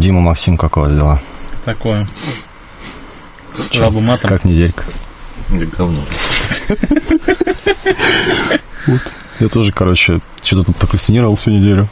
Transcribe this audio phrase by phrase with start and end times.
[0.00, 1.20] Дима, Максим, как у вас дела?
[1.64, 2.06] Такое.
[3.82, 4.30] Матом.
[4.30, 4.84] Как неделька?
[5.48, 6.00] Да говно.
[9.40, 11.88] Я тоже, короче, что-то тут прокрастинировал всю неделю.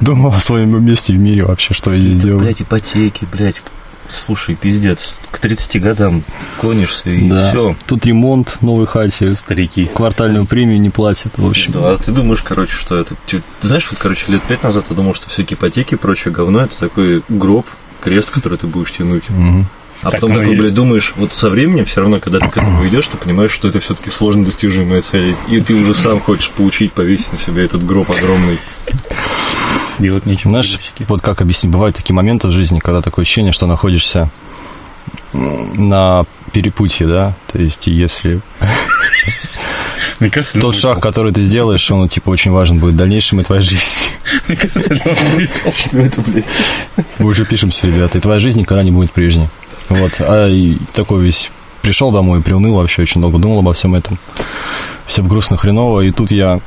[0.00, 2.40] Думал о своем месте в мире вообще, что я здесь делаю.
[2.40, 3.62] Блять, ипотеки, блядь,
[4.08, 6.22] Слушай, пиздец, к 30 годам
[6.60, 7.50] клонишься и да.
[7.50, 7.76] все.
[7.86, 9.34] Тут ремонт новой хате.
[9.34, 9.86] Старики.
[9.86, 11.72] Квартальную премию не платят, в общем.
[11.72, 13.14] Да, а ты думаешь, короче, что это...
[13.26, 16.60] Ты знаешь, вот, короче, лет пять назад я думал, что все ипотеки и прочее говно,
[16.60, 17.66] это такой гроб,
[18.00, 19.28] крест, который ты будешь тянуть.
[19.30, 19.66] Угу.
[20.02, 22.86] А так потом такой, блядь, думаешь, вот со временем все равно, когда ты к этому
[22.86, 25.34] идешь, ты понимаешь, что это все-таки сложно достижимая цель.
[25.48, 28.58] И ты уже сам хочешь получить, повесить на себя этот гроб огромный.
[29.98, 30.50] Делать нечего.
[30.50, 34.30] Знаешь, вот как объяснить, бывают такие моменты в жизни, когда такое ощущение, что находишься
[35.32, 38.40] на перепутье, да, то есть если
[40.20, 43.44] мне кажется, тот шаг, который ты сделаешь, он типа очень важен будет в дальнейшем и
[43.44, 44.02] твоей жизни.
[44.48, 44.96] Мне кажется,
[45.76, 46.44] что это, блядь.
[47.18, 49.48] Мы уже пишемся, ребята, и твоя жизнь никогда не будет прежней.
[49.88, 50.50] Вот, а
[50.92, 51.50] такой весь
[51.82, 54.18] пришел домой, приуныл вообще, очень долго думал обо всем этом.
[55.06, 56.60] Все грустно, хреново, и тут я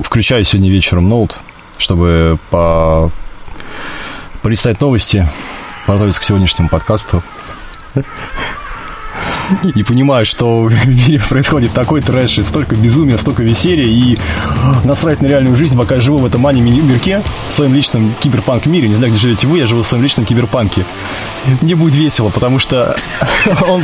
[0.00, 1.38] включаю сегодня вечером ноут,
[1.76, 3.10] чтобы по...
[4.42, 5.28] полистать новости,
[5.86, 7.22] готовиться к сегодняшнему подкасту
[9.74, 14.18] и понимаю, что в мире происходит такой трэш, и столько безумия, столько веселья, и
[14.84, 18.94] насрать на реальную жизнь, пока я живу в этом ани-мирке, в своем личном киберпанк-мире, не
[18.94, 20.86] знаю, где живете вы, я живу в своем личном киберпанке.
[21.60, 22.96] Мне будет весело, потому что
[23.68, 23.82] он,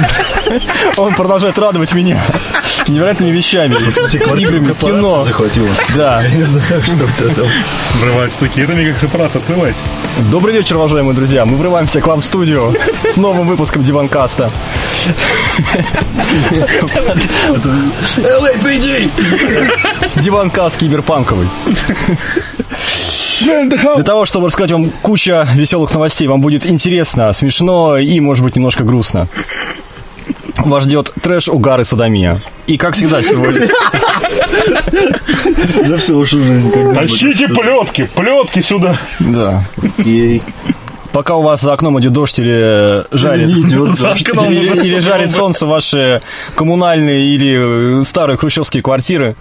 [0.97, 2.23] он продолжает радовать меня
[2.89, 5.25] невероятными вещами, играми, кино.
[5.25, 5.69] Захватило.
[5.97, 6.23] Да.
[6.23, 7.47] Я не знаю, что тебя там.
[8.01, 8.61] Врывать стуки.
[8.61, 9.79] Это мегаkorпорация, открывайте.
[10.19, 11.45] Добрый вечер, уважаемые друзья.
[11.45, 12.73] Мы врываемся к вам в студию
[13.11, 14.49] с новым выпуском Диванкаста.
[18.19, 19.11] LAPD!
[20.17, 21.49] Диванкаст киберпанковый.
[23.41, 28.55] Для того, чтобы рассказать вам куча веселых новостей, вам будет интересно, смешно и, может быть,
[28.55, 29.27] немножко грустно.
[30.59, 32.41] Вас ждет трэш, угар и садомия.
[32.69, 33.69] И, как всегда, сегодня...
[35.85, 36.71] За всю вашу жизнь.
[36.95, 38.97] Тащите плетки, плетки сюда.
[39.21, 39.63] Да.
[41.13, 44.01] Пока у вас за окном идет дождь или жарит, не идет
[44.51, 46.21] или, или жарит солнце ваши
[46.57, 49.37] коммунальные или старые хрущевские квартиры,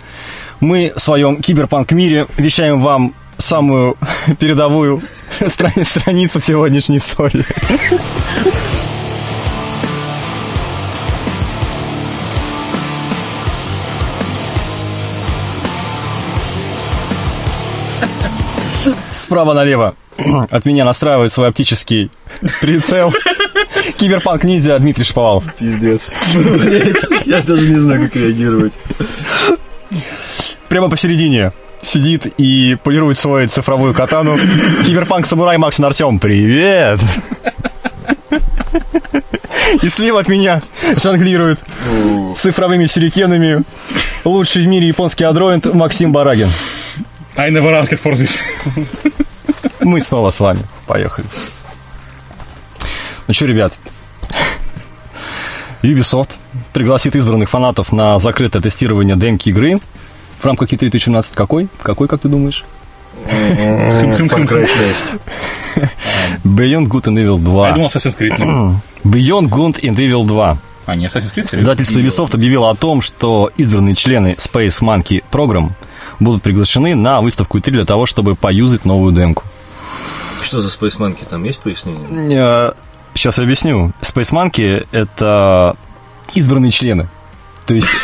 [0.59, 3.97] мы в своем киберпанк-мире вещаем вам самую
[4.39, 5.01] передовую
[5.47, 7.43] страницу сегодняшней истории.
[19.33, 19.95] Справа налево
[20.51, 22.11] от меня настраивает свой оптический
[22.61, 23.11] прицел.
[23.97, 25.51] Киберпанк ниндзя Дмитрий Шаповалов.
[25.55, 26.11] Пиздец.
[27.25, 28.73] я даже не знаю, как реагировать.
[30.69, 31.51] Прямо посередине
[31.81, 34.37] сидит и полирует свою цифровую катану.
[34.85, 36.19] Киберпанк Самурай Максим Артем.
[36.19, 36.99] Привет!
[39.81, 40.61] И слева от меня
[41.01, 41.59] жонглирует
[42.35, 43.63] цифровыми сюрикенами
[44.25, 46.49] лучший в мире японский андроид Максим Барагин.
[47.35, 48.39] I never asked for this.
[49.81, 50.61] Мы снова с вами.
[50.85, 51.27] Поехали.
[53.27, 53.77] Ну что, ребят,
[55.81, 56.31] Ubisoft
[56.71, 59.79] пригласит избранных фанатов на закрытое тестирование демки игры
[60.39, 61.35] в рамках E3 2017.
[61.35, 61.67] Какой?
[61.81, 62.63] Какой, как ты думаешь?
[63.25, 65.87] Far Cry 6.
[66.43, 67.67] Beyond Good and Evil 2.
[67.67, 68.37] Я думал Assassin's Creed.
[69.03, 70.57] Beyond Good and Evil 2.
[70.85, 71.61] А, не Assassin's Creed?
[71.61, 75.71] Издательство Ubisoft объявило о том, что избранные члены Space Monkey Program
[76.19, 79.43] будут приглашены на выставку E3 для того, чтобы поюзать новую демку.
[80.43, 81.25] Что за Space Monkey?
[81.29, 82.73] Там есть пояснение?
[83.13, 83.93] Сейчас я объясню.
[84.01, 85.75] Space Monkey— это
[86.33, 87.09] избранные члены.
[87.65, 87.89] То есть...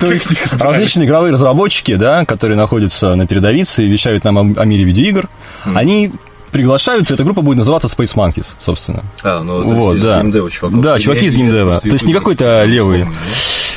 [0.00, 0.28] То есть
[0.60, 5.28] различные игровые разработчики, да, которые находятся на передовице и вещают нам о, мире видеоигр,
[5.64, 6.12] они
[6.50, 9.02] приглашаются, эта группа будет называться Space Monkeys, собственно.
[9.22, 10.20] А, ну вот, из да.
[10.20, 10.80] геймдева чуваков.
[10.80, 11.80] Да, чуваки из геймдева.
[11.80, 13.06] То есть не какой-то левый.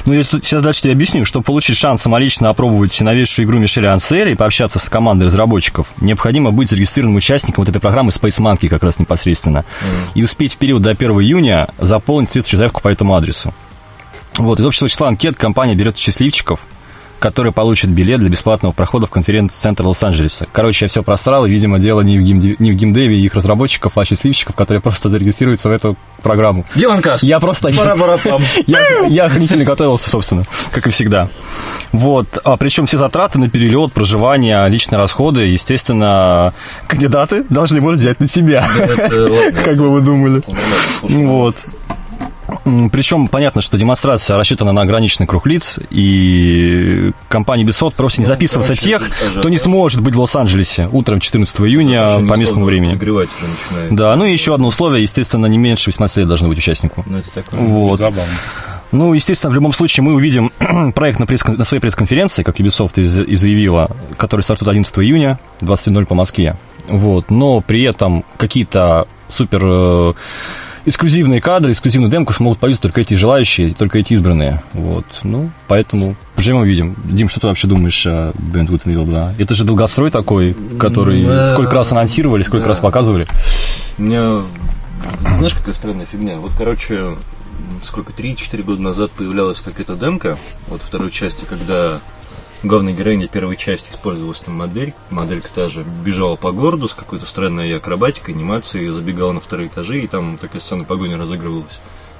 [0.05, 1.25] Ну, я тут сейчас дальше тебе объясню.
[1.25, 6.51] Чтобы получить шанс самолично опробовать новейшую игру Мишеля Ансера и пообщаться с командой разработчиков, необходимо
[6.51, 9.59] быть зарегистрированным участником вот этой программы Space Monkey как раз непосредственно.
[9.59, 9.93] Mm.
[10.15, 13.53] И успеть в период до 1 июня заполнить соответствующую заявку по этому адресу.
[14.37, 16.61] Вот, из общего числа анкет компания берет счастливчиков,
[17.21, 20.47] которые получат билет для бесплатного прохода в конференц-центр Лос-Анджелеса.
[20.51, 23.35] Короче, я все просрал, и, видимо, дело не в, геймде, не в геймдеве и их
[23.35, 26.65] разработчиков, а счастливчиков, которые просто зарегистрируются в эту программу.
[26.75, 27.23] Диланкаст.
[27.23, 27.69] Я просто...
[28.67, 31.29] я, я охренительно готовился, собственно, как и всегда.
[31.91, 32.39] Вот.
[32.43, 36.53] А причем все затраты на перелет, проживание, личные расходы, естественно,
[36.87, 38.67] кандидаты должны будут взять на себя.
[39.63, 40.41] как бы вы думали.
[41.03, 41.55] Вот.
[42.91, 48.73] Причем понятно, что демонстрация рассчитана на ограниченный круг лиц, и компания Ubisoft просит не записываться
[48.75, 49.39] короче, тех, ажиотаж.
[49.39, 52.95] кто не сможет быть в Лос-Анджелесе утром 14 июня Очень по местному времени.
[53.89, 57.03] Да, ну и еще одно условие, естественно, не меньше 18 лет должно быть участнику.
[57.07, 57.59] Ну, это такое.
[57.59, 57.99] Вот.
[57.99, 58.33] Забавно.
[58.91, 60.51] Ну, естественно, в любом случае мы увидим
[60.93, 65.39] проект на, пресс на своей пресс-конференции, как Ubisoft и, и заявила, который стартует 11 июня,
[65.61, 66.57] 20.00 по Москве.
[66.87, 67.31] Вот.
[67.31, 70.13] Но при этом какие-то супер э,
[70.85, 74.63] эксклюзивные кадры, эксклюзивную демку смогут повесить только эти желающие, только эти избранные.
[74.73, 75.05] Вот.
[75.23, 76.95] Ну, поэтому поживем увидим.
[77.05, 79.35] Дим, что ты вообще думаешь о Beyond Good Evil 2?
[79.37, 81.49] Это же долгострой такой, который Да.
[81.51, 82.69] сколько раз анонсировали, сколько Да.
[82.69, 83.27] раз показывали.
[83.97, 84.41] Меня,
[85.37, 86.37] знаешь, какая странная фигня?
[86.37, 87.17] Вот, короче,
[87.83, 90.37] сколько, 3-4 года назад появлялась какая-то демка,
[90.67, 91.99] вот второй части, когда
[92.63, 97.25] главная героиня первой части использовалась там модель, моделька та же, бежала по городу с какой-то
[97.25, 101.79] странной акробатикой, анимацией, забегала на вторые этажи, и там такая сцена погони разыгрывалась.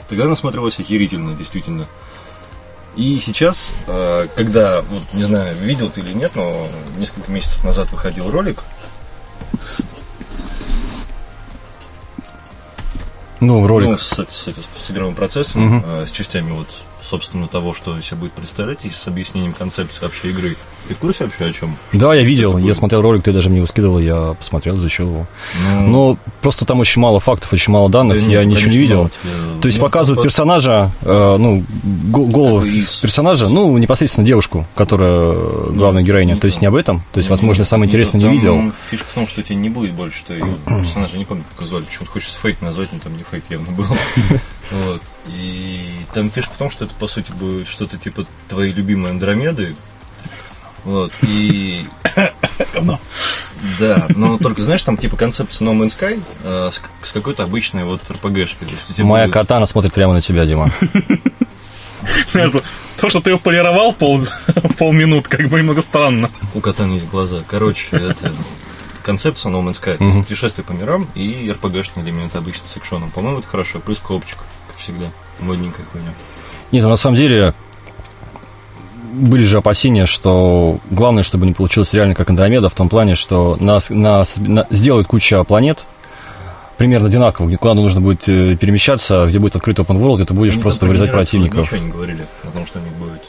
[0.09, 1.87] Тогда она смотрелась охерительно, действительно.
[2.95, 6.67] И сейчас, э, когда, вот, не знаю, видел ты или нет, но
[6.97, 8.63] несколько месяцев назад выходил ролик,
[13.39, 13.89] Ну, ролик.
[13.89, 16.67] Ну, с, с, этим- с игровым процессом, э, с частями вот,
[17.11, 20.55] собственно, того, что из себя будет представлять, и с объяснением концепции вообще игры.
[20.87, 21.77] Ты в курсе вообще о чем?
[21.93, 25.27] Да, я видел, я смотрел ролик, ты даже мне его скидывал, я посмотрел, изучил его.
[25.69, 28.77] Ну, Но просто там очень мало фактов, очень мало данных, да, я ну, ничего не
[28.77, 29.09] видел.
[29.09, 29.31] тебе.
[29.61, 32.89] То есть Ну, показывают по- персонажа, э, ну, го- голову из?
[32.95, 35.33] персонажа, ну, непосредственно девушку, которая
[35.71, 36.37] главная героиня.
[36.37, 37.03] То есть не об этом.
[37.11, 38.71] То есть, возможно, самое интересное не видел.
[38.89, 40.33] Фишка в том, что тебе не будет больше, что
[40.65, 41.83] персонажа не помню, как звали.
[41.83, 43.85] Почему-то хочется фейк назвать, но там не фейк явно был.
[44.71, 45.01] Вот.
[45.27, 49.75] И там фишка в том, что это, по сути, будет что-то типа твоей любимой Андромеды.
[50.83, 51.11] Вот.
[51.21, 51.85] И...
[53.79, 57.83] Да, но только, знаешь, там типа концепция No Man's Sky э, с, с какой-то обычной
[57.83, 58.67] вот РПГшкой.
[58.97, 60.71] Моя будет- катана смотрит прямо на тебя, Дима.
[62.97, 64.21] То, что ты его полировал пол,
[64.77, 66.31] полминут, как бы немного странно.
[66.55, 67.43] У катана есть глаза.
[67.47, 68.33] Короче, это
[69.03, 70.23] концепция No Man's Sky.
[70.23, 73.11] Путешествие по мирам и РПГшный элемент обычно с экшоном.
[73.11, 73.79] По-моему, это хорошо.
[73.79, 74.39] Плюс копчик,
[74.81, 75.07] всегда.
[75.39, 76.13] Модненькая хуйня.
[76.71, 77.53] Нет, ну, на самом деле
[79.13, 83.57] были же опасения, что главное, чтобы не получилось реально как Андромеда, в том плане, что
[83.59, 85.85] нас, нас на- сделают куча планет,
[86.77, 90.33] примерно одинаковых, где куда нужно будет э, перемещаться, где будет открытый open world, и ты
[90.33, 91.71] будешь Они просто вырезать противников.
[91.71, 93.21] Ничего не говорили о том, что у них будет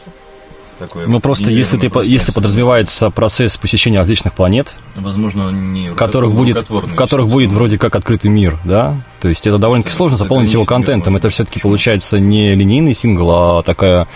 [0.87, 1.07] такое.
[1.07, 6.33] Ну, просто если, ты, если подразумевается процесс посещения различных планет, Возможно, он не в которых
[6.35, 10.19] будет, в которых будет вроде как открытый мир, да, то есть это довольно-таки Что, сложно
[10.19, 14.09] заполнить его контентом, это все-таки получается не линейный сингл, а такая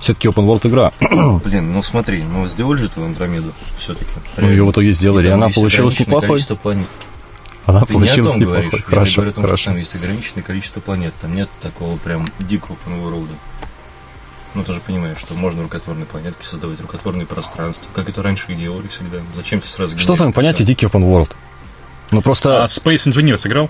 [0.00, 0.92] все-таки open world игра.
[1.44, 4.10] Блин, ну смотри, ну сделали же твою Андромеду все-таки.
[4.36, 6.42] Ну, ее в итоге сделали, и она получилась неплохой.
[6.62, 6.86] планет.
[7.66, 8.64] Она Ты не получилась говоришь.
[8.64, 8.80] неплохой.
[8.80, 9.64] Я Хорошо, говорю о том, что хорошо.
[9.70, 11.14] там есть ограниченное количество планет.
[11.20, 13.28] Там нет такого прям дикого open
[14.54, 18.54] Ну, ты же понимаешь, что можно рукотворные планетки создавать, рукотворные пространства, как это раньше и
[18.54, 19.18] делали всегда.
[19.36, 21.30] Зачем ты сразу Что там понятие дикий open world?
[22.12, 23.68] Ну, А просто Space Engineer сыграл?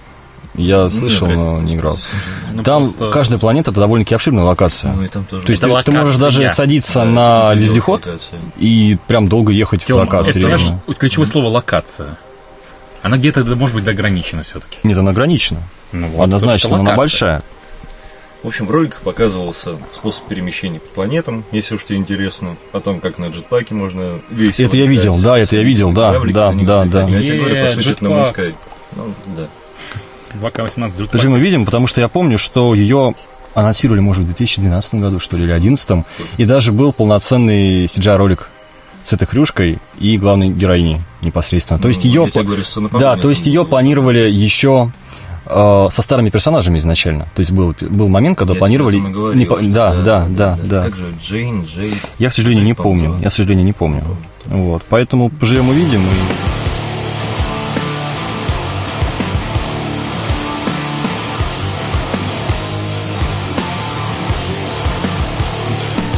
[0.56, 1.98] я слышал, блядь, но не играл.
[2.52, 4.92] Ну, Там просто- каждая планета это довольно-таки обширная локация.
[4.92, 5.46] Ну, и там тоже.
[5.46, 6.56] То есть Это ты, ты можешь даже локация.
[6.56, 8.38] садиться Да, на вездеход локация.
[8.58, 12.18] и прям долго ехать в Тёма, закат, это, вот ключевое слово локация.
[13.02, 14.78] Она где-то, может быть, ограничена все-таки.
[14.82, 15.60] Нет, она ограничена.
[15.92, 17.42] Ну, вот, Однозначно, она большая.
[18.44, 23.00] В общем, в роликах показывался способ перемещения по планетам, если уж тебе интересно, о том,
[23.00, 26.84] как на джетпаке можно весело Это я видел, да, это я видел, да, да, да,
[26.84, 27.08] да.
[27.08, 28.54] Я говорю, по сути, на джетпак.
[28.96, 29.48] Ну, да.
[30.34, 33.14] 2К18 друг Даже мы видим, потому что я помню, что ее
[33.54, 36.04] анонсировали, может, в 2012 году, что ли, или 2011,
[36.36, 38.50] и даже был полноценный CGI-ролик
[39.06, 41.80] с этой хрюшкой и главной героиней непосредственно.
[41.80, 42.30] То есть Ну, ее...
[42.30, 42.62] тебе говорю,
[42.98, 44.92] Да, то есть ее планировали еще
[45.46, 47.26] э, со старыми персонажами изначально.
[47.34, 48.98] То есть был, был момент, когда Я планировали...
[48.98, 50.82] говорил, не по- что да, да, да, да.
[50.84, 51.94] Как же Джейн, Джей...
[52.18, 53.22] Я, к сожалению, не Джей, по-моему, помню.
[53.22, 54.02] Я, к сожалению, не помню.
[54.46, 54.82] Вот.
[54.88, 56.02] Поэтому поживем увидим.
[56.02, 56.04] И...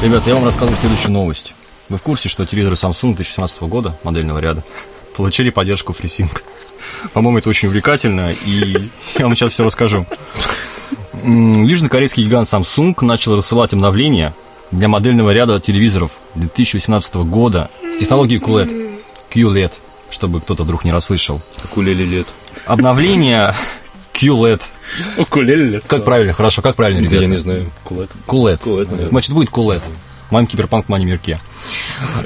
[0.03, 1.53] Ребята, я вам рассказываю следующую новость.
[1.89, 4.63] Вы в курсе, что телевизоры Samsung 2017 года, модельного ряда,
[5.17, 6.43] получили поддержку FreeSync?
[7.13, 10.07] По-моему, это очень увлекательно, и я вам сейчас все расскажу.
[11.25, 14.35] Южнокорейский гигант Samsung начал рассылать обновления
[14.71, 19.01] для модельного ряда телевизоров 2018 года с технологией QLED.
[19.31, 19.73] QLED,
[20.11, 21.41] чтобы кто-то вдруг не расслышал.
[21.77, 22.27] Лет.
[22.67, 23.55] Обновление
[24.15, 24.63] QLED.
[25.19, 25.81] Укулеле.
[25.87, 26.33] Как правильно?
[26.33, 27.23] Хорошо, как правильно, ребята?
[27.23, 27.71] я не знаю.
[27.85, 28.11] QLED.
[28.27, 29.09] QLED, наверное.
[29.09, 29.83] Значит, будет QLED.
[30.31, 31.19] Моем киберпанк мани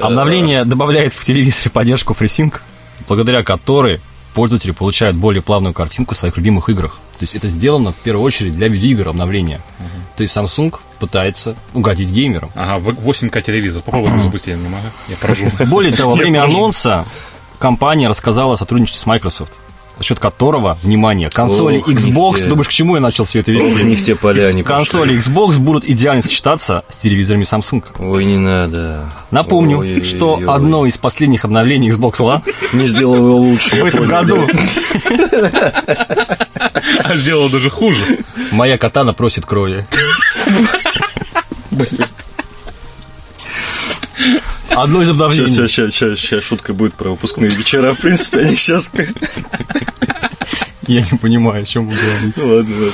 [0.01, 2.61] Обновление добавляет в телевизоре поддержку FreeSync,
[3.11, 4.01] благодаря которой
[4.35, 7.01] пользователи получают более плавную картинку в своих любимых играх.
[7.19, 9.61] То есть это сделано в первую очередь для видеоигр обновления.
[10.17, 12.53] То есть Samsung пытается угодить геймерам.
[12.55, 13.83] Ага, в- 8К телевизор.
[13.83, 14.87] Попробуй его запустить, я не могу.
[15.09, 15.47] Я поражу.
[15.67, 17.05] Более того, во время анонса
[17.59, 19.55] компания рассказала о сотрудничестве с Microsoft,
[20.01, 23.53] за счет которого, внимание, консоли Ох, не Xbox, думаешь, к чему я начал все это
[23.53, 23.85] Ох, вести?
[23.85, 27.83] не в те поля они Консоли Xbox будут идеально сочетаться с телевизорами Samsung.
[27.93, 28.07] пошли.
[28.07, 29.11] Ой, не надо.
[29.31, 30.05] Напомню, Ой-ой-ой-ой.
[30.05, 32.43] что одно из последних обновлений Xbox One
[32.73, 33.77] Не сделал его лучше.
[33.83, 34.49] в этом году
[37.05, 38.01] А сделал даже хуже.
[38.53, 39.87] моя катана просит крови.
[44.71, 45.49] Одно из обновлений.
[45.49, 47.93] сейчас, сейчас, сейчас, сейчас шутка будет про выпускные вечера.
[47.93, 48.93] В принципе, они сейчас...
[50.87, 52.43] Я не понимаю, о чем вы говорите.
[52.43, 52.93] Ладно, ладно.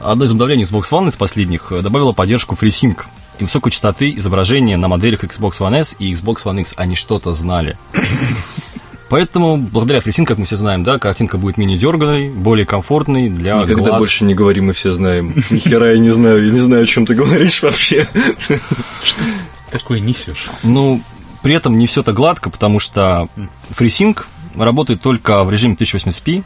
[0.00, 3.02] Одно из обновлений Xbox One из последних э, добавило поддержку FreeSync
[3.38, 6.74] и высокой частоты изображения на моделях Xbox One S и Xbox One X.
[6.76, 7.78] Они что-то знали.
[9.08, 13.54] Поэтому, благодаря FreeSync, как мы все знаем, да, картинка будет менее дерганой, более комфортной для
[13.54, 14.00] Никогда глаз.
[14.00, 15.34] больше не говори, мы все знаем.
[15.50, 18.08] Ни хера я не знаю, я не знаю, о чем ты говоришь вообще.
[19.70, 20.48] Такое несешь.
[20.62, 21.02] Ну,
[21.42, 23.28] при этом не все так гладко, потому что
[23.70, 24.24] FreeSync
[24.56, 26.44] работает только в режиме 1080p.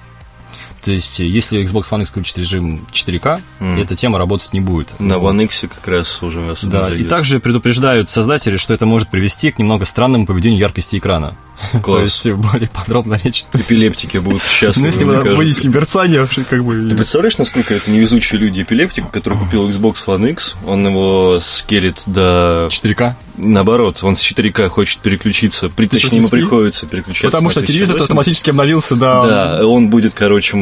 [0.82, 3.40] То есть, если Xbox One X включит режим 4К,
[3.78, 4.98] эта тема работать не будет.
[4.98, 7.08] На One X как раз уже Да, и зайдет.
[7.08, 11.36] также предупреждают создатели, что это может привести к немного странному поведению яркости экрана.
[11.72, 12.24] То Класс.
[12.24, 13.44] есть, более подробно речь.
[13.52, 15.68] Эпилептики будут счастливы, Ну, мне кажется.
[15.68, 16.88] мерцание, как бы...
[16.88, 18.62] Ты представляешь, насколько это невезучие люди?
[18.62, 22.68] Эпилептик, который купил Xbox One X, он его скелет до...
[22.70, 23.14] 4К?
[23.36, 26.30] Наоборот, он с 4К хочет переключиться, при, точнее, ему 1080p?
[26.30, 28.02] приходится переключаться Потому что телевизор 1080.
[28.10, 29.26] автоматически обновился до...
[29.26, 30.56] Да, он будет, короче,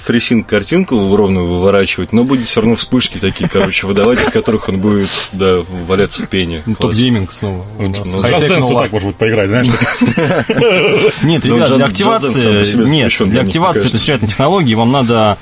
[0.00, 4.78] фрисинг картинку ровную выворачивать, но будет все равно вспышки такие, короче, выдавать, из которых он
[4.78, 6.62] будет, да, валяться в пене.
[6.66, 6.74] Ну.
[6.74, 7.64] Топ-гейминг снова.
[7.78, 8.00] у нас.
[8.04, 9.66] ну, Just Dance ну, вот так может быть поиграть, знаешь?
[11.22, 15.38] Нет, он ребят, для активации, нет, для активации замечательной технологии вам надо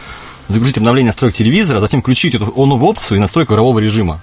[0.49, 4.21] загрузить обновление настроек телевизора, а затем включить эту новую опцию и настройку игрового режима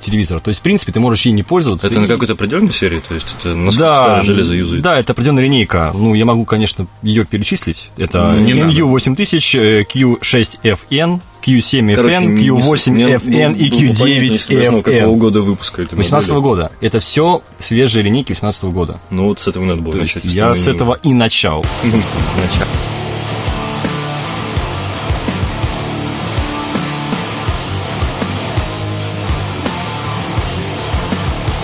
[0.00, 0.40] Телевизора.
[0.40, 1.86] То есть, в принципе, ты можешь ей не пользоваться.
[1.86, 3.00] Это на и- какой-то определенной серии?
[3.06, 4.82] То есть это насколько да, старое железо юзает?
[4.82, 5.92] Да, это определенная линейка.
[5.94, 7.90] Ну, я могу, конечно, ее перечислить.
[7.96, 8.72] Это Не надо.
[8.72, 14.70] NU8000, э, Q6FN, Q7FN, Короче, не- не- Q8FN и было бы понятно, если бы я
[14.70, 15.16] знал, какого Q9FN.
[15.16, 16.72] года выпуска это 18 года.
[16.80, 19.00] Это все свежие линейки 18 года.
[19.10, 20.24] Ну вот с этого надо было То начать.
[20.24, 21.64] я с этого и начал.
[21.84, 22.68] Начать.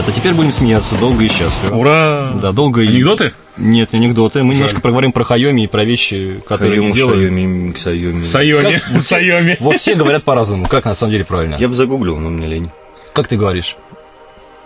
[0.08, 1.74] Это теперь будем смеяться долго и счастливо.
[1.76, 2.32] Ура!
[2.34, 2.88] Да, долго и...
[2.88, 3.34] Анекдоты?
[3.58, 4.42] Нет, не анекдоты.
[4.42, 7.32] Мы немножко поговорим про Хайоми и про вещи, которые они Xiaomi, делают.
[7.34, 8.24] Xiaomi, Xiaomi.
[8.24, 8.78] Сайоми.
[8.90, 9.56] Как- Сайоми.
[9.60, 10.66] Вот все говорят по-разному.
[10.66, 11.56] Как на самом деле правильно?
[11.56, 12.70] Я бы загуглил, но мне лень.
[13.12, 13.76] Как ты говоришь?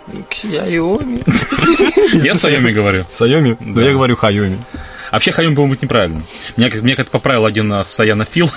[0.07, 1.23] Xiaomi.
[2.23, 3.03] Я Сайоми говорю.
[3.11, 3.57] Сайоми?
[3.59, 3.81] Да.
[3.81, 4.59] я говорю Хайоми.
[5.11, 6.23] Вообще Хайоми, по-моему, быть неправильно.
[6.55, 8.49] Меня, как- меня как-то поправил один а, Саяна Фил.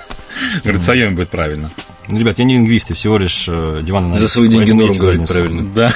[0.62, 1.72] Говорит, Сайоми будет правильно.
[2.08, 5.28] Ну, ребят, я не лингвист, я всего лишь э, диван За свои деньги норм говорить
[5.28, 5.62] правильно.
[5.74, 5.92] Да.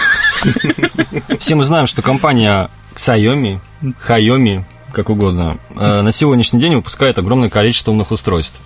[1.39, 7.49] Все мы знаем, что компания Xiaomi, Xiaomi, как угодно, э, на сегодняшний день выпускает огромное
[7.49, 8.61] количество умных устройств.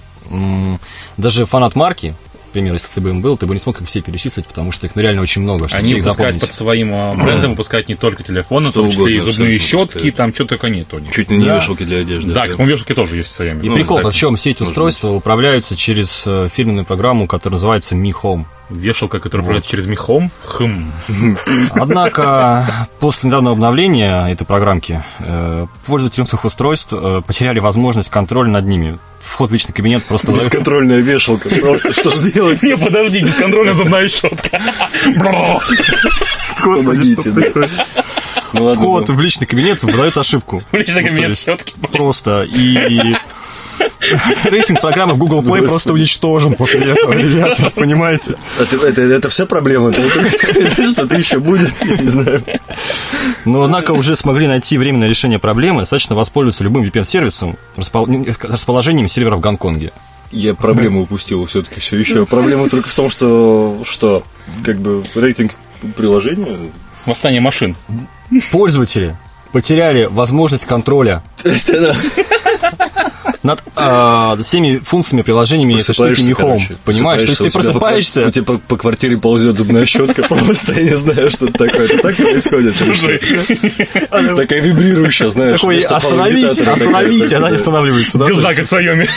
[1.17, 2.15] Даже фанат марки,
[2.61, 4.87] например, если ты бы им был, ты бы не смог их все перечислить, потому что
[4.87, 6.41] их ну, реально очень много, чтобы Они выпускают запомнить.
[6.43, 9.77] под своим а, брендом, выпускают не только телефоны, в Что том числе и зубные щетки,
[9.79, 10.17] выпускают.
[10.17, 11.13] там что только нет у них.
[11.13, 11.57] Чуть ли не Да.
[11.57, 12.33] вешалки для одежды.
[12.33, 13.65] Да, к вешалки тоже есть Сайоми.
[13.65, 17.57] И Ну, прикол кстати, в чем все эти устройства управляются через э, фирменную программу, которая
[17.57, 18.45] называется Mi Home.
[18.69, 20.31] Вешалка, которая управляется через Михом.
[20.45, 20.93] Хм.
[21.73, 28.67] Однако после недавнего обновления этой программки э, пользователи умных устройств э, потеряли возможность контроля над
[28.67, 28.99] ними.
[29.21, 31.49] Вход в личный кабинет просто Бесконтрольная вешалка.
[31.49, 32.63] Просто что ж делать?
[32.63, 34.61] Не, подожди, бесконтрольная зубная щетка.
[35.17, 35.61] Бро.
[36.63, 37.69] Помогите, да.
[38.53, 40.63] Ну Вход в личный кабинет выдает ошибку.
[40.73, 41.75] В личный кабинет щетки.
[41.93, 42.45] Просто.
[42.45, 43.15] И
[44.45, 48.37] рейтинг программы в Google Play просто уничтожен после этого, ребята, понимаете?
[48.59, 49.93] Это, вся проблема.
[50.93, 52.43] Что-то еще будет, я не знаю.
[53.45, 59.37] Но, однако, уже смогли найти временное решение проблемы, достаточно воспользоваться любым VPN-сервисом, распол- расположением сервера
[59.37, 59.93] в Гонконге.
[60.33, 62.27] Я проблему упустил все-таки все еще.
[62.27, 64.23] Проблема только в том, что, что
[64.65, 65.57] как бы рейтинг
[65.97, 66.71] приложения
[67.05, 67.77] Восстание машин.
[68.51, 69.17] Пользователи
[69.53, 71.95] потеряли возможность контроля То есть она
[73.47, 76.77] над а, всеми функциями, приложениями этой штуки короче.
[76.85, 77.23] Понимаешь?
[77.23, 80.97] То есть ты просыпаешься, У тебя по, по квартире ползет зубная щетка, просто я не
[80.97, 81.85] знаю, что это такое.
[81.85, 82.75] Это так происходит?
[84.11, 85.61] Такая вибрирующая, знаешь.
[85.61, 88.19] такой, остановись, остановись, она не останавливается.
[88.19, 89.09] Дилдак от Сайоми.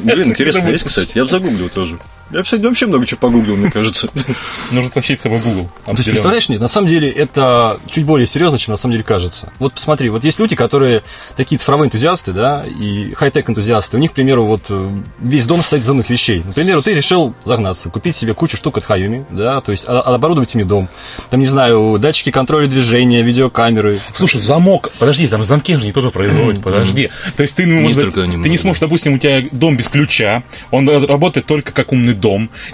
[0.00, 1.12] Блин, интересно есть, кстати.
[1.14, 1.98] Я бы загуглил тоже.
[2.36, 4.08] Я сегодня вообще много чего погуглил, мне кажется.
[4.70, 5.70] Нужно тащить с собой Google.
[5.86, 9.04] То есть, представляешь, нет, на самом деле это чуть более серьезно, чем на самом деле
[9.04, 9.52] кажется.
[9.58, 11.02] Вот посмотри, вот есть люди, которые
[11.34, 13.96] такие цифровые энтузиасты, да, и хай-тек энтузиасты.
[13.96, 14.90] У них, к примеру, вот э,
[15.20, 16.42] весь дом стоит из заданных вещей.
[16.44, 20.54] Например, ты решил загнаться, купить себе кучу штук от Хайюми, да, то есть а- оборудовать
[20.54, 20.88] ими дом.
[21.30, 24.00] Там, не знаю, датчики контроля движения, видеокамеры.
[24.12, 27.08] Слушай, замок, подожди, там замки же не тоже производят, подожди.
[27.36, 30.42] То есть ты, ну, Не может ты не сможешь, допустим, у тебя дом без ключа,
[30.70, 32.25] он работает только как умный дом.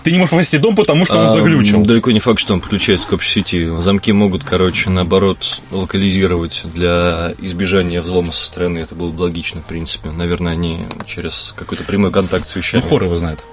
[0.02, 1.84] Ты не можешь ввести дом, потому что он А, заглючил.
[1.84, 3.66] Далеко не факт, что он подключается к общей сети.
[3.78, 8.78] Замки могут, короче, наоборот, локализировать для избежания взлома со стороны.
[8.78, 10.10] Это было бы логично, в принципе.
[10.10, 12.80] Наверное, они через какой-то прямой контакт с Ну, вещами.
[12.80, 13.44] хор его знает.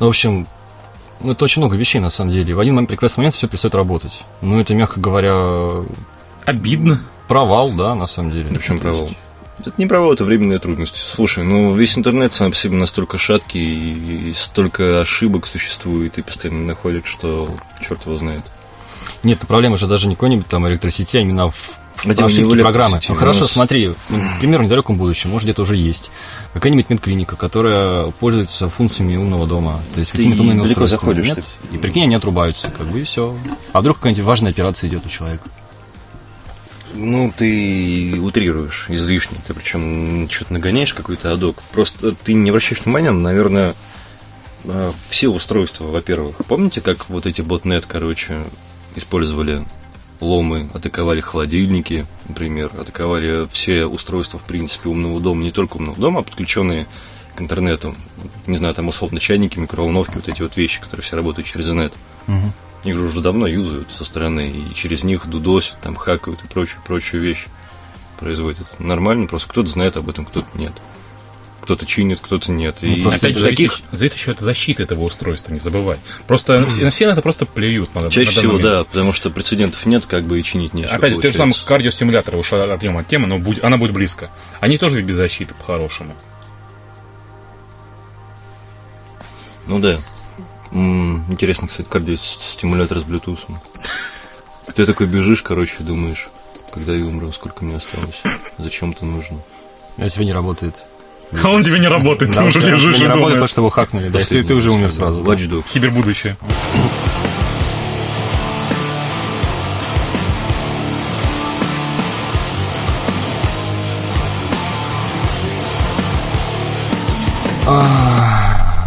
[0.00, 0.46] Ну, в общем,
[1.20, 2.54] ну, это очень много вещей, на самом деле.
[2.54, 4.22] В один момент, прекрасный момент все перестает работать.
[4.42, 5.84] Ну, это, мягко говоря,
[6.44, 7.00] Обидно.
[7.28, 8.46] провал, да, на самом деле.
[8.50, 9.16] Да в чем То есть- провал?
[9.58, 10.98] Это не провал, это временные трудности.
[10.98, 16.22] Слушай, ну весь интернет сам по себе настолько шаткий, и, и столько ошибок существует, и
[16.22, 18.42] постоянно находят, что черт его знает.
[19.22, 23.00] Нет, ну, проблема же даже не какой-нибудь там электросети, а именно в в ошибке программы.
[23.08, 26.10] Ну, хорошо, нас- смотри, к примеру, в недалеком будущем, может, где-то уже есть
[26.52, 29.80] какая-нибудь медклиника, которая пользуется функциями умного дома.
[29.94, 31.00] То есть Ты какими-то умными устройствами.
[31.00, 31.44] заходишь, Нет?
[31.72, 33.36] И прикинь, они отрубаются, как бы, и все.
[33.72, 35.48] А вдруг какая-нибудь важная операция идет у человека?
[36.98, 41.62] Ну, ты утрируешь излишне, ты причем что-то нагоняешь какой-то адок.
[41.72, 43.74] Просто ты не обращаешь внимания, на, наверное,
[44.64, 46.36] э, все устройства, во-первых.
[46.48, 48.44] Помните, как вот эти ботнет, короче,
[48.94, 49.64] использовали
[50.20, 56.20] ломы, атаковали холодильники, например, атаковали все устройства, в принципе, умного дома, не только умного дома,
[56.20, 56.86] а подключенные
[57.34, 57.94] к интернету.
[58.46, 61.92] Не знаю, там условно чайники, микроволновки, вот эти вот вещи, которые все работают через инет.
[62.84, 66.80] Их же уже давно юзают со стороны, и через них дудосят, там хакают и прочую,
[66.86, 67.46] прочую вещь
[68.20, 68.66] производят.
[68.78, 70.72] Нормально, просто кто-то знает об этом, кто-то нет.
[71.62, 72.84] Кто-то чинит, кто-то нет.
[72.84, 75.98] И просто Опять же, таких зависит, еще от защиты этого устройства, не забывай.
[76.28, 77.92] Просто все, на все на это просто плюют.
[77.92, 78.62] На, чаще на всего, момент.
[78.70, 80.94] да, потому что прецедентов нет, как бы и чинить нечего.
[80.94, 81.66] Опять же, те же самые получается.
[81.66, 84.30] кардиостимуляторы, уж отъем от темы, но будь- она будет близко.
[84.60, 86.14] Они тоже без защиты, по-хорошему.
[89.66, 89.96] Ну да.
[90.76, 93.38] Интересно, кстати, кардиостимулятор с Bluetooth.
[94.74, 96.28] Ты такой бежишь, короче, думаешь,
[96.72, 98.20] когда я умру, сколько мне осталось,
[98.58, 99.38] зачем это нужно.
[99.96, 100.84] А тебе не работает.
[101.42, 103.50] А он тебе не работает, ты Да, уже лежишь не и работает, потому думаешь.
[103.50, 104.08] что его хакнули.
[104.10, 105.22] Да, и ты, уже умер сразу.
[105.22, 105.64] Watch Dogs.
[105.72, 106.36] Кибербудущее.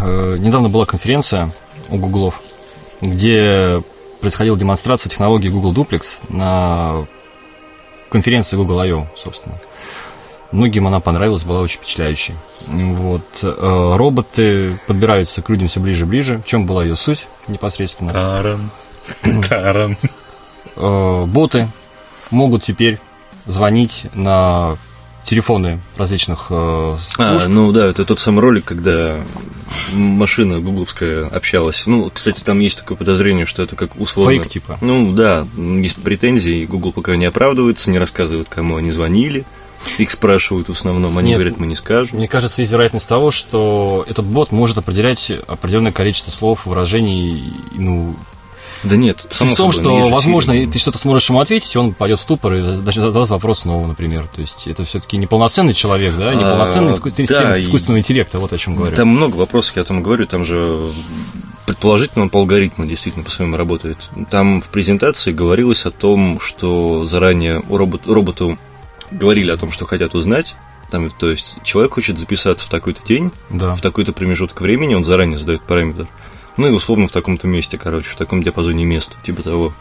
[0.02, 1.50] Э, Недавно была конференция
[1.92, 2.42] у Гуглов,
[3.02, 3.82] где
[4.22, 7.06] происходила демонстрация технологии Google Duplex на
[8.10, 9.60] конференции Google I.O., собственно.
[10.52, 12.34] Многим она понравилась, была очень впечатляющей.
[12.68, 13.22] Вот.
[13.44, 16.38] э, Роботы подбираются к людям все ближе и ближе.
[16.40, 18.12] В чем была ее суть непосредственно?
[18.12, 18.72] Таран.
[19.48, 19.98] Таран.
[20.76, 21.68] Э, Боты
[22.32, 23.00] могут теперь
[23.46, 24.78] звонить на
[25.30, 29.20] телефоны различных э, А, ну да, это тот самый ролик, когда
[29.94, 31.86] машина гугловская общалась.
[31.86, 34.34] Ну, кстати, там есть такое подозрение, что это как условно...
[34.34, 34.80] Фейк, типа.
[34.82, 39.46] Ну да, есть претензии, и Google пока не оправдывается, не рассказывает, кому они звонили.
[40.00, 41.40] Их спрашивают в основном, они Нет.
[41.40, 42.18] говорят, мы не скажем.
[42.18, 47.54] Мне кажется, есть вероятность того, что этот бот может определять определенное количество слов, выражений.
[47.76, 48.16] Ну,
[48.84, 51.94] Да нет, само в том, собой, что, возможно, ты что-то сможешь ему ответить, и он
[51.94, 54.28] пойдет в ступор и начнет задавать вопрос снова, например.
[54.34, 58.38] То есть это все-таки неполноценный человек, да, неполноценный А, искусственный да, система и- искусственного интеллекта,
[58.40, 58.96] вот о чем говорю.
[58.96, 60.80] Там много вопросов, я о том говорю, там же
[61.66, 63.98] предположительно он по алгоритму действительно по-своему работает.
[64.32, 68.58] Там в презентации говорилось о том, что заранее робот, роботу
[69.12, 70.56] говорили о том, что хотят узнать.
[70.90, 73.74] Там, то есть человек хочет записаться в такой-то день, Да.
[73.74, 76.08] в такой-то промежуток времени, он заранее задает параметр.
[76.60, 79.74] Ну и условно в таком-то месте, короче, в таком диапазоне мест, типа того.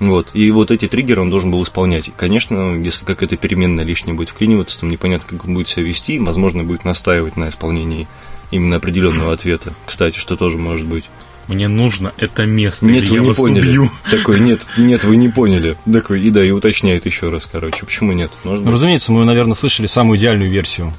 [0.00, 0.32] Вот.
[0.34, 2.08] И вот эти триггеры он должен был исполнять.
[2.08, 6.18] И, конечно, если какая-то переменная лишняя будет вклиниваться, там непонятно, как он будет себя вести,
[6.18, 8.06] возможно, будет настаивать на исполнении
[8.50, 9.72] именно определенного ответа.
[9.86, 11.06] Кстати, что тоже может быть.
[11.48, 13.68] Мне нужно это место, Нет, или вы я не вас поняли.
[13.68, 13.90] убью.
[14.10, 15.78] Такой, нет, нет, вы не поняли.
[15.90, 17.86] Такой, и да, и уточняет еще раз, короче.
[17.86, 18.30] Почему нет?
[18.44, 20.92] Может Ну, разумеется, мы, наверное, слышали самую идеальную версию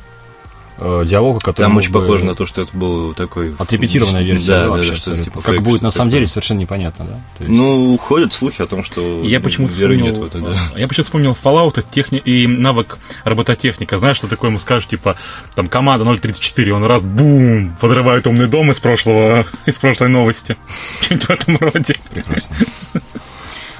[0.81, 3.55] э, диалога, который Там очень бы- похоже на то, что это был такой...
[3.57, 6.59] Отрепетированная версия, Да, да, вообще, да, что типа Как фейк, будет на самом деле, совершенно
[6.59, 7.13] непонятно, да?
[7.37, 10.39] То есть- Ну, ходят слухи о том, что Я почему-то веры вспомнил, нет в это,
[10.39, 10.79] да.
[10.79, 12.19] я почему-то вспомнил Fallout и, техни...
[12.19, 13.97] и навык робототехника.
[13.97, 15.15] Знаешь, что такое ему скажешь, типа,
[15.55, 20.57] там, команда 034, он раз, бум, подрывает умный дом из прошлого, из прошлой новости.
[21.01, 21.95] Что-нибудь в этом роде.
[22.11, 22.55] Прекрасно.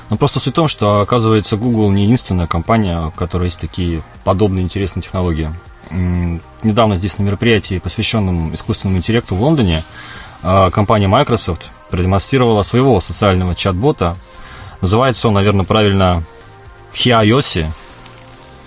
[0.09, 4.01] Ну, просто суть в том, что, оказывается, Google не единственная компания, у которой есть такие
[4.25, 5.53] подобные интересные технологии.
[6.63, 9.83] Недавно здесь на мероприятии, посвященном искусственному интеллекту в Лондоне,
[10.43, 14.15] а, компания Microsoft продемонстрировала своего социального чат-бота.
[14.79, 16.23] Называется он, наверное, правильно
[16.93, 17.67] Hiayoshi.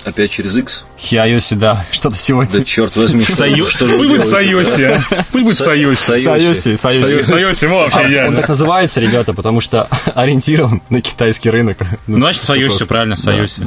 [0.04, 0.84] Опять через X?
[0.98, 1.86] Hiayoshi, да.
[1.92, 2.58] Что-то сегодня...
[2.58, 4.28] Да черт возьми, Сайо- что же вы Пусть будет?
[4.28, 5.00] Сайоси, а.
[5.32, 6.24] Пусть будет Са- Сайоси.
[6.24, 7.22] Сайоси, Сайоси.
[7.22, 11.78] Сайоси, во, вообще А, Он так называется, ребята, потому что ориентирован на китайский рынок.
[12.06, 13.62] Ну, значит, Сайоси, правильно, Да, Сайоси.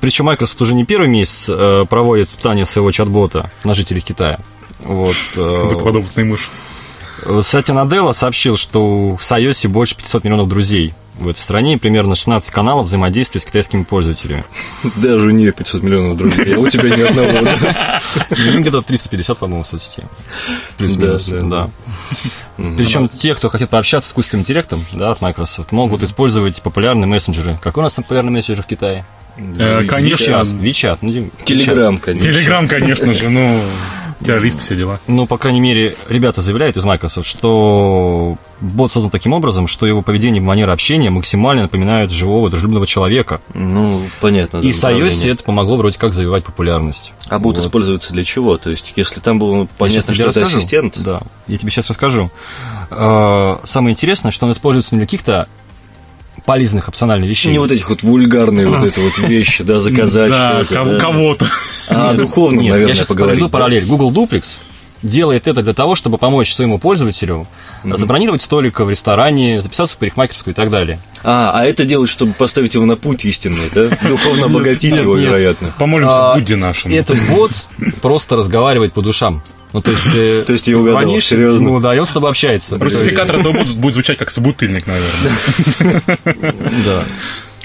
[0.00, 4.38] Причем Microsoft уже не первый месяц э, проводит испытание своего чат-бота на жителей Китая.
[4.80, 5.16] Вот.
[5.36, 6.48] э, Будто подопытный мышь.
[7.42, 12.14] Сатя Наделла сообщил, что у Сайоси больше 500 миллионов друзей в этой стране и примерно
[12.14, 14.44] 16 каналов взаимодействия с китайскими пользователями.
[14.96, 17.48] Даже у нее 500 миллионов друзей, а у тебя ни одного.
[18.30, 20.04] Ну, Где-то 350, по-моему, соцсетей.
[20.76, 21.70] Плюс-минус, Да, да.
[22.58, 22.64] да.
[22.76, 27.58] Причем те, кто хотят пообщаться с искусственным интеллектом да, от Microsoft, могут использовать популярные мессенджеры.
[27.62, 29.04] Какой у нас там популярный мессенджер в Китае?
[29.36, 30.42] Э, Конечно.
[30.60, 30.98] WeChat.
[31.02, 32.32] Ну, Телеграм, конечно.
[32.32, 33.60] Телеграм, конечно же, ну,
[34.24, 34.98] террористы, все дела.
[35.06, 40.00] Ну, по крайней мере, ребята заявляют из Microsoft, что бот создан таким образом, что его
[40.00, 43.42] поведение и манера общения максимально напоминают живого, дружелюбного человека.
[43.52, 44.58] Ну, понятно.
[44.58, 45.32] И да, с iOS направление.
[45.34, 47.12] это помогло вроде как завоевать популярность.
[47.28, 47.66] А будут Вот.
[47.66, 48.56] использоваться для чего?
[48.56, 50.58] То есть, если там было щас понятно, тебе что это расскажу.
[50.58, 52.30] ассистент, Да, я тебе сейчас расскажу.
[52.90, 55.46] Э, Самое интересное, что он используется не для каких-то
[56.46, 57.52] полезных опциональных вещей.
[57.52, 60.64] не вот этих вот вульгарные вот это вот вещи, да, заказать Да,
[60.98, 61.46] кого-то.
[61.88, 63.84] А, духовно, наверное, я сейчас проведу параллель.
[63.84, 64.58] Google Duplex
[65.02, 67.46] делает это для того, чтобы помочь своему пользователю
[67.84, 70.98] забронировать столик в ресторане, записаться в парикмахерскую и так далее.
[71.22, 73.88] А, а это делать, чтобы поставить его на путь истинный, да?
[74.08, 75.72] Духовно обогатить его, вероятно.
[75.78, 76.94] Помолимся А, Будде нашему.
[76.94, 77.52] Этот бот
[78.02, 79.42] просто разговаривает по душам.
[79.72, 81.68] Ну, то есть, ты То есть я угадал, звонишь, серьезно?
[81.70, 82.78] Ну, да, и он с тобой общается.
[82.78, 86.02] Русификатор этого будет, будет звучать как собутыльник, наверное.
[86.84, 87.04] Да.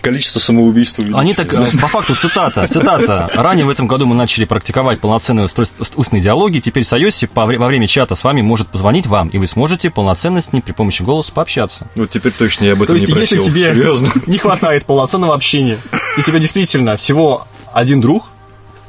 [0.02, 1.22] Количество самоубийств увеличилось.
[1.22, 3.30] Они так, э, по факту, цитата, цитата.
[3.36, 5.48] Ранее в этом году мы начали практиковать полноценные
[5.96, 6.58] устные диалоги.
[6.58, 9.46] Теперь с iOS по вре- во время чата с вами может позвонить вам, и вы
[9.46, 11.86] сможете полноценно с ним при помощи голоса пообщаться.
[11.96, 13.54] Вот теперь точно я об этом То есть, не если просил.
[13.54, 14.10] тебе Серьезно.
[14.26, 15.78] не хватает полноценного общения,
[16.18, 18.26] и тебе действительно всего один друг,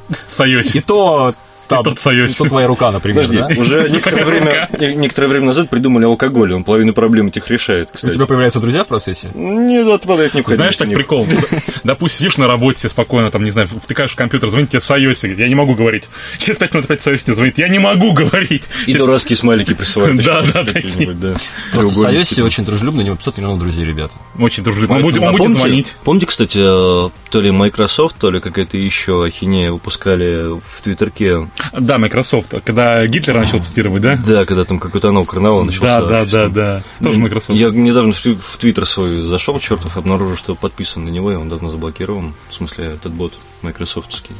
[0.09, 0.81] и Сайоси.
[0.81, 1.35] то,
[1.77, 2.35] там, тот Сайоси.
[2.35, 3.61] и то твоя рука, например, Подожди, да?
[3.61, 8.15] уже некоторое время, некоторое время назад придумали алкоголь, он половину проблем этих решает, У кстати.
[8.15, 9.31] тебя появляются друзья в процессе?
[9.35, 11.27] Не отпадает необходимость Знаешь, так у прикол.
[11.85, 15.49] Допустим, сидишь на работе спокойно, там, не знаю, втыкаешь в компьютер, звонит тебе Сайоси, я
[15.49, 16.09] не могу говорить.
[16.39, 18.69] Через пять минут опять тебе звонит, я не могу говорить.
[18.87, 20.23] И дурацкие смайлики присылают.
[20.25, 21.35] Да, да, да.
[21.73, 22.09] Просто
[22.45, 24.15] очень дружелюбный, у него 500 миллионов друзей, ребята.
[24.39, 24.97] Очень дружелюбно.
[24.97, 25.97] Он будет, А будет помните- звонить.
[26.05, 31.49] Помните, кстати, э, то ли Microsoft, то ли какая-то еще ахинея выпускали в Твиттерке.
[31.79, 32.55] Да, Microsoft.
[32.64, 34.16] Когда Гитлера начал цитировать, да?
[34.16, 36.01] Да, когда там какой-то новый карнавал начался.
[36.03, 36.83] Да, да, да, да.
[37.05, 37.59] Тоже Microsoft.
[37.59, 41.68] Я недавно в Твиттер свой зашел, чертов, обнаружил, что подписан на него, и он давно
[41.68, 42.35] заблокирован.
[42.48, 44.35] В смысле, этот бот майкрософтовский.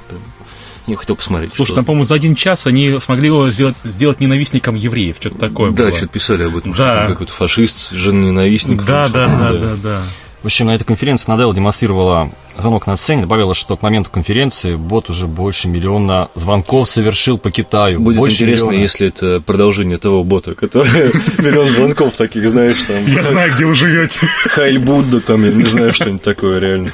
[0.89, 1.53] Я хотел посмотреть.
[1.55, 5.17] Слушай, что- там, по-моему, за один час они смогли его сделать, сделать ненавистником евреев.
[5.21, 5.97] Что-то такое Да, было.
[5.97, 6.95] что-то писали об этом, что Да.
[7.03, 8.83] там какой-то фашист, женоненавистник.
[8.85, 10.01] Да, что да, там, да, да, да.
[10.43, 12.29] В общем, на этой конференции Наделла демонстрировала
[12.59, 17.53] звонок на сцене, добавила, что к моменту конференции бот уже больше миллиона звонков совершил по
[17.53, 18.01] Китаю.
[18.01, 18.83] Будет больше интересно, миллиона.
[18.83, 20.91] если это продолжение того бота, который
[21.39, 23.05] миллион звонков таких, знаешь, там.
[23.07, 24.19] Я знаю, где вы живете.
[24.47, 26.91] Хайль Будда, там, я не знаю, что-нибудь такое реально.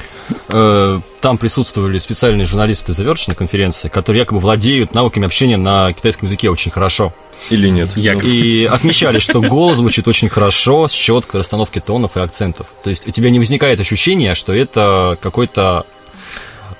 [0.49, 6.49] Э, Там присутствовали специальные журналисты завершенной конференции, которые якобы владеют навыками общения на китайском языке
[6.49, 7.13] очень хорошо.
[7.49, 7.95] Или нет?
[7.95, 8.23] Яков.
[8.23, 12.67] И отмечали, что голос звучит очень хорошо, с четкой расстановкой тонов и акцентов.
[12.83, 15.85] То есть у тебя не возникает ощущения, что это какой-то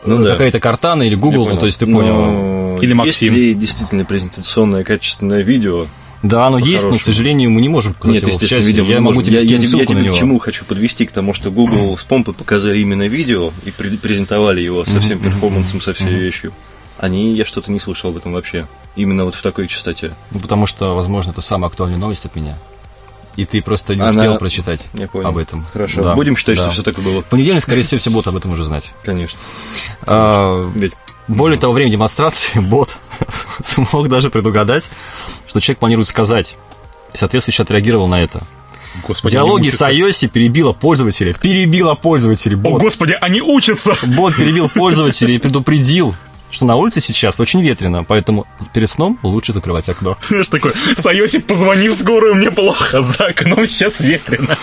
[0.05, 0.31] Ну да.
[0.31, 2.25] какая-то картана или Google, ну, то есть ты понял.
[2.25, 3.33] Но Или Максим.
[3.33, 5.85] Есть ли действительно презентационное качественное видео?
[6.21, 8.99] Да, оно есть, но, к сожалению, мы не можем показать Нет, его естественно, видео Я
[8.99, 12.03] могу тебе я, я, я тебе к чему хочу подвести, к тому, что Google с
[12.03, 16.53] помпой показали именно видео и презентовали его со всем перформансом, со всей вещью.
[16.97, 18.67] Они, я что-то не слышал об этом вообще.
[18.97, 20.11] Именно вот в такой частоте.
[20.31, 22.57] Ну, потому что, возможно, это самая актуальная новость от меня.
[23.37, 25.29] И ты просто не Она- успел прочитать Я понял.
[25.29, 25.63] об этом.
[25.71, 26.01] Хорошо.
[26.03, 26.63] Да, Будем считать, да.
[26.63, 27.21] что все так и было.
[27.21, 28.91] В понедельник, скорее всего, все будут об этом уже знать.
[29.05, 29.39] Конечно.
[30.05, 30.91] А, Ведь
[31.29, 32.97] Более того, во время демонстрации бот
[33.63, 34.89] смог даже предугадать,
[35.47, 36.57] что человек планирует сказать.
[37.13, 38.41] И соответствующе отреагировал на это.
[39.07, 41.33] Господи, Диалоги с iOS перебила пользователя.
[41.33, 42.55] Перебила пользователя.
[42.55, 42.81] О, Бот.
[42.81, 43.93] господи, они учатся!
[44.03, 46.15] Бот перебил пользователя и предупредил,
[46.51, 50.17] что на улице сейчас очень ветрено, поэтому перед сном лучше закрывать окно.
[50.27, 54.57] Знаешь, такой, Сайосик, позвони в скорую, мне плохо, за окном сейчас ветрено.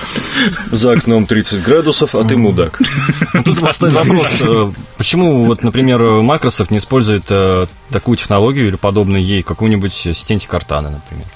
[0.70, 2.81] за окном 30 градусов, а ты мудак.
[3.35, 8.77] Ну, Тут восстает вопрос, э, почему, вот, например, Microsoft не использует э, такую технологию или
[8.77, 11.27] подобную ей, какую-нибудь ассистенте Картаны, например.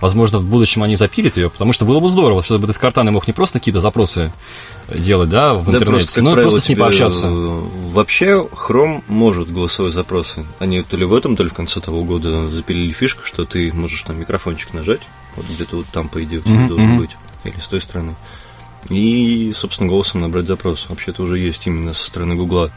[0.00, 3.12] Возможно, в будущем они запилят ее, потому что было бы здорово, чтобы ты с Картаной
[3.12, 4.32] мог не просто какие-то запросы
[4.96, 7.26] делать, да, в Да, интернете, просто, как но и правило, просто с ней пообщаться.
[7.26, 10.44] э, Вообще, Chrome может голосовые запросы.
[10.58, 13.72] Они то ли в этом, то ли в конце того года запилили фишку, что ты
[13.72, 15.00] можешь там микрофончик нажать,
[15.36, 18.14] вот где-то вот там, по идее, у тебя должен быть, или с той стороны.
[18.88, 20.86] И, собственно, голосом набрать запрос.
[20.88, 22.70] Вообще-то уже есть именно со стороны Гугла.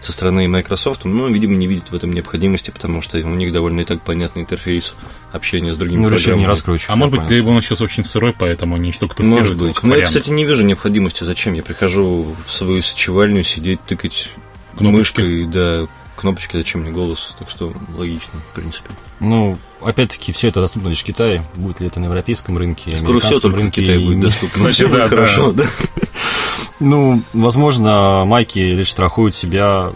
[0.00, 3.80] Со стороны Microsoft, но, видимо, не видят в этом необходимости, потому что у них довольно
[3.80, 4.94] и так понятный интерфейс
[5.30, 6.40] общения с другими Ну, программами.
[6.40, 6.90] не раскручивать.
[6.90, 9.40] А может быть, либо он сейчас очень сырой, поэтому они что-то тестируют.
[9.40, 9.82] Может быть.
[9.82, 11.24] Но я, кстати, не вижу необходимости.
[11.24, 11.52] Зачем?
[11.52, 14.30] Я прихожу в свою сочевальню, сидеть, тыкать
[14.78, 15.20] Кнопочки.
[15.20, 15.86] мышкой, да,
[16.16, 17.34] кнопочки, зачем мне голос.
[17.38, 18.88] Так что логично, в принципе.
[19.20, 21.42] Ну, опять-таки, все это доступно лишь в Китае.
[21.54, 23.82] Будет ли это на европейском рынке, Скоро все американском только в рынке.
[23.82, 24.56] Китае и- будет доступно.
[24.70, 25.08] Кстати, будет да, да.
[25.08, 25.64] хорошо, да.
[26.80, 29.90] Ну, возможно, майки лишь страхуют себя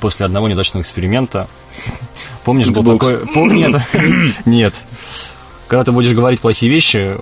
[0.00, 1.48] после одного неудачного эксперимента.
[2.44, 3.14] Помнишь, был такой...
[3.24, 3.80] пом- Нет,
[4.44, 4.74] нет.
[5.68, 7.16] Когда ты будешь говорить плохие вещи,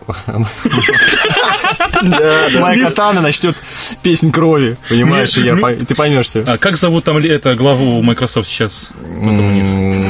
[2.60, 3.56] Майк Атана начнет
[4.02, 6.42] песнь крови, понимаешь, и и ты поймешь все.
[6.46, 8.90] А как зовут там это главу Microsoft сейчас?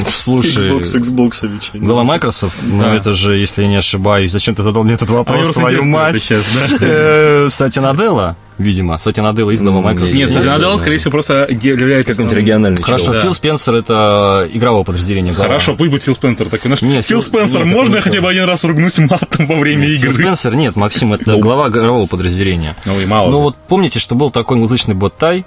[0.09, 2.95] Слушай, Xbox, Xbox глава Microsoft, ну Да.
[2.95, 6.27] это же, если я не ошибаюсь, зачем ты задал мне этот А вопрос, твою мать?
[6.29, 6.77] да?
[6.81, 10.13] Э, Сатья Наделла, видимо, Сатья Наделла из глава М, Microsoft.
[10.15, 10.77] Нет, Да, да.
[10.77, 12.13] скорее всего, просто является...
[12.13, 13.13] Какой-нибудь региональный Хорошо, чел.
[13.13, 13.21] Да.
[13.21, 15.31] Фил Спенсер это игрового подразделения.
[15.31, 15.47] глава.
[15.47, 16.69] Хорошо, пусть будет Фил Спенсер такой.
[16.69, 18.23] Знаешь, Нет, Фил Фил- Спенсер, нет, это можно я хотя Фил.
[18.23, 20.13] бы один раз ругнусь матом во время Фил игры?
[20.13, 22.75] Спенсер, нет, Максим, это глава игрового подразделения.
[22.85, 23.29] Ну и мало.
[23.29, 25.45] Ну вот помните, что был такой англоязычный бот-тай,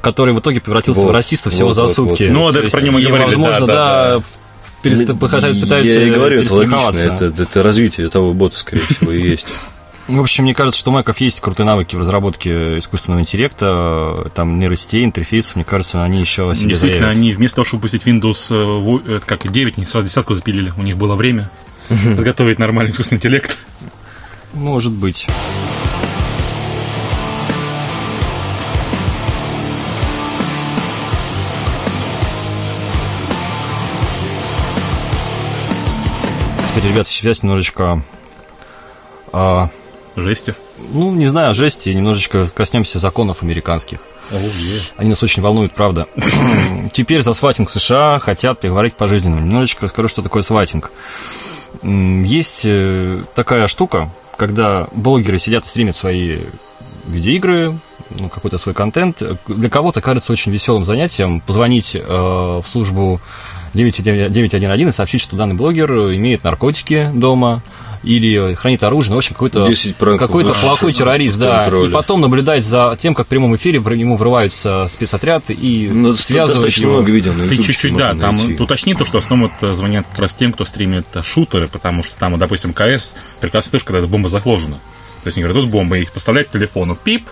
[0.00, 2.24] который в итоге превратился Вот, в расиста всего вот, за вот, сутки.
[2.24, 2.32] вот.
[2.32, 6.42] Ну, вот это про него и, говорили, возможно, да, да, да, пытаются, Я и говорю,
[6.42, 9.46] это логично, это, это развитие того бота, скорее всего, и есть.
[10.08, 14.58] В общем, мне кажется, что у Маков есть крутые навыки в разработке искусственного интеллекта, там
[14.58, 17.16] нейросетей, интерфейсов, мне кажется, они еще о себе Действительно, заявят.
[17.18, 20.72] они вместо того, чтобы выпустить Windows э, это как 9, они сразу десятку запилили.
[20.76, 21.50] У них было время
[21.88, 23.56] подготовить нормальный искусственный интеллект.
[24.52, 25.26] Может быть.
[36.68, 38.02] Теперь, ребята, связь немножечко...
[39.32, 39.68] а,
[40.16, 40.54] Жести.
[40.92, 43.98] ну, не знаю, жести, немножечко коснемся законов американских.
[44.96, 46.06] Они нас очень волнуют, правда.
[46.92, 49.40] Теперь за сватинг в США хотят приговорить к пожизненному.
[49.42, 50.90] Немножечко расскажу, что такое сватинг.
[51.82, 56.40] Есть э, такая штука, когда блогеры сидят и стримят свои
[57.06, 57.78] видеоигры,
[58.10, 59.22] ну, какой-то свой контент.
[59.46, 63.20] Для кого-то кажется очень веселым занятием позвонить э, в службу
[63.74, 67.62] 911 и сообщить, что данный блогер имеет наркотики дома
[68.02, 71.90] или хранит оружие, ну, в общем, какой-то 10 пранков какой-то выше плохой террорист, да, контроля.
[71.90, 76.12] и потом наблюдать за тем, как в прямом эфире в ему врывается спецотряд и Ну,
[76.14, 76.92] достаточно его.
[76.94, 78.62] много видео на Ты чуть-чуть, да, там найти.
[78.62, 82.14] уточни то, что в основном это звонят как раз тем, кто стримит шутеры, потому что
[82.18, 84.74] там, вот, допустим, КС прекрасно слышишь, когда эта бомба заложена.
[85.22, 87.28] То есть они говорят, тут бомба, их поставляют к телефону, пип,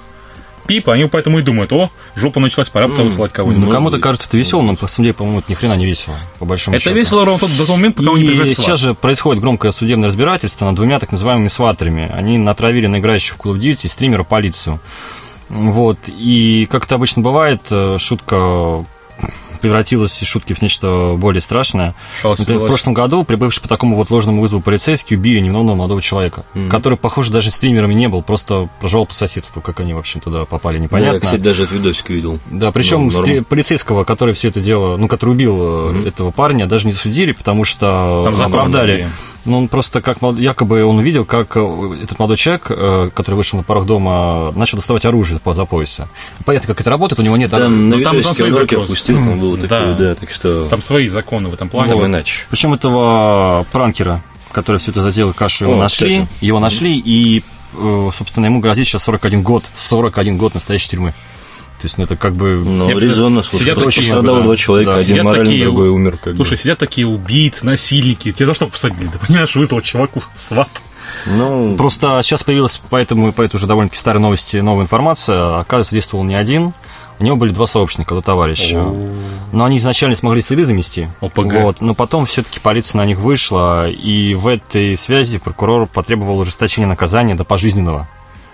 [0.66, 3.70] пип, они поэтому и думают, о, жопа началась, пора бы высылать Ну, кого-нибудь.
[3.70, 6.44] кому-то кажется это весело, но, по самом деле, по-моему, это ни хрена не весело, по
[6.44, 6.96] большому Это счету.
[6.96, 9.73] весело ровно тот- до того момента, пока он не И приезжает сейчас же происходит громкое
[9.73, 12.11] судебное разбирательство над двумя так называемыми сватерами.
[12.12, 14.81] Они натравили на играющих в Call of Duty стримера полицию.
[15.49, 15.99] Вот.
[16.07, 18.85] И, как это обычно бывает, э, шутка
[19.61, 21.94] превратилась из шутки в нечто более страшное.
[22.25, 26.44] Например, в прошлом году, прибывший по такому вот ложному вызову полицейские, убили невиновного молодого человека,
[26.70, 29.61] который, похоже, даже стримером и не был, просто проживал по соседству.
[29.61, 31.14] Как они, в общем, туда попали, Да, непонятно.
[31.14, 32.38] я, кстати, даже этот видосик видел.
[32.51, 35.59] Да, причем Ну, стри- полицейского, который все это дело, ну, который убил
[36.05, 38.90] э, этого парня, даже не судили, потому что Там оправдали.
[38.92, 39.11] такие.
[39.46, 43.57] Ну, он просто как якобы он увидел, как э, этот молодой человек, э, который вышел
[43.57, 46.09] на порог дома, начал доставать оружие по за пояса.
[46.44, 47.50] Понятно, как это работает, у него нет.
[47.50, 48.85] Там на Ну, там- там свои запросы.
[48.85, 49.66] опустил, там было Да.
[49.68, 51.88] такое, да, так что Там свои законы в этом плане.
[51.88, 52.07] там Вот.
[52.07, 52.40] иначе.
[52.50, 54.20] Причем этого пранкера,
[54.53, 56.44] который все это затеял, кашу его О, нашли, кстати.
[56.44, 57.42] его нашли, и,
[57.79, 61.14] э, собственно, ему грозит сейчас 41 год, 41 год настоящей тюрьмы.
[61.80, 62.62] То есть, ну, это как бы...
[62.62, 64.56] Ну, резонно, сидят слушай, очень пострадало много, два да.
[64.58, 66.18] человека, Да, один сидят морально, такие- другой умер.
[66.22, 66.56] Как Слушай, бы.
[66.58, 68.32] сидят такие убийцы, насильники.
[68.32, 69.08] Тебя за что посадили?
[69.08, 70.68] Ты понимаешь, вызвал чуваку сват.
[71.26, 75.58] Ну, Просто сейчас появилась по этому, по этой уже довольно-таки старой новости новая информация.
[75.60, 76.72] Оказывается, действовал не один.
[77.18, 78.82] У него были два сообщника, два товарища.
[79.52, 81.08] Но они изначально смогли следы замести.
[81.20, 81.52] ОПГ.
[81.62, 86.86] Вот, но потом все-таки полиция на них вышла, и в этой связи прокурор потребовал ужесточения
[86.88, 88.08] наказания до пожизненного.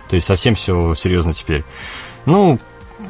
[0.09, 1.65] То есть совсем все серьезно теперь.
[2.25, 2.59] Ну,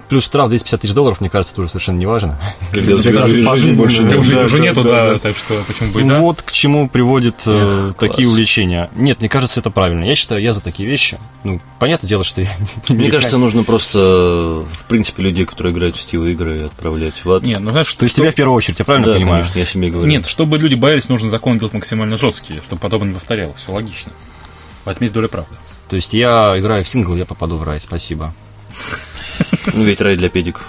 [0.09, 2.39] плюс штраф 250 тысяч долларов, мне кажется, тоже совершенно не важно.
[2.75, 6.21] Уже, нету, да, так что почему бы и да.
[6.21, 8.91] Вот к чему приводят э, такие увлечения.
[8.95, 10.05] Нет, мне кажется, это правильно.
[10.05, 11.19] Я считаю, я за такие вещи.
[11.45, 12.43] Ну, понятное дело, что
[12.89, 17.43] Мне кажется, нужно просто, в принципе, людей, которые играют в стивы игры, отправлять в ад.
[17.43, 19.43] Нет, ну знаешь, То есть тебя в первую очередь, я правильно понимаю?
[19.43, 20.09] конечно, я себе говорю.
[20.09, 23.57] Нет, чтобы люди боялись, нужно закон делать максимально жесткие, чтобы подобное не повторялось.
[23.57, 24.13] Все логично.
[25.01, 25.57] Есть доля правды.
[25.89, 28.33] То есть я играю в сингл, я попаду в рай, спасибо.
[29.73, 30.67] Ну, ведь рай для педиков.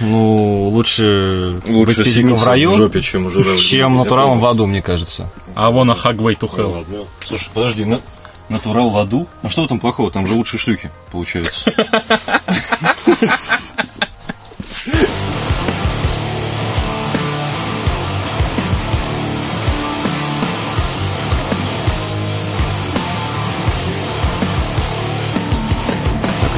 [0.00, 4.82] Ну, лучше, Лучше быть физиком в раю, в жопе, чем чем натуралом в аду, мне
[4.82, 5.30] кажется.
[5.54, 6.72] А вон a Hagway to Hell.
[6.72, 7.04] Ладно.
[7.24, 8.00] Слушай, подожди, на-
[8.48, 9.28] натурал в аду?
[9.42, 10.10] А что в этом плохого?
[10.10, 11.72] Там же лучшие шлюхи, получается.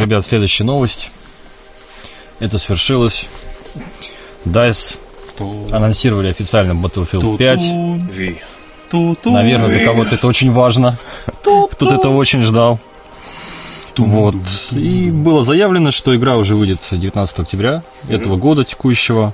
[0.05, 1.11] ребят, следующая новость.
[2.40, 3.27] Это свершилось.
[4.45, 4.99] DICE
[5.73, 7.61] анонсировали официально Battlefield 5.
[8.12, 8.40] Ви.
[9.25, 10.97] Наверное, для кого-то это очень важно.
[11.27, 12.79] Кто-то это очень ждал.
[13.97, 14.35] Вот.
[14.73, 19.33] И было заявлено, что игра уже выйдет 19 октября этого года текущего.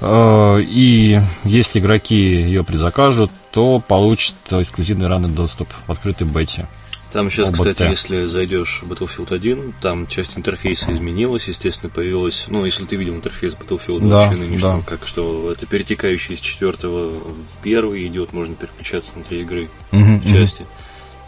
[0.00, 6.66] Э, И если игроки ее предзакажут, то получат эксклюзивный ранний доступ в открытой бете.
[7.14, 7.58] Там сейчас, ОБТ.
[7.58, 12.96] кстати, если зайдешь в Battlefield 1, там часть интерфейса изменилась, естественно, появилась, ну, если ты
[12.96, 14.82] видел интерфейс Battlefield Да, вообще нынешнего, да.
[14.84, 20.28] как что это перетекающий из четвертого в первый идет, можно переключаться внутри игры Мгм, в
[20.28, 20.66] части.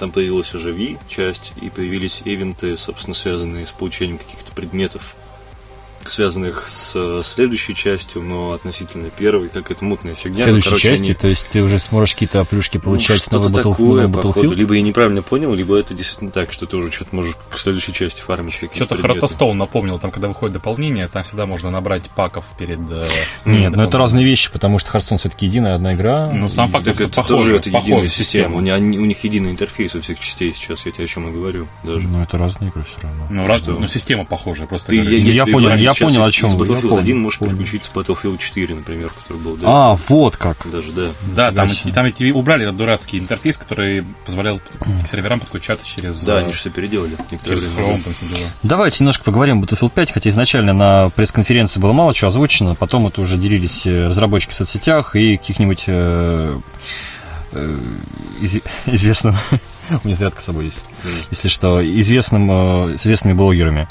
[0.00, 5.14] Там появилась уже V часть, и появились ивенты, собственно, связанные с получением каких-то предметов,
[6.10, 10.38] связанных с э, следующей частью, но относительно первой, как это мутная фигня.
[10.38, 13.50] Ну, следующей короче, части, они- то есть ты уже сможешь какие-то плюшки получать ну, новый
[13.52, 14.48] что-то Battle- такое, новый походу.
[14.50, 14.54] Battlefield?
[14.56, 17.92] Либо я неправильно понял, либо это действительно так, что ты уже что-то можешь к следующей
[17.92, 18.54] части фармить.
[18.54, 19.00] какие-то Что-то.
[19.02, 22.78] Хротостоун напомнил, там, когда выходит дополнение, там всегда можно набрать паков перед...
[22.90, 23.04] э,
[23.44, 26.30] Нет, ну это разные вещи, потому что Hearthstone все-таки единая одна игра.
[26.32, 28.56] Ну, сам факт, Так что это похоже, тоже это единая похожая система.
[28.56, 31.32] У, них, у них единый интерфейс у всех частей сейчас, я тебе о чем и
[31.32, 32.06] говорю даже.
[32.06, 33.26] Ну, это разные игры все равно.
[33.30, 35.16] Ну, раз- ну, система похожая, просто Ты, говорю.
[35.18, 37.38] я тебе понял, я сейчас понял, о из- чем Из вы, Battlefield понял, 1 можешь
[37.38, 37.52] понял.
[37.52, 40.56] переключиться в Battlefield 4, например, который был до А, вот как.
[40.70, 41.08] Даже, да.
[41.34, 45.86] Да, там, и- там ведь и убрали этот дурацкий интерфейс, который позволял к серверам подключаться
[45.86, 46.22] через...
[46.24, 47.16] Да, э, они же все переделали.
[47.44, 48.04] через Chrome, назад.
[48.04, 48.48] там все дела.
[48.62, 53.06] Давайте немножко поговорим о Battlefield 5, хотя изначально на пресс-конференции было мало чего озвучено, потом
[53.06, 56.58] это уже делились э, разработчики в соцсетях и каких-нибудь э,
[57.52, 57.78] э,
[58.40, 59.36] изи- известным,
[60.04, 60.84] у меня зарядка с собой есть,
[61.30, 63.88] если что, известным, э, с известными блогерами.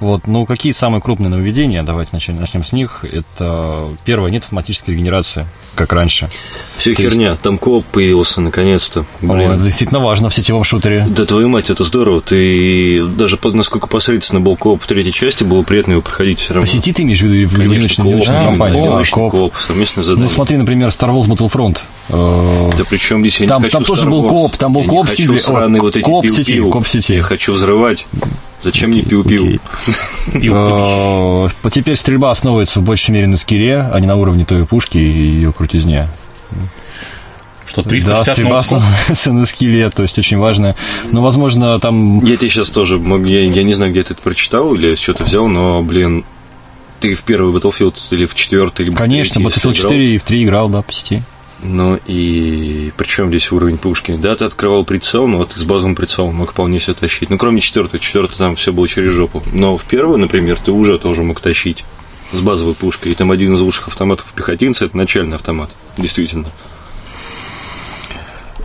[0.00, 3.04] Вот, ну, какие самые крупные нововведения, давайте начнем, начнем с них.
[3.10, 6.28] Это, первое, нет автоматической регенерации, как раньше.
[6.76, 7.36] Все То есть- херня.
[7.42, 9.00] Там кооп появился наконец-то.
[9.00, 9.52] О, Блин.
[9.52, 11.06] это действительно важно в сетевом шутере.
[11.08, 12.20] Да твою мать, это здорово.
[12.20, 16.66] Ты даже насколько посредственно был кооп в третьей части, было приятно его проходить все равно.
[16.66, 18.24] По сети ты имеешь в виду в одиночной?
[18.26, 20.24] Да, одиночный кооп, совместное задание.
[20.24, 21.78] Ну, смотри, например, Star Wars Battlefront.
[22.10, 24.88] Э, Да причем здесь я не Там- хочу там тоже был кооп, там был Я
[24.88, 26.34] не сети- сраные вот эти кооп пиу-пиу.
[26.44, 27.12] сети, кооп сети.
[27.14, 28.06] Я хочу взрывать.
[28.60, 29.60] Зачем мне пиу-пиу?
[30.40, 30.54] Пиу.
[30.54, 34.98] Э, Теперь стрельба основывается в большей мере на скилле, а не на уровне той пушки
[34.98, 36.08] и ее крутизне.
[37.66, 38.78] Что, Да, 360 стрельба ноускоп?
[38.78, 40.74] основывается на скилле, то есть очень важно.
[41.12, 42.24] Но, возможно, там...
[42.24, 42.96] Я тебе сейчас тоже,
[43.26, 46.24] я, я не знаю, где ты это прочитал или что-то взял, но, блин,
[47.00, 49.74] ты в первый Battlefield или в четвертый, или Конечно, Battlefield играл.
[49.74, 51.22] 4 и в 3 играл, да, по сети.
[51.62, 54.16] Ну и причем здесь уровень пушки?
[54.16, 57.30] Да, ты открывал прицел, но вот с базовым прицелом мог вполне себе тащить.
[57.30, 59.42] Ну, кроме четвертого, четвертый там все было через жопу.
[59.52, 61.84] Но в первый, например, ты уже тоже мог тащить
[62.32, 63.12] с базовой пушкой.
[63.12, 65.70] И там один из лучших автоматов пехотинца это начальный автомат.
[65.96, 66.48] Действительно.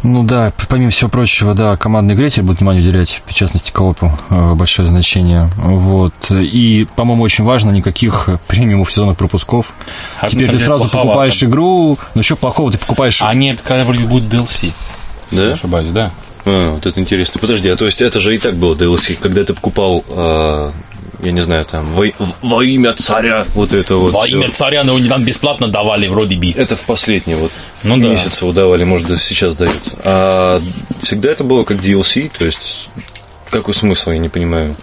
[0.03, 4.11] Ну да, помимо всего прочего, да, командной игре теперь будут внимание уделять, в частности, коопу,
[4.29, 5.49] э, большое значение.
[5.55, 6.13] Вот.
[6.29, 9.73] И, по-моему, очень важно, никаких премиумов сезонных пропусков.
[10.19, 11.07] А, Теперь ты сразу плоховато.
[11.07, 13.21] покупаешь игру, ну что плохого, ты покупаешь...
[13.21, 14.73] А нет, когда будет DLC.
[15.31, 15.53] Не Да?
[15.53, 16.11] ошибаюсь, да.
[16.45, 17.39] А, вот это интересно.
[17.39, 20.71] Подожди, а то есть это же и так было DLC, когда ты покупал, э,
[21.23, 22.05] я не знаю, там, во,
[22.41, 24.11] во имя царя, вот это вот.
[24.11, 24.37] Во всё.
[24.37, 26.51] имя царя, но нам бесплатно давали вроде бы.
[26.51, 27.51] Это в последние вот
[27.83, 28.07] Ну да.
[28.07, 29.81] месяцы выдавали, может, сейчас дают.
[30.03, 30.61] А
[31.01, 32.89] всегда это было как DLC, то есть
[33.53, 34.75] какой смысл, я не понимаю.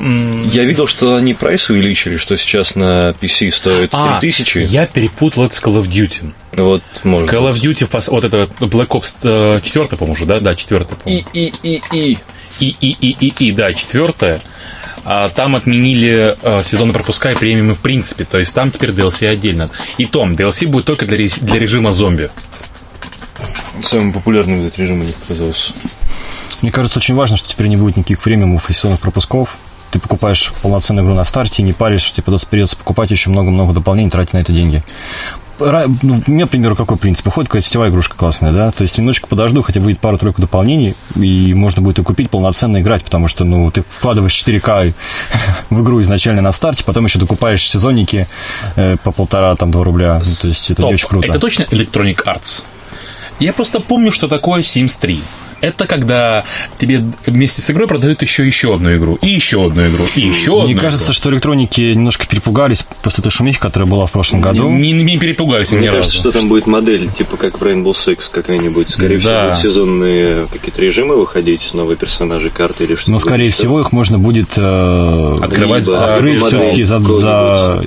[0.52, 4.58] Я видел, что они прайс увеличили, что сейчас на PC стоит А, 3000.
[4.70, 6.32] я перепутал это с Call of Duty.
[6.56, 7.54] Вот, может Call of.
[7.54, 10.40] Duty, в пос- вот это Black Ops 4, по-моему, уже, да?
[10.40, 12.18] Да, 4, И, и, и, и.
[12.58, 14.40] И, и, и, и, и, да, четвертое.
[15.04, 18.24] А, там отменили э, сезонные пропуска и премиумы в принципе.
[18.26, 19.70] То есть там теперь DLC отдельно.
[19.96, 22.30] И том, DLC будет только для, для режима зомби.
[23.80, 25.72] Самый популярный этот режим у них оказался.
[26.62, 29.56] Мне кажется, очень важно, что теперь не будет никаких премиумов и сезонных пропусков.
[29.90, 34.34] Ты покупаешь полноценную игру на старте, не паришь, тебе придется- покупать еще много-много дополнений, тратить
[34.34, 34.84] на это деньги.
[35.58, 37.26] Ну, у меня, к примеру, какой принцип?
[37.26, 38.70] Выходит какая-то сетевая игрушка классная, да?
[38.70, 43.04] То есть немножечко подожду, хотя выйдет пару-тройку дополнений, и можно будет и купить, полноценно играть,
[43.04, 44.94] потому что, ну, ты вкладываешь 4К
[45.70, 48.26] в игру изначально на старте, потом еще докупаешь сезонники
[48.76, 50.14] э, по полтора, там, два рубля.
[50.14, 51.28] Ну, то есть это не Стоп, очень круто.
[51.28, 52.62] Это точно Electronic Arts?
[53.38, 55.22] Я просто помню, что такое Sims 3.
[55.60, 56.44] Это когда
[56.78, 60.52] тебе вместе с игрой продают еще еще одну игру, и еще одну игру, и еще
[60.52, 60.82] одну Мне игру.
[60.82, 64.68] кажется, что электроники немножко перепугались после той шумихи, которая была в прошлом году.
[64.70, 65.98] Не, не, не перепугались ни Мне разу.
[65.98, 68.88] кажется, что там будет модель, типа как в Rainbow Six какая-нибудь.
[68.90, 69.44] Скорее всего, Да.
[69.46, 73.10] будут сезонные какие-то режимы выходить, новые персонажи, карты или что-то.
[73.12, 73.54] Но, скорее еще.
[73.56, 76.14] всего, их можно будет э, Открывать Либо за...
[76.14, 77.84] открыть все-таки за, за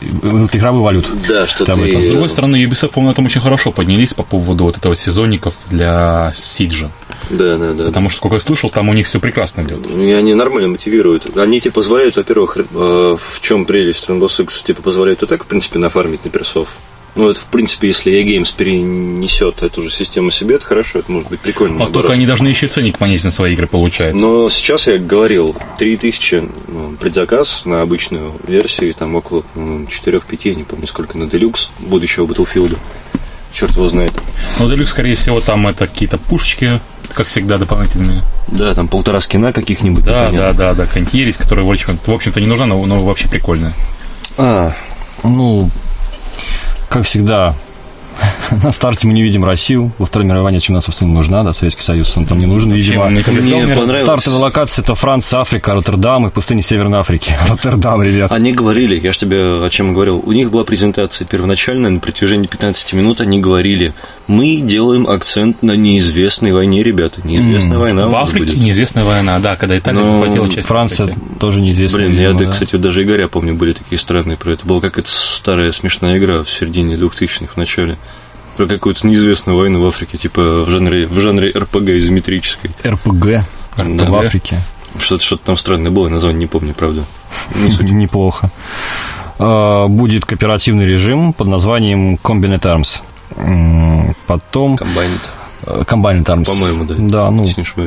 [0.53, 1.09] игровую валюту.
[1.27, 1.89] Да, что Там ты...
[1.89, 5.55] это, С другой стороны, Ubisoft, по-моему, там очень хорошо поднялись по поводу вот этого сезонников
[5.69, 6.89] для Сиджа.
[7.29, 7.85] Да, да, да.
[7.85, 9.85] Потому что, сколько я слышал, там у них все прекрасно идет.
[9.89, 11.37] И они нормально мотивируют.
[11.37, 15.47] Они тебе позволяют, во-первых, э, в чем прелесть Rainbow Six, тебе позволяют и так, в
[15.47, 16.69] принципе, нафармить на персов.
[17.15, 21.29] Ну, это, в принципе, если E-Games перенесет эту же систему себе, это хорошо, это может
[21.29, 21.75] быть прикольно.
[21.75, 21.93] А наоборот.
[21.93, 24.25] только они должны еще и ценник понизить на свои игры, получается.
[24.25, 30.55] Но сейчас я говорил, 3000 ну, предзаказ на обычную версию, там около ну, 4-5, я
[30.55, 32.77] не помню сколько, на Deluxe будущего Battlefield.
[33.53, 34.13] Черт его знает.
[34.59, 36.81] Но Deluxe, скорее всего, там это какие-то пушечки,
[37.13, 38.21] как всегда, дополнительные.
[38.47, 40.03] Да, там полтора скина каких-нибудь.
[40.03, 43.73] Да, да, да, да, какая-нибудь ересь, которая, в общем-то, не нужна, но, но вообще прикольная.
[44.37, 44.73] А,
[45.23, 45.69] Ну,
[46.89, 47.55] как всегда,
[48.63, 49.91] на старте мы не видим Россию.
[49.97, 52.71] Во Второй мировой войне чем она, собственно, нужна, да, Советский Союз, он там не нужен,
[52.71, 53.09] видимо.
[53.09, 53.23] Мне.
[53.97, 57.33] Стартовая локация это Франция, Африка, Роттердам и пустыня Северной Африки.
[57.47, 58.31] Роттердам, ребят.
[58.31, 62.47] Они говорили, я же тебе о чем говорил, у них была презентация первоначальная, на протяжении
[62.47, 63.93] 15 минут они говорили,
[64.27, 68.57] мы делаем акцент на неизвестной войне, ребята, неизвестная война у В Африке будет.
[68.57, 71.19] неизвестная война, да, когда Италия Ну, захватила часть Франция Африки.
[71.39, 71.99] тоже неизвестно.
[71.99, 72.51] Блин, я, видимо, да, да.
[72.51, 74.65] кстати, даже Игоря, помню, были такие странные про это.
[74.65, 77.97] Была какая-то старая смешная игра в середине 2000-х, в начале.
[78.57, 82.71] Про какую-то неизвестную войну в Африке, типа в жанре, в жанре РПГ изометрической.
[82.85, 83.45] РПГ
[83.77, 84.05] Да.
[84.05, 84.59] в Африке.
[84.99, 87.03] Что-то, что-то там странное было, название не помню, правда.
[87.55, 87.89] Не суть.
[87.91, 88.51] Неплохо.
[89.39, 93.01] А, Будет кооперативный режим под названием Combined Arms.
[94.27, 95.31] Потом Комбайнт.
[95.65, 96.45] Э, Combined Arms.
[96.45, 96.95] По-моему, да.
[96.97, 97.45] Да, ну,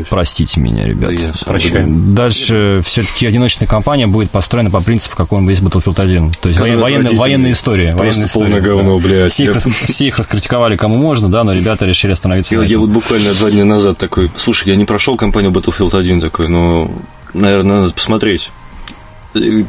[0.09, 1.15] простите меня, ребят.
[1.15, 2.15] Да Прощаем.
[2.15, 6.31] Дальше все-таки одиночная кампания будет построена по принципу, каком есть Battlefield 1.
[6.41, 7.95] То есть воен- военная, военная история.
[7.95, 9.07] Военная история, говно, да.
[9.07, 9.33] блядь.
[9.33, 12.91] Все их, все их раскритиковали кому можно, да, но ребята решили остановиться Я, я вот
[12.91, 16.91] буквально два дня назад такой, слушай, я не прошел кампанию Battlefield 1 такой, но,
[17.35, 18.51] наверное, надо посмотреть.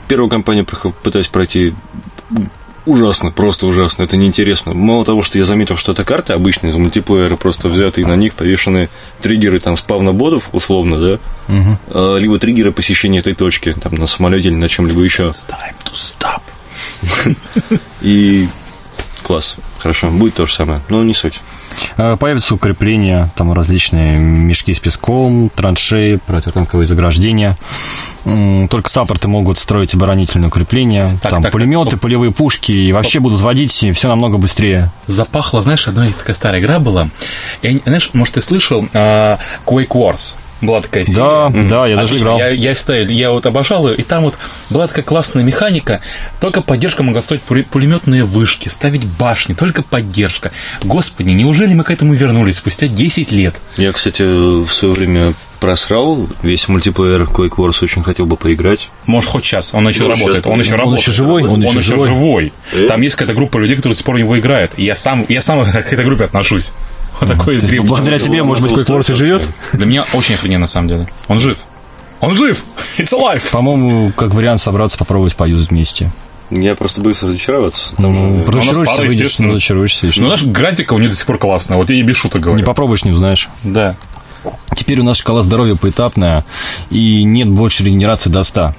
[0.07, 1.73] Первую кампанию прохо- пытаюсь пройти
[2.87, 4.73] ужасно, просто ужасно, это неинтересно.
[4.73, 8.33] Мало того, что я заметил, что это карты обычные, из мультиплеера, просто взятые на них
[8.33, 8.89] повешены
[9.21, 11.19] триггеры там спавна ботов, условно, да.
[11.89, 15.23] А, либо триггеры посещения этой точки, там, на самолете или на чем-либо еще.
[15.23, 16.41] Time to stop.
[18.01, 18.47] И
[19.23, 21.41] класс, хорошо, будет то же самое, но не суть.
[21.97, 27.55] Э, Появятся укрепления, там различные мешки с песком, траншеи, противотанковые заграждения.
[28.23, 32.01] Только саппорты могут строить оборонительные укрепления, Так, там так, так, пулеметы, стоп.
[32.01, 34.91] полевые пушки, и вообще будут водить все намного быстрее.
[35.05, 37.07] Запахло, знаешь, одна такая старая игра была.
[37.61, 40.35] Я знаешь, может, ты слышал а, Quake Wars?
[40.61, 41.17] Была такая серия.
[41.17, 42.37] Да, да, я даже играл.
[42.39, 44.35] Я, я, ставил- я вот обожал ее, и там вот
[44.69, 46.01] была такая классная механика,
[46.39, 50.51] только поддержка могла строить пуле- пулеметные вышки, ставить башни, только поддержка.
[50.83, 53.55] Господи, неужели мы к этому вернулись спустя 10 лет?
[53.77, 58.89] Я, кстати, в свое время просрал весь мультиплеер Quake Wars, очень хотел бы поиграть.
[59.05, 61.01] Может, хоть сейчас, он еще Ну, работает, сейчас, он еще он работает.
[61.01, 62.07] еще живой, он еще живой.
[62.07, 62.53] живой.
[62.73, 62.85] Э?
[62.87, 64.71] Там есть какая-то группа людей, которые до сих пор в него играют.
[64.77, 66.69] И я сам, я сам к этой группе отношусь.
[67.19, 67.87] Вот такой есть древний.
[67.87, 69.47] благодаря тебе, может быть, Wars и живет?
[69.73, 71.07] Для меня очень охрененно, на самом деле.
[71.27, 71.59] Он жив.
[72.19, 72.63] Он жив!
[72.97, 73.41] It's alive!
[73.51, 76.11] По-моему, как вариант собраться, попробовать поюзать вместе.
[76.49, 77.93] Я просто боюсь разочароваться.
[77.97, 79.47] Ну, же- разочаруешься, выйдешь, естественно.
[79.49, 80.05] ну, разочаруешься.
[80.05, 81.77] Ну, знаешь, графика у нее до сих пор классная.
[81.77, 82.59] Вот я и без шуток говорю.
[82.59, 83.49] Не попробуешь, не узнаешь.
[83.63, 83.95] Да.
[84.75, 86.45] Теперь у нас шкала здоровья поэтапная,
[86.89, 88.75] и нет больше регенерации до 100.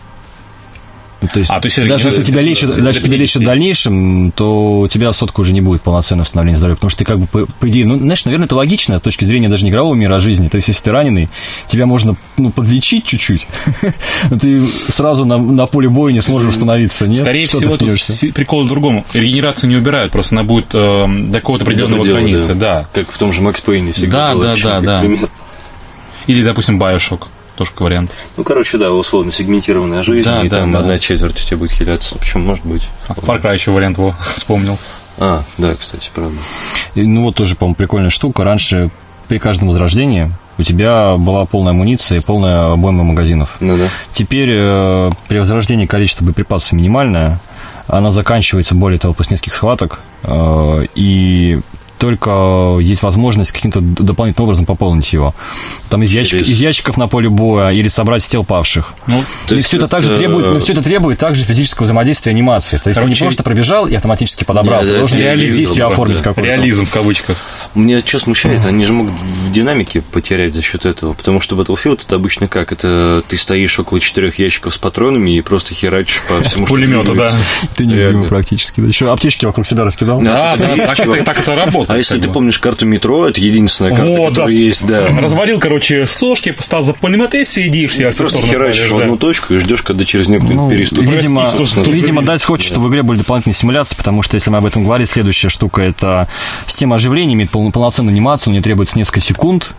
[1.20, 3.20] Ну, То есть, А, то есть даже если регенерация тебя лечат, даже тебя 50.
[3.20, 6.98] лечат в дальнейшем, то у тебя сотка уже не будет полноценного восстановления здоровья, потому что
[7.00, 9.64] ты как бы, по, по идее, ну, знаешь, наверное, это логично с точки зрения даже
[9.64, 10.48] не игрового мира, а жизни.
[10.48, 11.28] То есть, если ты раненый,
[11.66, 13.46] тебя можно, ну, подлечить чуть-чуть,
[14.30, 17.22] но ты сразу на, на поле боя не сможешь восстановиться, нет?
[17.22, 19.04] Скорее Что всего, тут прикол в другом.
[19.12, 22.86] Регенерацию не убирают, просто она будет э, до какого-то определенного границы, да.
[22.92, 25.00] Как в том же Макс Пейне всегда Да, было, да, да, да.
[25.00, 25.28] пример.
[26.28, 27.22] Или, допустим, Bioshock.
[27.58, 28.12] Тоже вариант.
[28.36, 30.78] Ну, короче, да, условно сегментированная жизнь, Да, и да, там да.
[30.78, 32.16] одна четверть у тебя будет хиляться.
[32.16, 32.88] Почему, может быть.
[33.08, 34.78] А, Far Cry еще вариант его вспомнил.
[35.18, 36.36] А, да, кстати, правда.
[36.94, 38.44] И, Ну вот тоже, по-моему, прикольная штука.
[38.44, 38.90] Раньше
[39.26, 43.56] при каждом возрождении у тебя была полная амуниция и полная обойма магазинов.
[43.58, 43.88] Ну да.
[44.12, 47.40] Теперь э, при возрождении количество боеприпасов минимальное,
[47.88, 51.58] оно заканчивается, более того, после нескольких схваток, э, и
[51.98, 55.34] только есть возможность каким-то дополнительным образом пополнить его.
[55.90, 58.94] Там из, ящик, из ящиков на поле боя или собрать с тел павших.
[59.06, 62.78] Ну, и все это также требует, но все это требует также физического взаимодействия анимации.
[62.78, 66.20] То есть Короче, ты не просто пробежал и автоматически подобрал, ты должен реализм, действие оформить
[66.20, 66.48] какой-то.
[66.48, 67.38] Реализм в кавычках.
[67.74, 72.00] Мне что смущает, они же могут в динамике потерять за счет этого, потому что Battlefield
[72.06, 72.72] это обычно как?
[72.72, 77.32] Это ты стоишь около четырех ящиков с патронами и просто херачишь по всему, Пулемету, да.
[77.74, 78.80] Ты не практически.
[78.80, 80.20] Еще аптечки вокруг себя раскидал.
[80.20, 80.94] Да, да,
[81.24, 81.87] так это работает.
[81.88, 85.06] А если ты помнишь карту метро, это единственная карта, которая есть, да.
[85.08, 89.58] Развалил, короче, сошки, поставил за пулемет и сидишь все Просто херачишь в одну точку и
[89.58, 91.08] ждешь, когда через некоторые ну, переступишь.
[91.08, 91.48] Видимо,
[91.86, 94.84] видимо, дальше хочет, чтобы в игре были дополнительные симуляции, потому что, если мы об этом
[94.84, 96.28] говорили, следующая штука– это
[96.66, 99.74] система оживления, имеет полноценную анимацию, мне требуется несколько секунд,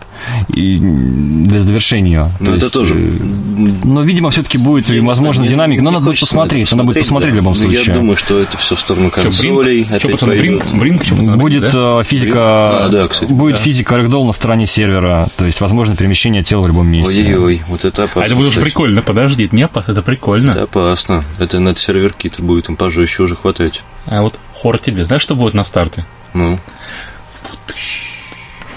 [0.48, 2.30] и для завершения.
[2.40, 2.94] Но То это есть, тоже.
[2.94, 5.82] Э, но, видимо, все-таки будет, и, возможно, динамика.
[5.82, 6.70] Но надо будет посмотреть.
[6.70, 7.34] Надо будет посмотреть да.
[7.34, 7.84] в любом случае.
[7.86, 9.86] Я думаю, что это все в сторону консолей.
[9.98, 10.66] Что, пацаны, Бринк?
[10.74, 11.06] Бринк?
[11.36, 11.99] Будет да?
[12.04, 12.86] Физика...
[12.86, 13.62] А, да, кстати, будет да.
[13.62, 15.28] физика рэгдолл на стороне сервера.
[15.36, 17.36] То есть, возможно, перемещение тела в любом месте.
[17.36, 18.22] Ой-ой, вот это опасно.
[18.22, 20.52] А это будет прикольно, подожди, это не опасно, это прикольно.
[20.52, 21.24] Это опасно.
[21.38, 23.82] Это над серверки-то будет им пожестче уже хватать.
[24.06, 26.04] А вот хор тебе, знаешь, что будет на старте?
[26.34, 26.58] Ну?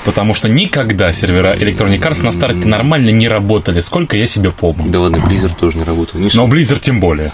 [0.06, 4.92] Потому что никогда сервера Electronic Arts на старте нормально не работали, сколько я себе помню.
[4.92, 6.20] Да ладно, Blizzard тоже не работал.
[6.20, 7.32] Не Но Blizzard тем более.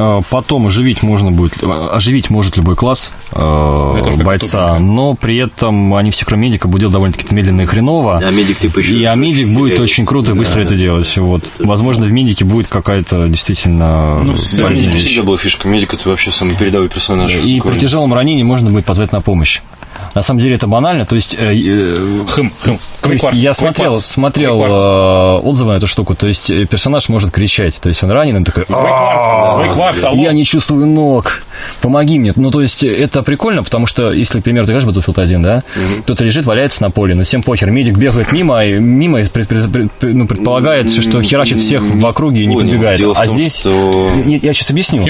[0.00, 6.10] А, потом оживить можно будет, оживить может любой класс э, бойца, но при этом они
[6.10, 8.18] все, кроме медика, будут довольно-таки медленно и хреново.
[8.24, 8.98] А медик типа еще...
[8.98, 9.84] И а медик будет я...
[9.84, 11.12] очень круто и быстро да, это да, делать.
[11.14, 11.50] Да, вот.
[11.58, 15.68] Возможно, в медике будет какая-то действительно ну, в медике всегда была фишка.
[15.68, 17.34] Медик это вообще самый передовой персонаж.
[17.34, 19.60] И при тяжелом ранении можно будет позвать на помощь.
[20.14, 22.78] На самом деле это банально, то есть, э, э, хм, хм.
[23.00, 27.30] То есть я смотрел, смотрел э, отзывы на эту штуку, то есть э, персонаж может
[27.30, 28.64] кричать, то есть он ранен, он такой,
[30.16, 31.42] я не чувствую ног,
[31.80, 32.32] помоги мне.
[32.34, 35.62] Ну, то есть это прикольно, потому что, если, например, ты играешь Battlefield 1, да,
[36.02, 40.90] кто-то лежит, валяется на поле, но всем похер, медик бегает мимо, и мимо ну, предполагает,
[40.90, 43.00] что херачит всех в округе и не подбегает.
[43.14, 45.04] А здесь, я сейчас объясню,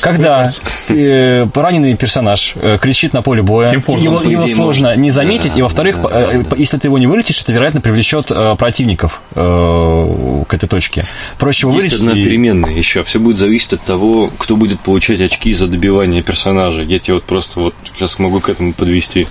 [0.00, 0.50] когда
[0.88, 6.78] раненый персонаж кричит на поле боя, его его сложно не заметить, и во-вторых, э, если
[6.78, 11.06] ты его не вылетишь, это, вероятно, привлечет э, противников э, к этой точке.
[11.38, 12.00] Проще его вылечить.
[12.00, 13.02] одна переменная еще.
[13.04, 16.82] Все будет зависеть от того, кто будет получать очки за добивание персонажа.
[16.82, 19.26] Я тебе вот просто вот сейчас могу к этому подвести.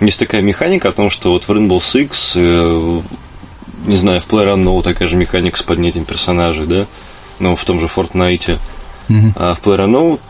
[0.00, 3.02] Есть такая механика о том, что вот в Rainbow Six,
[3.86, 6.86] не знаю, в PlayerUnknown такая же механика с поднятием персонажей, да?
[7.38, 8.58] Ну, в том же Fortnite.
[9.08, 9.32] Mm-hmm.
[9.36, 10.20] А в PlayerUnknown,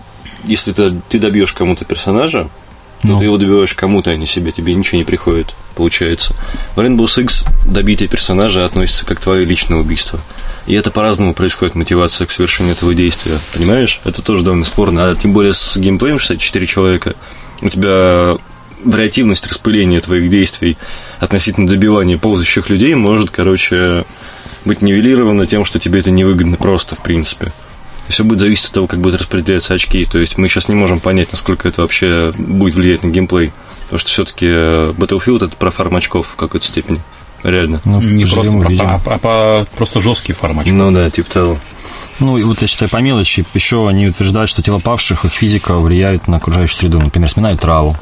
[0.44, 2.48] если ты, ты добьешь кому-то персонажа,
[3.04, 3.18] ну.
[3.18, 6.34] Ты его добиваешь кому-то, а не себе, тебе ничего не приходит, получается.
[6.74, 10.20] В Rainbow Six добитие персонажа относится как твое личное убийство.
[10.66, 13.38] И это по-разному происходит мотивация к совершению этого действия.
[13.52, 14.00] Понимаешь?
[14.04, 15.10] Это тоже довольно спорно.
[15.10, 17.14] А тем более с геймплеем 64 человека
[17.60, 18.36] у тебя
[18.84, 20.76] вариативность распыления твоих действий
[21.18, 24.04] относительно добивания ползающих людей может, короче,
[24.64, 27.52] быть нивелирована тем, что тебе это невыгодно просто, в принципе.
[28.08, 30.04] Все будет зависеть от того, как будут распределяться очки.
[30.04, 33.52] То есть мы сейчас не можем понять, насколько это вообще будет влиять на геймплей.
[33.84, 37.00] Потому что все-таки э, Battlefield это про фарм очков в какой-то степени.
[37.42, 37.80] Реально.
[37.84, 40.74] Ну, не просто про фарм, а, а просто жесткий фарм очков.
[40.74, 41.58] Ну да, типа того.
[42.20, 45.76] Ну, и вот я считаю, по мелочи, еще они утверждают, что тела павших, их физика
[45.76, 47.00] влияет на окружающую среду.
[47.00, 47.96] Например, сминают траву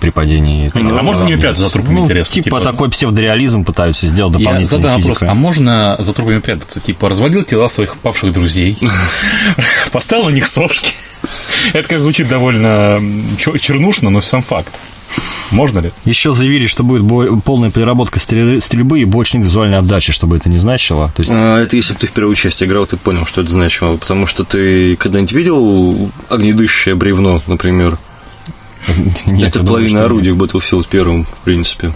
[0.00, 0.70] при падении.
[0.74, 2.34] А, а можно не прятаться за трупами, ну, интересно?
[2.34, 4.60] Типа, типа такой псевдореализм пытаются сделать дополнительно.
[4.60, 6.80] Я задам вопрос, а можно за трупами прятаться?
[6.80, 8.78] Типа, разводил тела своих павших друзей,
[9.92, 10.92] поставил на них сошки.
[11.72, 13.00] Это, конечно, звучит довольно
[13.38, 14.72] чернушно, но сам факт.
[15.50, 15.90] Можно ли?
[16.04, 17.02] Еще заявили, что будет
[17.44, 21.10] полная переработка стрельбы и больше нет визуальной отдачи, чтобы это не значило.
[21.14, 21.32] То есть...
[21.34, 23.96] а, это если бы ты в первую часть играл, ты понял, что это значило.
[23.96, 27.98] Потому что ты когда-нибудь видел огнедышащее бревно, например?
[29.26, 31.92] Нет, это половина орудий в Battlefield первом, в принципе.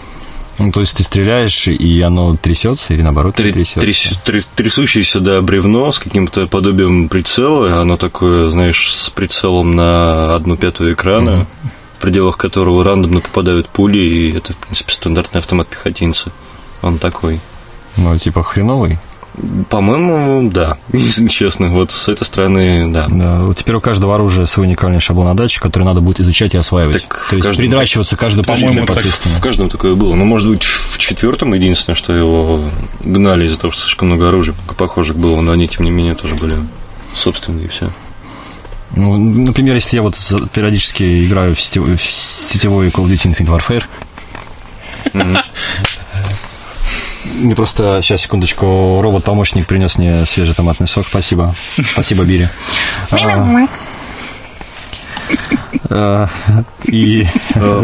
[0.57, 3.81] Ну, то есть ты стреляешь, и оно трясется, или наоборот Три, трясется?
[3.81, 10.33] Тряс, тряс, трясущееся, да, бревно с каким-то подобием прицела, оно такое, знаешь, с прицелом на
[10.35, 11.29] одну пятую экрана,
[11.63, 16.31] mm в пределах которого рандомно попадают пули, и это, в принципе, стандартный автомат пехотинца.
[16.81, 17.39] Он такой.
[17.97, 18.99] Ну, типа хреновый?
[19.69, 21.69] По-моему, да, если честно.
[21.69, 23.07] Вот с этой стороны, да.
[23.09, 23.53] да.
[23.55, 27.03] Теперь у каждого оружия свой уникальный шаблон отдачи, который надо будет изучать и осваивать.
[27.03, 29.35] Так То есть каждом, придращиваться каждую пушку непосредственно.
[29.35, 30.15] В каждом такое было.
[30.15, 32.61] Но, может быть, в четвертом единственное, что его
[33.01, 36.35] гнали из-за того, что слишком много оружия похожих было, но они, тем не менее, тоже
[36.35, 36.55] были
[37.15, 37.89] собственные и все.
[38.95, 40.15] Ну, например, если я вот
[40.53, 43.83] периодически играю в сетевой, в сетевой Call of Duty Infinite Warfare.
[47.33, 51.05] Мне просто, сейчас, секундочку, робот-помощник принес мне свежий томатный сок.
[51.07, 51.53] Спасибо.
[51.91, 52.47] Спасибо, Бири.
[53.11, 53.57] А,
[55.89, 56.27] Э,
[56.85, 57.27] И,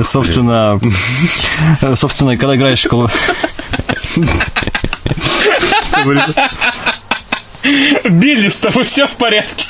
[0.03, 0.79] собственно,
[1.95, 4.31] собственно, когда играешь в Call of-
[8.09, 9.67] Билли, с тобой все в порядке.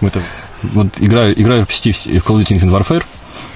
[0.00, 0.22] Это,
[0.62, 3.04] вот играю, играю почти в Call of Duty Infinite Warfare,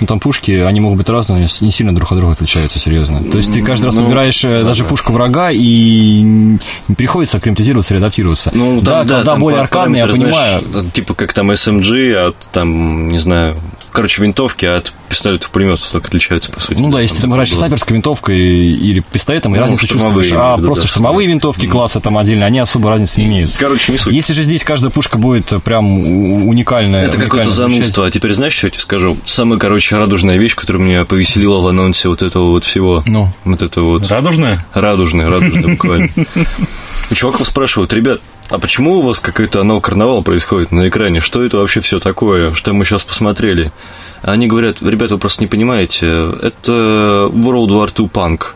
[0.01, 3.23] ну, там пушки, они могут быть разные, но не сильно друг от друга отличаются, серьезно.
[3.23, 6.57] То есть ты каждый раз Ну, подбираешь э, даже пушку врага, и
[6.97, 8.51] приходится акклиматизироваться, реадаптироваться.
[8.55, 10.63] Ну, да, там, да, когда там более аркадные, я понимаю.
[10.71, 13.57] знаешь, типа как там SMG от там, не знаю,
[13.93, 16.79] короче, винтовки от пистолетов пулеметов только отличаются, по сути.
[16.79, 17.59] Ну да, если ты там играешь было.
[17.59, 20.31] снайперской винтовкой или пистолетом, и Ну, разницу чувствуешь.
[20.33, 23.51] А виду, просто да, штурмовые винтовки класса там отдельно, они особо разницы не имеют.
[23.59, 24.15] Короче, не суть.
[24.15, 27.05] Если же здесь каждая пушка будет прям уникальная.
[27.05, 28.07] Это какое-то занудство.
[28.07, 29.17] А теперь знаешь, что я тебе скажу?
[29.27, 33.03] Самая, короче, радужная вещь, которая меня повеселила в анонсе вот этого вот всего.
[33.07, 33.33] Ну.
[33.45, 34.09] Вот это вот.
[34.09, 34.65] Радужная?
[34.75, 36.09] Радужный, радужный буквально.
[37.11, 38.21] У чуваков спрашивают, ребят,
[38.51, 41.21] а почему у вас какой-то анал карнавал происходит на экране?
[41.21, 42.53] Что это вообще все такое?
[42.55, 43.73] Что мы сейчас посмотрели?
[44.23, 46.07] Они говорят, ребята, вы просто не понимаете,
[46.43, 48.49] это World War II Punk.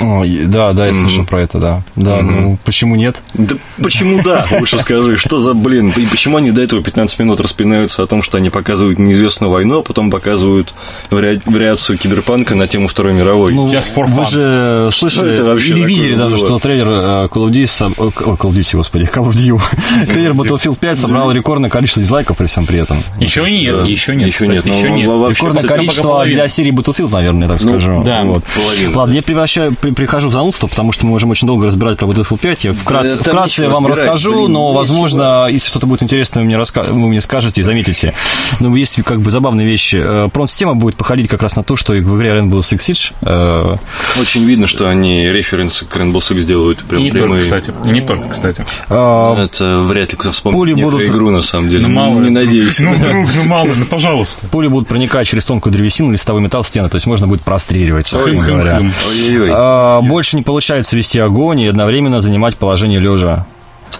[0.00, 1.82] Ой, да, да, я слышал про это, да.
[1.96, 3.22] Да, ну почему нет?
[3.34, 5.92] Да почему да, лучше скажи, что за блин?
[5.96, 9.80] И почему они до этого 15 минут распинаются о том, что они показывают неизвестную войну,
[9.80, 10.74] а потом показывают
[11.10, 13.52] вари- вариацию киберпанка на тему Второй мировой?
[13.52, 16.46] Ну, Just for вы же слышали это вообще или видели даже, было?
[16.46, 20.32] что трейлер э, Call of Duty, о, Call of Duty, господи, Call of Duty, трейлер
[20.32, 23.02] Battlefield 5 собрал рекордное количество дизлайков при всем при этом.
[23.18, 23.86] Еще нет, Да.
[23.86, 24.28] еще нет.
[24.28, 25.06] Еще нет, но еще нет.
[25.30, 28.02] Рекордное количество для серии Battlefield, наверное, так Ну, скажу.
[28.04, 28.44] да, вот.
[28.44, 32.06] половина, Ладно, я превращаю, прихожу в занудство, потому что мы можем очень долго разбирать про
[32.06, 32.64] Battlefield 5.
[32.64, 34.78] Я вкратце, там вкратце нечего вам расскажу, блин, но, нечего.
[34.78, 36.82] возможно, если что-то будет интересное, вы мне, раска...
[36.84, 38.14] вы мне скажете и заметите.
[38.60, 39.96] Но есть как бы забавные вещи.
[40.02, 43.12] Э, Прон-система будет походить как раз на то, что и в игре Rainbow Six Siege
[43.22, 43.76] э,
[44.20, 47.42] Очень видно, что они референсы к Rainbow Six делают И прям не только, прямые.
[47.42, 47.72] кстати.
[47.86, 48.64] И не только, кстати.
[48.88, 51.82] э, Это вряд ли кто вспомнит Пули будут- игру, на самом деле.
[51.86, 52.20] Ну, мало.
[52.20, 52.80] Не надеюсь.
[52.80, 54.46] Ну, вдруг, ну, мало, ну, пожалуйста.
[54.48, 58.42] Пули будут проникать через тонкую древесину, листовой металл, стены, то есть можно будет простреливать, грубо
[58.42, 58.76] говоря.
[58.78, 58.92] хым-хым.
[59.10, 59.50] Ой-ой-ой.
[59.70, 63.46] А, больше не получается вести огонь и одновременно занимать положение лежа.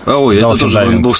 [0.06, 0.80] А, ой, это тоже в.
[0.80, 1.14] Rainbow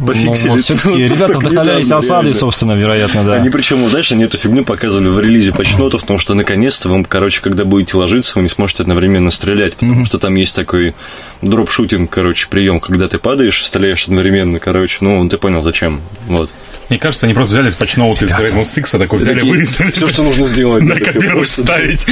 [0.00, 0.48] Ну, пофиксили.
[0.50, 2.38] вот все-таки ребята вдохновлялись осадой, реально.
[2.38, 3.34] собственно, вероятно, да.
[3.34, 7.40] Они причем, знаешь, они эту фигню показывали в релизе патчнотов, потому что наконец-то вам, короче,
[7.42, 10.94] когда будете ложиться, вы не сможете одновременно стрелять, потому что там есть такой
[11.42, 16.50] дроп-шутинг, короче, прием, когда ты падаешь, стреляешь одновременно, короче, ну, ты понял, зачем, вот.
[16.88, 19.90] Мне кажется, они просто взяли патчноут из Rainbow Six, такой взяли, вырезали.
[19.92, 20.82] Все, что нужно сделать.
[20.82, 22.06] На да, такой копировать просто, ставить.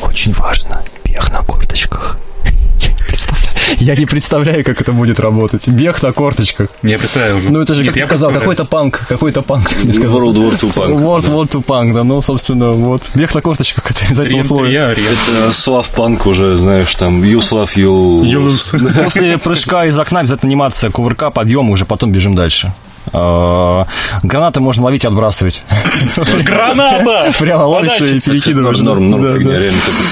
[0.00, 0.82] Очень важно.
[1.16, 2.18] Бег на корточках.
[2.78, 3.46] Я не представляю.
[3.78, 5.66] Я не представляю, как это будет работать.
[5.66, 6.68] Бег на корточках.
[6.82, 7.50] Я представляю.
[7.50, 9.70] Ну, это же, Нет, как ты я сказал, какой-то панк, какой-то панк.
[9.70, 10.20] сказал.
[10.20, 10.88] World War II Punk.
[10.90, 13.02] World War II Punk, да, ну, собственно, вот.
[13.14, 14.92] Бег на корточках, это обязательно условие.
[14.92, 19.02] Это Слав Панк уже, знаешь, там, you Slav, you...
[19.04, 22.74] После прыжка из окна обязательно анимация кувырка, подъем, уже потом бежим дальше.
[23.12, 23.86] А,
[24.22, 25.62] Гранаты можно ловить и отбрасывать.
[26.16, 27.32] Граната!
[27.38, 28.78] Прямо ловишь и перекидываешь.
[28.78, 28.98] Of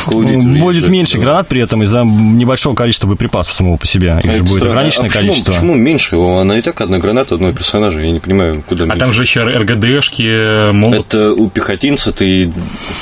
[0.08, 4.20] Duty Будет меньше гранат при этом из-за небольшого количества боеприпасов самого по себе.
[4.22, 5.52] Их А же это будет ограниченное А количество.
[5.52, 6.16] Почему меньше?
[6.16, 8.00] Она и так одна граната одного персонажа.
[8.00, 11.06] Я не понимаю, куда А там же еще РГДшки, молот.
[11.14, 12.52] Это у пехотинца ты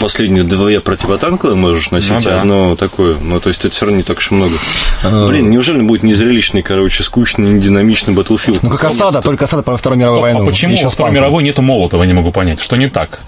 [0.01, 3.16] последние двое противотанковые можешь носить, а одно такое.
[3.20, 4.55] Ну, то есть это все равно не так уж и много.
[5.03, 8.61] Э, Блин, неужели будет незрелищный, короче, скучный, нединамичный Battlefield?
[8.62, 10.42] Ну, как осада, только осада про Вторую мировую Стоп, войну.
[10.42, 12.60] а почему Еще во Второй мировой нету молотова, не могу понять.
[12.60, 13.20] Что не так?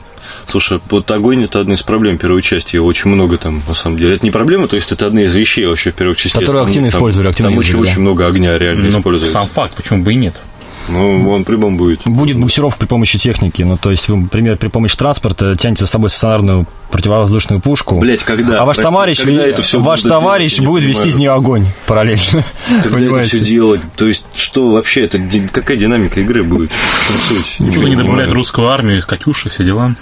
[0.47, 2.77] Слушай, вот огонь это одна из проблем первой части.
[2.77, 4.15] Его очень много там, на самом деле.
[4.17, 6.37] Это не проблема, то есть это одна из вещей вообще в первой части.
[6.39, 7.79] Которую активно там- использовали, активно Там очень, да.
[7.81, 9.33] очень много огня реально Ну, используется.
[9.39, 10.35] сам факт, почему бы и нет?
[10.89, 12.03] Ну, он при-бом будет.
[12.05, 13.63] Будет буксировка при помощи техники.
[13.63, 17.99] Ну, то есть вы, например, при помощи транспорта тянете за собой стационарную противовоздушную пушку.
[17.99, 18.61] Блять, когда?
[18.61, 21.33] а ваш Прости, товарищ, когда это всё ваш будут товарищ делать, будет вести из нее
[21.33, 22.45] огонь параллельно.
[22.83, 23.81] Когда это все делать?
[23.97, 25.19] То есть, что вообще, это
[25.53, 26.71] какая динамика игры будет?
[26.71, 27.57] В чем суть?
[27.59, 27.97] Почему не понимаю.
[27.99, 29.95] добавляют русскую армию, Катюши, все дела?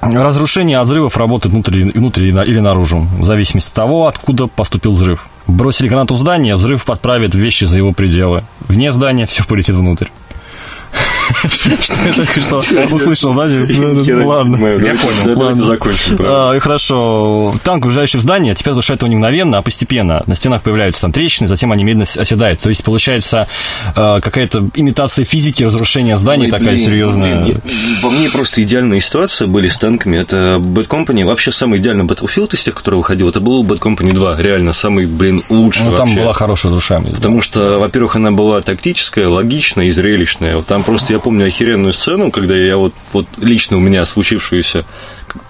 [0.00, 5.26] Разрушение от взрывов работает внутри, внутри или наружу, в зависимости от того, откуда поступил взрыв.
[5.48, 8.44] Бросили гранату в здание, взрыв подправит вещи за его пределы.
[8.68, 10.08] Вне здания все полетит внутрь.
[11.80, 12.58] Что я только что
[12.90, 13.46] услышал, да?
[13.46, 14.56] Не Ладно.
[14.56, 15.38] Я понял.
[15.38, 15.64] Ладно.
[15.64, 16.16] закончим.
[16.20, 17.54] А, Хорошо.
[17.62, 20.22] Танк, уезжающий в здание, теперь разрушает его не мгновенно, а постепенно.
[20.26, 22.60] На стенах появляются там трещины, затем они медленно оседают.
[22.60, 23.46] То есть получается
[23.94, 27.56] э, какая-то имитация физики разрушения зданий Ой, такая серьезная.
[28.02, 30.16] Во мне просто идеальная ситуация были с танками.
[30.16, 31.24] Это Bad Company.
[31.24, 34.40] Вообще самый идеальный Battlefield из тех, который выходил, это был Bad Company 2.
[34.40, 37.00] Реально, самый, блин, лучший Ну, там была хорошая душа.
[37.00, 40.56] Потому что, во-первых, она была тактическая, логичная и зрелищная.
[40.56, 44.84] Вот там просто я помню охеренную сцену, когда я вот, вот лично у меня случившуюся,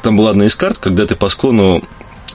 [0.03, 1.83] там была одна из карт, когда ты по склону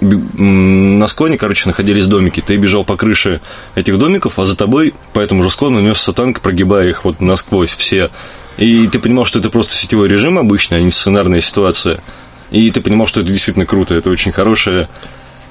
[0.01, 2.41] на склоне, короче, находились домики.
[2.41, 3.41] Ты бежал по крыше
[3.75, 7.75] этих домиков, а за тобой по этому же склону несся танк, прогибая их вот насквозь
[7.75, 8.09] все.
[8.57, 11.99] И ты понимал, что это просто сетевой режим обычный, а не сценарная ситуация.
[12.51, 14.89] И ты понимал, что это действительно круто, это очень хорошая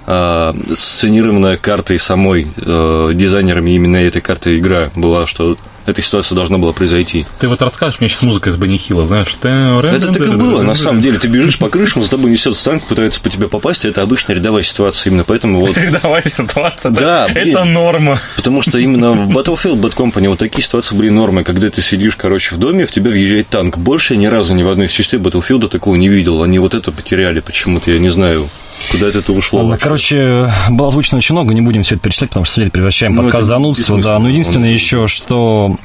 [0.05, 6.73] сценированная картой самой э, дизайнерами именно этой карты игра была, что эта ситуация должна была
[6.73, 7.27] произойти.
[7.41, 9.29] Ты вот расскажешь мне сейчас музыка из Бенни Хилла, знаешь?
[9.43, 11.19] Это так и было, на самом деле.
[11.19, 14.63] Ты бежишь по крышам, за тобой несется танк, пытается по тебе попасть, это обычная рядовая
[14.63, 15.11] ситуация.
[15.11, 15.77] Именно поэтому вот...
[15.77, 17.29] Рядовая ситуация, да?
[17.29, 18.21] да это норма.
[18.37, 22.17] Потому что именно в Battlefield Bad Company вот такие ситуации были нормой, когда ты сидишь,
[22.17, 23.79] короче, в доме, в тебя въезжает танк.
[23.79, 26.43] Больше я ни разу ни в одной из частей Battlefield такого не видел.
[26.43, 28.49] Они вот это потеряли почему-то, я не знаю.
[28.91, 29.61] Куда это ушло?
[29.61, 33.14] Ладно, короче, было озвучено очень много, не будем все это перечислять, потому что, смотрите, превращаем
[33.14, 34.18] ну, подкаст занудство, да.
[34.18, 35.76] Но единственное еще, что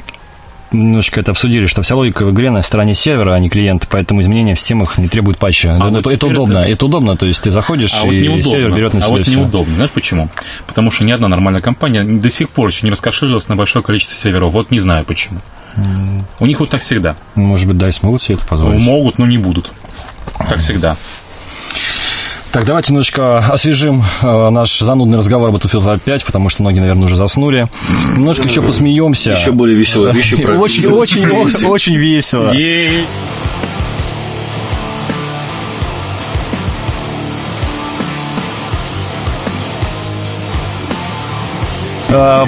[0.71, 4.21] немножечко это обсудили, что вся логика в игре на стороне сервера, а не клиента, поэтому
[4.21, 5.77] изменения в системах не требуют патча.
[5.79, 6.71] А это, вот это удобно, это...
[6.71, 9.21] это удобно, то есть ты заходишь, а и вот сервер берет на себя А вот
[9.21, 9.31] все.
[9.31, 10.29] неудобно, знаешь почему?
[10.65, 14.15] Потому что ни одна нормальная компания до сих пор еще не раскошелилась на большое количество
[14.15, 15.39] серверов, вот не знаю почему.
[15.75, 16.23] Mm.
[16.39, 17.15] У них вот так всегда.
[17.35, 18.81] Может быть, да, смогут себе это позволить?
[18.81, 19.71] Могут, но не будут.
[20.37, 20.97] Как всегда.
[22.57, 27.05] Так, давайте немножечко освежим э, наш занудный разговор об Battlefield 5, потому что многие, наверное,
[27.05, 27.67] уже заснули.
[28.15, 29.33] Немножко еще посмеемся.
[29.33, 30.43] Еще более веселые вещи.
[30.43, 32.51] Очень, очень, очень весело.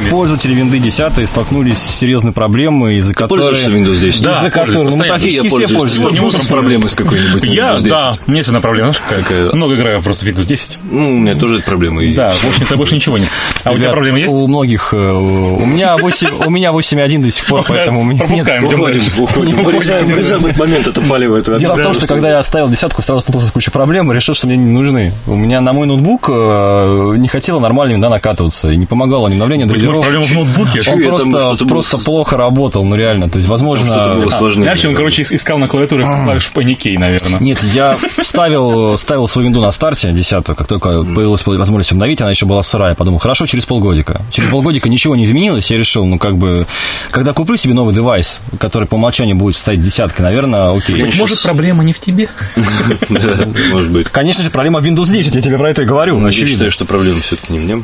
[0.10, 3.42] Пользователи Windows 10 столкнулись с серьезной проблемой, из-за которой...
[3.42, 4.24] Пользуешься Windows 10?
[4.24, 4.96] Да, из-за которой...
[4.96, 6.14] Ну, практически все пользуются.
[6.14, 8.94] Не утром проблемы с какой-нибудь Я, да, у меня всегда проблема.
[9.08, 10.78] Знаешь, много играю просто в Windows 10.
[10.92, 12.02] Ну, у меня тоже это проблема.
[12.14, 13.30] Да, в общем-то, больше ничего нет.
[13.64, 14.34] А у тебя проблемы есть?
[14.34, 14.94] У многих...
[14.94, 18.66] Э, у меня 8.1 до сих пор, поэтому у меня Пропускаем.
[18.66, 19.64] Уходим, уходим.
[19.64, 21.58] Вырезаем этот момент, это паливает.
[21.58, 24.34] Дело в том, что когда я оставил десятку, сразу столкнулся с кучей проблем и решил,
[24.34, 25.12] что мне не нужны.
[25.28, 29.28] У меня на мой ноутбук э, не хотела нормально накатываться, и не помогало
[29.60, 30.82] ни обновление драйверов в ноутбуке.
[30.88, 33.30] Он просто, просто плохо работал, ну реально.
[33.30, 33.88] То есть, возможно...
[33.88, 34.66] Что-то было сложнее.
[34.66, 37.40] Иначе он, короче, искал на клавиатуре клавишу паникей, наверное.
[37.40, 42.32] Нет, я ставил, ставил свою винду на старте, десятую, как только появилась возможность обновить, она
[42.32, 42.96] еще была сырая.
[42.96, 44.22] Подумал, хорошо, через полгодика.
[44.32, 46.66] Через полгодика ничего не изменилось, я решил, ну, как бы,
[47.12, 51.02] когда куплю себе новый девайс, который по умолчанию будет стоять десяткой, наверное, окей.
[51.02, 52.30] Быть может, проблема не в тебе?
[53.10, 54.10] Может быть.
[54.10, 56.20] Конечно же, проблема в Windows 10, я тебе про это и говорю.
[56.26, 57.84] Я считаю, что проблема все-таки не в нем.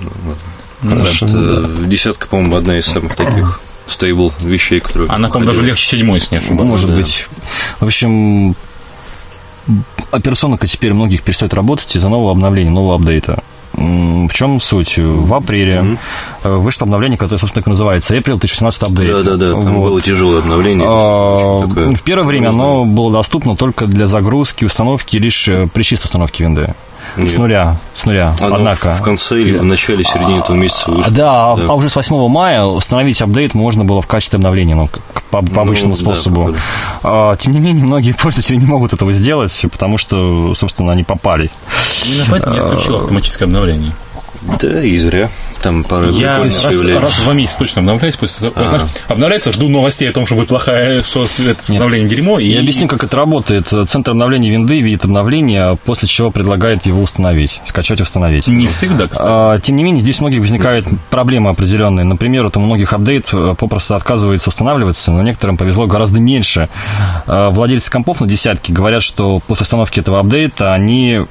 [0.90, 1.88] Хорошо, что да.
[1.88, 5.10] Десятка, по-моему, одна из самых таких стейбл вещей, которые...
[5.10, 6.70] Она, по-моему, даже легче седьмой, если не ошибаюсь.
[6.70, 6.98] Может да.
[6.98, 7.28] быть.
[7.80, 8.56] В общем,
[10.12, 13.44] операционка теперь многих перестает работать из-за нового обновления, нового апдейта.
[13.74, 14.98] В чем суть?
[14.98, 15.98] В апреле
[16.44, 16.58] mm-hmm.
[16.60, 19.12] вышло обновление, которое, собственно, так и называется April 2018 апдейт.
[19.12, 19.90] Да, да, да, там вот.
[19.90, 20.88] было тяжелое обновление.
[20.90, 26.06] А, в первое время оно было доступно только для загрузки, установки лишь э, при чистой
[26.06, 26.74] установке винды.
[27.18, 27.32] Нет.
[27.32, 28.34] С нуля, с нуля.
[28.40, 28.96] Оно Однако.
[28.96, 31.12] В конце или в начале, середине этого месяца вышло.
[31.12, 34.90] Да, да, а уже с 8 мая установить апдейт можно было в качестве обновления, ну,
[35.32, 36.52] по, по обычному ну, способу.
[36.52, 36.58] Да,
[37.04, 41.50] а, тем не менее, многие пользователи не могут этого сделать, потому что, собственно, они попали.
[42.06, 43.92] Именно поэтому я отключил автоматическое обновление.
[44.60, 45.30] Да, и зря.
[45.62, 48.16] Там пара Я раз, раз в два месяца точно обновляюсь.
[48.16, 52.40] После того, знаешь, обновляется, жду новостей о том, что будет плохая, что это обновление дерьмо.
[52.40, 52.48] И...
[52.48, 53.68] Я объясню, как это работает.
[53.68, 58.48] Центр обновления винды видит обновление, после чего предлагает его установить, скачать и установить.
[58.48, 59.28] Не всегда, кстати.
[59.28, 62.04] А, тем не менее, здесь у многих возникают проблемы определенные.
[62.04, 66.70] Например, вот у многих апдейт э, попросту отказывается устанавливаться, но некоторым повезло гораздо меньше.
[67.26, 71.22] А, владельцы компов на десятки говорят, что после установки этого апдейта они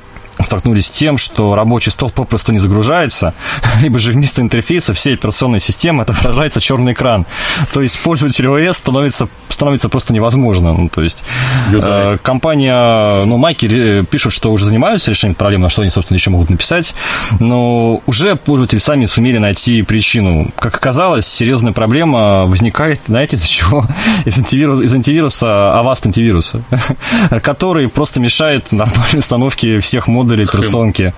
[0.43, 3.35] столкнулись с тем, что рабочий стол попросту не загружается,
[3.81, 7.27] либо же вместо интерфейса всей операционной системы отображается черный экран.
[7.73, 10.73] То есть пользователь ОС становится, становится просто невозможно.
[10.73, 11.25] Ну, то есть
[11.73, 16.31] э, компания, ну, Майки пишут, что уже занимаются решением проблем, на что они, собственно, еще
[16.31, 16.95] могут написать,
[17.41, 20.51] но уже пользователи сами сумели найти причину.
[20.57, 23.87] Как оказалось, серьезная проблема возникает, знаете, из-за чего?
[24.25, 26.63] Из, антивирус, из антивируса, Avast антивируса,
[27.43, 31.15] который просто мешает нормальной установке всех модулей модулей персонки.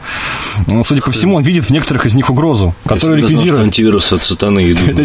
[0.66, 3.64] Ну, судя по всему, он видит в некоторых из них угрозу, которую ликвидирует.
[3.64, 4.94] антивирус от сатаны идут.
[4.94, 5.00] То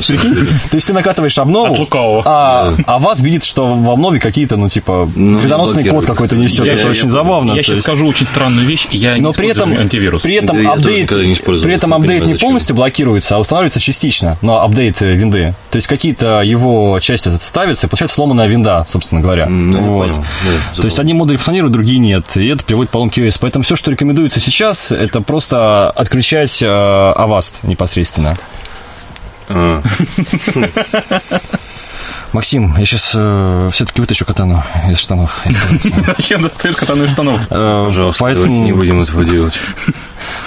[0.75, 1.87] есть, ты накатываешь обнову,
[2.25, 6.65] а, а вас видит, что в обнове какие-то, ну, типа, ну, вредоносный код какой-то несет.
[6.65, 7.53] Это очень забавно.
[7.53, 10.23] Я сейчас скажу очень странную вещь, я не при этом, антивирус.
[10.23, 15.13] При этом апдейт, при этом апдейт не полностью блокируется, а устанавливается частично, но апдейт э,
[15.13, 15.53] винды.
[15.69, 19.47] То есть какие-то его части ставятся, и получается сломанная винда, собственно говоря.
[19.49, 20.19] Вот.
[20.75, 22.37] То есть одни модули функционируют, другие нет.
[22.37, 23.37] И это приводит к поломке OS.
[23.39, 28.35] Поэтому все, что рекомендуется сейчас, это просто отключать э, Avast непосредственно.
[32.31, 32.35] А.
[32.35, 35.41] Максим, я сейчас э, все-таки вытащу катану из штанов.
[36.17, 37.41] Зачем достаешь катану из штанов?
[37.49, 39.53] Э, Пожалуйста, давайте не будем этого делать.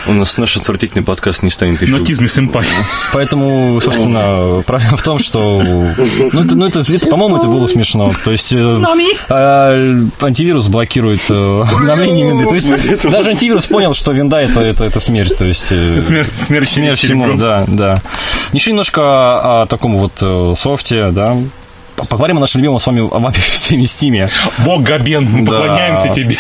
[0.06, 1.92] У нас наш отвратительный подкаст не станет еще...
[1.92, 2.66] Нотизме сэмпай.
[3.12, 5.62] Поэтому, собственно, проблема в том, что...
[5.62, 8.12] Ну, это, ну, это, это, по-моему, это было смешно.
[8.24, 8.56] То есть э,
[9.28, 12.46] э, антивирус блокирует э, обновление винды.
[12.46, 15.36] То есть даже антивирус понял, что винда это, это, это смерть.
[15.36, 18.02] То есть, э, Смерть, смерть, смерть всему, да, да.
[18.52, 21.36] Еще немножко о, о таком вот э, софте, да.
[21.96, 24.28] Поговорим о нашем любимом с вами об всеми стиме.
[24.64, 25.52] Бог Габен, мы Да.
[25.52, 26.36] поклоняемся тебе.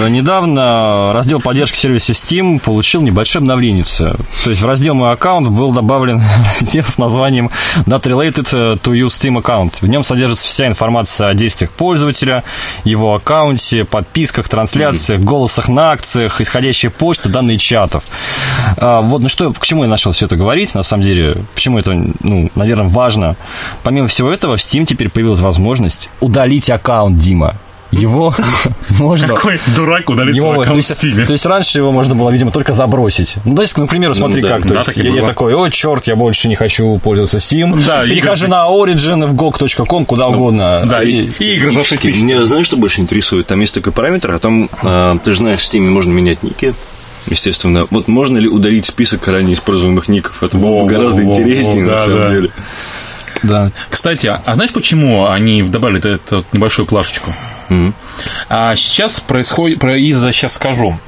[0.00, 3.84] Э, Недавно раздел поддержки в сервисе Steam получил небольшое обновление.
[4.44, 6.20] То есть в раздел «Мой аккаунт» был добавлен
[6.60, 7.50] раздел с названием
[7.86, 9.74] «Not related to your Steam account».
[9.80, 12.42] В нем содержится вся информация о действиях пользователя,
[12.84, 18.02] его аккаунте, подписках, трансляциях, голосах на акциях, исходящей почты, данные чатов.
[18.78, 21.78] А, Вот, ну что, к чему я начал все это говорить, на самом деле, почему
[21.78, 23.36] это, ну, наверное, важно.
[23.82, 27.54] Помимо всего этого, в Steam теперь появилась возможность удалить аккаунт Дима.
[27.90, 28.32] Его
[29.00, 29.26] можно...
[29.26, 31.14] Какой дурак удалит Его свой аккаунт то, в Стиме.
[31.16, 33.34] есть, то есть раньше его можно было, видимо, только забросить.
[33.44, 34.62] Ну, то есть, ну, к примеру, смотри да, как.
[34.62, 37.84] То да, есть, я, я такой, о, черт, я больше не хочу пользоваться Steam.
[37.84, 40.84] Да, Перехожу Игорь- на Origin, в GOG.com, куда угодно.
[40.86, 42.22] Да, и, И- и игры за 6 тысяч.
[42.22, 43.48] Меня знаешь, что больше интересует?
[43.48, 46.74] Там есть такой параметр, а там, а, ты же знаешь, в Steam можно менять ники.
[47.26, 50.42] Естественно, вот можно ли удалить список ранее используемых ников?
[50.44, 52.34] Это было бы гораздо интереснее, во, на да, самом да.
[52.34, 52.50] деле.
[53.42, 53.70] Да.
[53.88, 57.32] Кстати, а знаешь, почему они добавили эту, небольшую плашечку?
[57.68, 57.94] Мгм.
[58.48, 60.98] А сейчас происходит, про- из-за, сейчас скажу.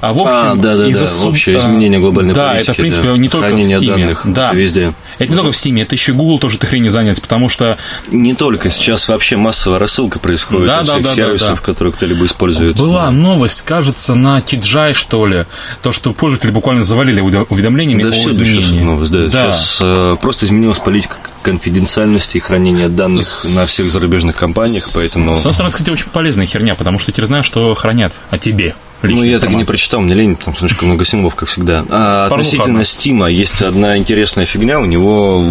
[0.00, 3.08] А, в общем, А, да-да-да, из-за общее а, изменение глобальной да, политики, это, в принципе,
[3.10, 3.16] да.
[3.18, 3.86] не только Хранение в Steam.
[3.86, 4.52] данных, да.
[4.52, 4.94] везде.
[5.18, 7.76] Это не только в Steam, это еще и Google тоже этой хренью занялся, потому что
[8.10, 11.64] Не только, сейчас вообще массовая рассылка происходит Да, у да, всех да, да, сервисов, да.
[11.66, 12.76] которые кто-либо использует.
[12.76, 15.44] была новость, кажется, на TGI, что ли,
[15.82, 18.80] то, что пользователи буквально завалили уведо- уведомлениями Да о сейчас изменении.
[18.82, 19.28] новость, да.
[19.30, 25.36] Сейчас э, просто изменилась политика конфиденциальности и хранения данных С- на всех зарубежных компаниях, поэтому...
[25.36, 28.74] С одной стороны, кстати, очень полезная херня, потому что теперь знаешь, что хранят о тебе.
[29.02, 31.84] Ну, я так и не прочитал, мне лень, там слишком много символов, как всегда.
[31.88, 32.84] А Порнуха относительно.
[32.84, 34.80] Стима есть одна интересная фигня.
[34.80, 35.42] У него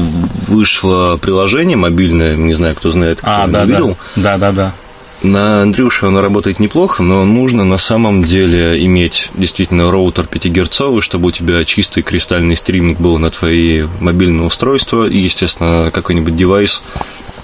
[0.48, 3.98] вышло приложение мобильное, не знаю, кто знает, кто А, да, да, видел.
[4.16, 4.74] да, да, да.
[5.22, 11.28] На Андрюше оно работает неплохо, но нужно на самом деле иметь действительно роутер 5-герцовый, чтобы
[11.28, 16.82] у тебя чистый кристальный стриминг был на твои мобильные устройства и, естественно, какой-нибудь девайс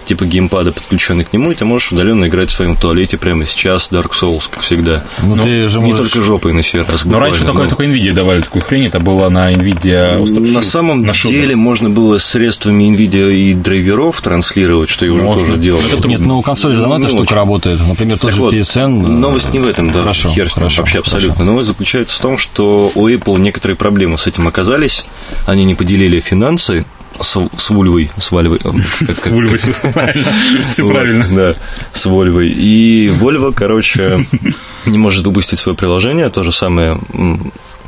[0.06, 3.90] типа геймпада, подключенный к нему, и ты можешь удаленно играть в своем туалете прямо сейчас
[3.92, 5.04] Dark Souls, как всегда.
[5.22, 6.12] Ну, ты же Не можешь...
[6.12, 7.06] только жопой на сей раз.
[7.06, 10.52] Но раньше буквально, только, но- только NVIDIA давали такую хрень, это было на NVIDIA.
[10.52, 15.46] На самом на деле можно было средствами NVIDIA и драйверов транслировать, что я уже Можно.
[15.46, 15.80] тоже делал.
[15.92, 17.36] Это Нет, ну у консоли же давно эта Ну, штука очень.
[17.36, 17.80] работает.
[17.88, 19.06] Например, тот Так же вот, PSN.
[19.06, 20.02] э, Новость не в этом, да.
[20.02, 21.16] Хорошо, Хер с ним, хорошо, вообще хорошо.
[21.18, 21.46] абсолютно.
[21.46, 25.06] Новость заключается в том, что у Apple некоторые проблемы с этим оказались.
[25.46, 26.86] Они не поделили финансы
[27.22, 28.60] с, с Вульвой, с Вальвой.
[28.64, 28.72] э,
[29.06, 29.60] как- С Вульвой,
[29.94, 30.26] правильно.
[30.68, 31.26] Все правильно.
[31.32, 31.56] Да,
[31.94, 32.50] с Вольвой.
[32.50, 34.26] И Volvo, короче,
[34.86, 36.30] не может выпустить свое приложение.
[36.30, 37.00] То же самое,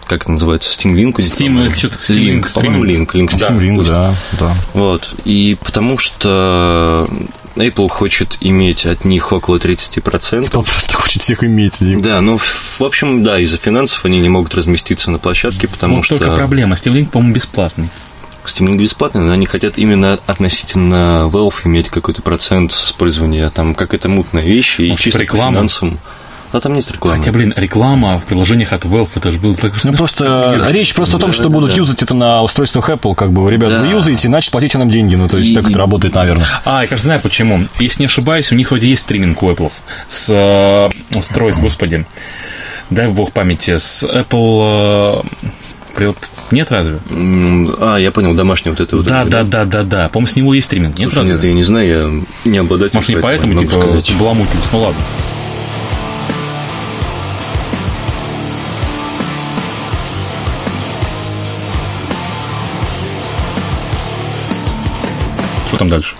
[0.05, 1.15] как это называется, Steam Link?
[1.17, 2.85] Steam, что-то Link, по-моему.
[2.85, 3.07] Link.
[3.13, 4.55] Link Steam Link, да, да.
[4.73, 5.09] Вот.
[5.25, 7.07] И потому что
[7.55, 10.47] Apple хочет иметь от них около 30%.
[10.47, 11.77] Кто просто хочет всех иметь.
[11.79, 11.99] Дим.
[11.99, 16.05] Да, ну, в общем, да, из-за финансов они не могут разместиться на площадке, потому Вот
[16.05, 16.75] что только проблема.
[16.75, 17.89] Steam Link, по-моему, бесплатный.
[18.47, 23.93] Link бесплатный, но они хотят именно относительно Valve иметь какой-то процент с использования, там, как
[23.93, 25.51] это мутная вещь, и Может, чисто по реклама?
[25.53, 25.99] финансам.
[26.53, 27.17] А там нет рекламы.
[27.17, 29.73] Хотя, блин, реклама в приложениях от Valve, это же было так...
[29.83, 31.75] Ну, просто речь просто о том, Да, что да, будут да.
[31.75, 33.85] юзать это на устройствах Apple, как бы, ребят, вы Да.
[33.91, 35.15] юзаете, значит, платите нам деньги.
[35.15, 36.47] Ну, то есть, И- так это работает, наверное.
[36.63, 37.65] А, я, кажется, знаю почему.
[37.79, 39.69] Если не ошибаюсь, у них вроде есть стриминг у Apple
[40.07, 42.05] с э, устройств, господи.
[42.89, 45.23] Дай бог памяти, с Apple...
[45.25, 45.49] э,
[45.97, 46.13] при-
[46.51, 46.99] Нет разве?
[47.79, 49.05] А, я понял, домашний вот это вот.
[49.07, 50.09] Да, это, да, да, да, да.
[50.09, 50.97] По-моему, с него есть стриминг.
[50.99, 51.33] Нет Слушай, разве?
[51.35, 52.95] нет, я не знаю, я не обладатель.
[52.95, 54.13] Может, не поэтому, типа, сказать.
[54.19, 54.69] баламутились?
[54.71, 55.01] Ну ладно.
[65.67, 66.15] Что там дальше?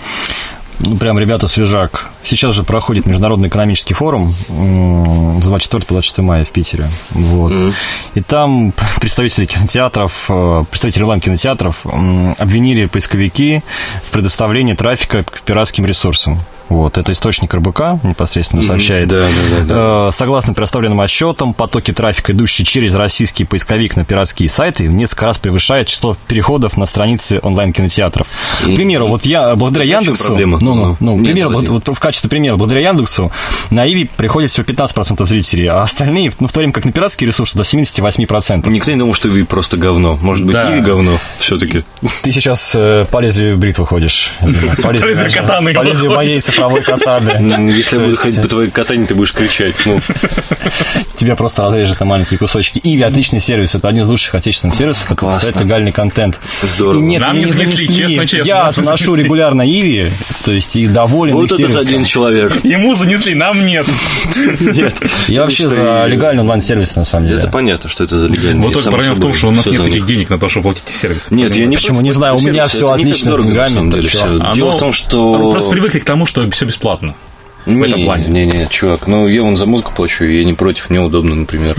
[0.79, 2.09] Ну, прям, ребята, свежак.
[2.23, 6.87] Сейчас же проходит Международный экономический форум м, с 24 по 26 мая в Питере.
[7.11, 7.73] Вот.
[8.13, 13.63] И там представители кинотеатров, э, представители онлайн-кинотеатров обвинили поисковики
[14.07, 16.39] в предоставлении трафика к пиратским ресурсам.
[16.69, 19.07] Вот, это источник РБК непосредственно сообщает.
[19.07, 20.07] Да, да, да, да.
[20.07, 25.25] Э, Согласно предоставленным отчетам, потоки трафика, идущие через российский поисковик на пиратские сайты, в несколько
[25.25, 28.27] раз превышают число переходов на страницы онлайн-кинотеатров.
[28.61, 30.25] К примеру, вот я благодаря Яндексу...
[30.25, 30.59] проблема?
[30.61, 31.71] Ну, ну, Ну, нет, примеру, давайте.
[31.71, 33.31] вот, в качестве примера, благодаря Яндексу
[33.69, 37.27] на Иви приходит всего 15% зрителей, а остальные, ну, в то время как на пиратские
[37.29, 38.69] ресурсы, до 78%.
[38.69, 40.17] Никто не думал, что Иви просто говно.
[40.21, 40.71] Может быть, Да.
[40.73, 41.83] Иви говно все-таки.
[42.23, 44.31] Ты сейчас э, по лезвию бритвы ходишь.
[44.81, 47.37] По лезвию катаны По лезвию моей цифровой катады.
[47.39, 49.75] Ну, Если я То буду ходить по твоей катане, ты будешь кричать.
[49.85, 49.99] Ну,
[51.15, 52.79] Тебя просто разрежет на маленькие кусочки.
[52.83, 53.75] Иви отличный сервис.
[53.75, 55.41] Это один из лучших отечественных сервисов, который Классно.
[55.41, 56.39] представляет легальный контент.
[56.61, 56.99] Здорово.
[56.99, 60.11] И нет, Нам не не занесли, честно, честно, Я заношу регулярно Иви,
[60.43, 62.63] то есть и доволен вот этот один человек.
[62.63, 63.85] Ему занесли, нам нет.
[64.59, 65.01] Нет.
[65.27, 67.39] Я вообще за легальный онлайн-сервис, на самом деле.
[67.39, 68.61] Это понятно, что это за легальный.
[68.61, 70.87] Вот только проблема в том, что у нас нет таких денег на то, чтобы платить
[70.89, 71.27] сервис.
[71.29, 72.01] Нет, я не Почему?
[72.01, 75.51] Не знаю, у меня так отлично с деньгами, Дело в том, Мы что...
[75.51, 77.15] просто привыкли к тому, что все бесплатно.
[77.65, 78.27] Не, этом плане.
[78.27, 81.75] Не, не, чувак, ну я вон за музыку плачу, я не против, мне удобно, например.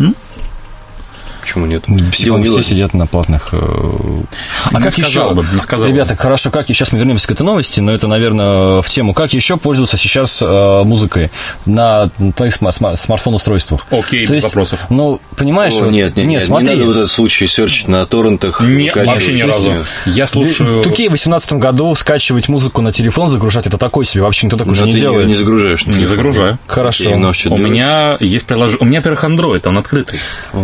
[1.48, 1.84] Почему нет?
[2.12, 3.48] Все, Дело не все сидят на платных.
[3.52, 5.34] э, А Не как сказал еще?
[5.34, 5.92] бы, не сказал бы.
[5.92, 9.14] Ребята, хорошо, как сейчас мы вернемся к этой новости, но это, наверное, в тему.
[9.14, 11.30] Как еще пользоваться сейчас э, музыкой
[11.64, 13.86] на твоих сма- сма- смартфон-устройствах?
[13.90, 14.80] Окей, То без есть, вопросов.
[14.90, 16.66] Ну, понимаешь, О, вот- нет, нет, нет, смотри.
[16.68, 18.60] не надо вот этот случай серчить на торрентах.
[18.60, 19.06] Не, выкачивать.
[19.06, 19.72] вообще ни разу.
[20.04, 20.82] Я В слушаю...
[20.82, 24.66] Туке в 2018 году скачивать музыку на телефон, загружать это такой себе, вообще никто так
[24.66, 25.28] уже не делает.
[25.28, 25.86] не загружаешь.
[25.86, 26.58] Не загружаю.
[26.66, 27.16] Хорошо.
[27.16, 27.60] Ну, У делать?
[27.62, 28.78] меня есть приложение...
[28.82, 30.18] У меня, во-первых, Android, он открытый.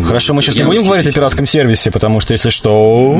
[0.04, 3.18] Хорошо, мы сейчас не будем говорить о пиратском сервисе, потому что, если что...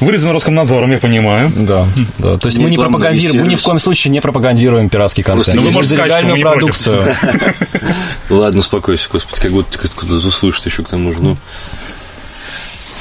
[0.00, 1.50] Вырезан Роскомнадзором, я понимаю.
[1.54, 1.86] Да,
[2.18, 2.36] да.
[2.38, 5.56] То есть мы не пропагандируем, мы ни в коем случае не пропагандируем пиратский контент.
[5.56, 6.58] Ну, вы Мы можете сказать, что вы против.
[6.58, 7.16] продукцию.
[8.30, 11.18] Ладно, успокойся, господи, как будто ты откуда-то слышишь еще к тому же.
[11.20, 11.36] Ну,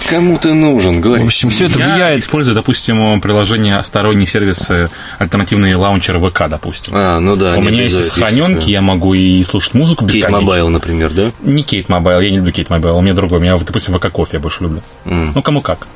[0.10, 1.24] кому ты нужен, говори.
[1.24, 2.22] В общем, все это Я влияет.
[2.24, 4.90] использую, допустим, приложение сторонние сервисы,
[5.20, 6.94] альтернативные лаунчеры ВК, допустим.
[6.96, 7.56] А, ну да.
[7.56, 10.42] У меня есть обязательно сохраненки, я могу и слушать музыку Kate бесконечно.
[10.42, 11.32] Mobile, например, да?
[11.42, 14.10] Не Kate Mobile, я не люблю Kate Mobile, у меня другой, у меня, допустим, VK
[14.12, 14.82] Coffee я больше люблю.
[15.06, 15.88] Ну, кому как.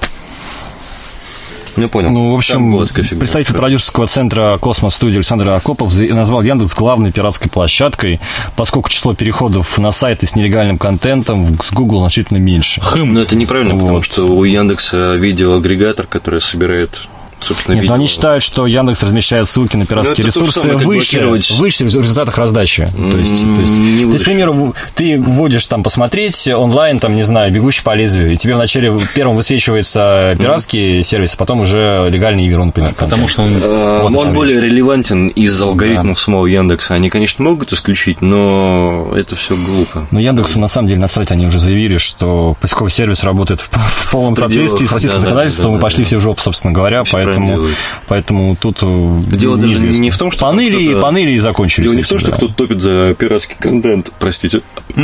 [1.77, 2.09] Ну, понял.
[2.09, 2.85] Ну, в общем,
[3.19, 8.19] представитель продюсерского центра «Космос Студия» Александр Акопов назвал Яндекс главной пиратской площадкой,
[8.55, 12.81] поскольку число переходов на сайты с нелегальным контентом с Google значительно меньше.
[12.81, 13.13] Хм.
[13.13, 14.05] Но это неправильно, потому Вот.
[14.05, 17.07] что у Яндекса видеоагрегатор, который собирает,
[17.39, 17.95] собственно, Нет, видео.
[17.95, 21.27] но они считают, что Яндекс размещает ссылки на пиратские Ну, же ресурсы самое, выше,
[21.57, 22.87] выше в результатах раздачи.
[22.87, 24.23] То есть, то есть, не то есть, выше.
[24.23, 28.55] к примеру, ты вводишь там посмотреть онлайн, там, не знаю, бегущий по лезвию, и тебе
[28.55, 32.71] вначале первым высвечивается пиратский сервис, а потом уже легальный Иверон.
[32.71, 33.59] Потому что он...
[33.61, 36.95] А, Вот он более релевантен из алгоритмов самого Яндекса.
[36.95, 40.07] Они, конечно, могут исключить, но это все глупо.
[40.11, 44.11] Но Яндексу на самом деле насрать, они уже заявили, что поисковый сервис работает в, в
[44.11, 46.07] полном соответствии с российским да, да, законодательством, да, и да, пошли да.
[46.07, 47.67] все в жопу, собственно говоря, правильно поэтому,
[48.07, 51.85] поэтому тут э, Дело даже не в том, что Поныли, кто-то- поныли и закончились.
[51.85, 52.37] Дело не в том, что да.
[52.37, 54.61] кто-то топит за пиратский контент, простите.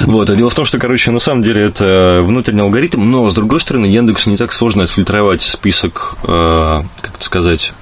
[0.00, 3.34] Вот, а дело в том, что, короче, на самом деле это внутренний алгоритм, но, с
[3.34, 7.72] другой стороны, Яндексу не так сложно отфильтровать список, э, как это сказать,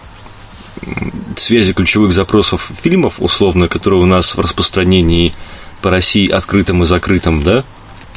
[1.37, 5.35] связи ключевых запросов фильмов, условно, которые у нас в распространении
[5.81, 7.65] по России открытым и закрытым, да,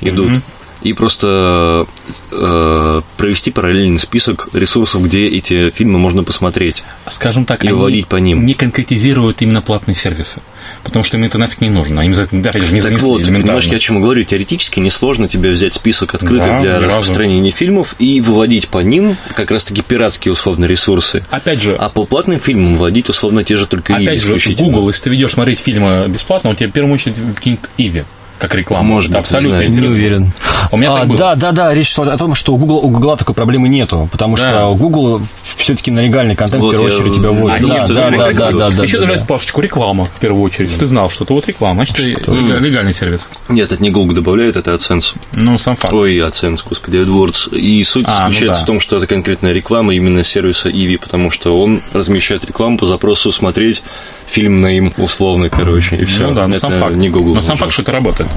[0.02, 0.42] идут.
[0.86, 1.88] И просто
[2.32, 6.84] э, провести параллельный список ресурсов, где эти фильмы можно посмотреть.
[7.10, 8.46] скажем так, И вводить по ним.
[8.46, 10.42] не конкретизируют именно платные сервисы.
[10.84, 12.02] Потому что им это нафиг не нужно.
[12.02, 15.50] Им за это, же, не Так вот, понимаешь, я о чем говорю, теоретически несложно тебе
[15.50, 16.86] взять список открытых Да, для ни разу.
[16.98, 21.26] распространения фильмов и выводить по ним как раз-таки пиратские условно ресурсы.
[21.32, 24.70] Опять же, А по платным фильмам вводить условно те же только Иви опять же, исключительно.
[24.70, 28.06] Google, если ты ведешь смотреть фильмы бесплатно, он тебе в первую очередь вкинет Иви
[28.40, 28.94] как рекламу.
[28.96, 30.32] Может быть, абсолютно не Не уверен.
[30.72, 31.18] У меня А, так было.
[31.18, 34.10] да, да, да, речь шла о том, что у Google, у Google такой проблемы нету,
[34.12, 34.50] потому Да.
[34.50, 35.22] что Google
[35.56, 37.56] все-таки на легальный контент Вот в первую я- очередь тебя вводит.
[37.58, 39.26] Они Да, да, да, да, да, да, Еще да, добавлять да.
[39.26, 40.70] пашечку реклама в первую очередь.
[40.70, 43.28] Что ты знал, что это вот реклама, значит, это лег- легальный сервис.
[43.50, 45.14] Нет, это не Google добавляет, это AdSense.
[45.34, 45.94] Ну, сам факт.
[45.94, 47.56] Ой, AdSense, господи, AdWords.
[47.58, 48.64] И суть А, ну заключается да.
[48.64, 52.86] в том, что это конкретная реклама именно сервиса Иви, потому что он размещает рекламу по
[52.86, 53.84] запросу смотреть
[54.28, 56.28] фильм на им условно, короче, и все.
[56.28, 56.96] Ну да, но это сам факт.
[56.96, 57.36] не Google.
[57.36, 58.30] Но сам факт, что это работает.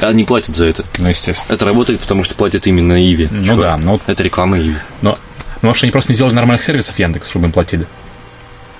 [0.00, 0.84] Они платят за это.
[0.98, 1.54] Ну, естественно.
[1.54, 3.28] Это работает, потому что платят именно Иви.
[3.30, 3.60] Ну чувак.
[3.60, 4.74] да, ну- Это реклама Иви.
[5.02, 5.18] Но,
[5.62, 7.86] может, они просто не сделали нормальных сервисов Яндекс, чтобы им платили.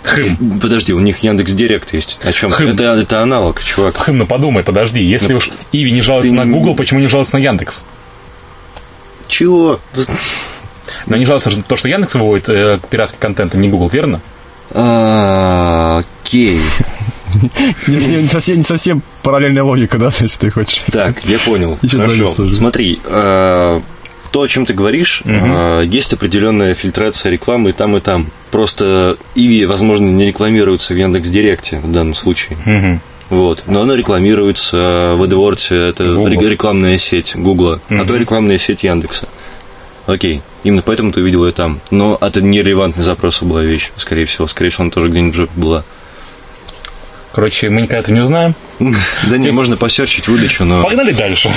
[0.05, 0.61] Хм.
[0.61, 2.21] Подожди, у них Яндекс Директ есть.
[2.25, 2.53] О чем?
[2.53, 2.69] Хм.
[2.69, 3.97] Это, это аналог, чувак.
[4.07, 5.03] Хм, ну подумай, подожди.
[5.03, 7.83] Если уж Иви не жалуется ты на не- Google, почему не жалуется на Яндекс?
[9.27, 9.81] Чего?
[11.07, 14.21] Но не жалуется же то, что Яндекс выводит э, пиратский контент, а не Google, верно?
[14.73, 16.59] А, Окей.
[17.87, 20.83] Не, не- не совсем, не совсем параллельная логика, да, то есть ты хочешь.
[20.91, 21.79] Так, я понял.
[22.27, 22.27] Хорошо.
[22.53, 23.81] Смотри, э,
[24.31, 28.29] то, о чем ты говоришь, э, есть определенная фильтрация рекламы и там, и там.
[28.51, 32.57] Просто Иви, возможно, не рекламируется в Яндекс Директе в данном случае.
[33.29, 33.65] Вот.
[33.67, 36.29] Но оно рекламируется в AdWords, это Google.
[36.29, 39.29] рек- рекламная сеть Гугла, а то рекламная сеть Яндекса.
[40.07, 40.41] Окей.
[40.63, 41.81] Именно поэтому ты увидел ее там.
[41.91, 44.47] Но это нерелевантный запрос была вещь, скорее всего.
[44.47, 45.85] Скорее всего, она тоже где-нибудь в жопе была.
[47.37, 48.55] Короче, мы никогда это не узнаем.
[49.29, 50.83] Да не, можно посерчить выдачу, но...
[50.83, 51.53] Погнали дальше.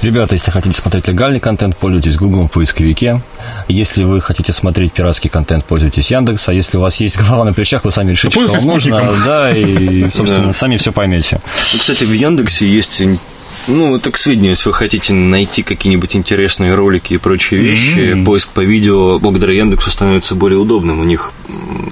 [0.00, 3.20] Ребята, если хотите смотреть легальный контент, пользуйтесь Google в поисковике.
[3.68, 6.48] Если вы хотите смотреть пиратский контент, пользуйтесь Яндекс.
[6.48, 8.98] А если у вас есть голова на плечах, вы сами решите, Да что вам пользуйтесь
[8.98, 9.24] нужно.
[9.26, 10.52] Да, и, собственно, Да.
[10.54, 11.42] сами все поймете.
[11.74, 13.02] Ну, Кстати, в Яндексе есть,
[13.68, 18.48] ну, это к сведению, если вы хотите найти какие-нибудь интересные ролики и прочие вещи, поиск
[18.48, 21.00] по видео благодаря Яндексу становится более удобным.
[21.00, 21.32] У них,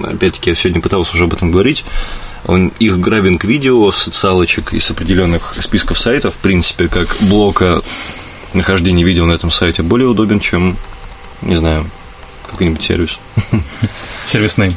[0.03, 1.85] опять-таки, я сегодня пытался уже об этом говорить,
[2.45, 7.81] он, их грабинг видео, социалочек из определенных списков сайтов, в принципе, как блока
[8.53, 10.77] нахождения видео на этом сайте, более удобен, чем,
[11.41, 11.89] не знаю,
[12.49, 13.19] какой-нибудь сервис.
[14.25, 14.71] Сервисный.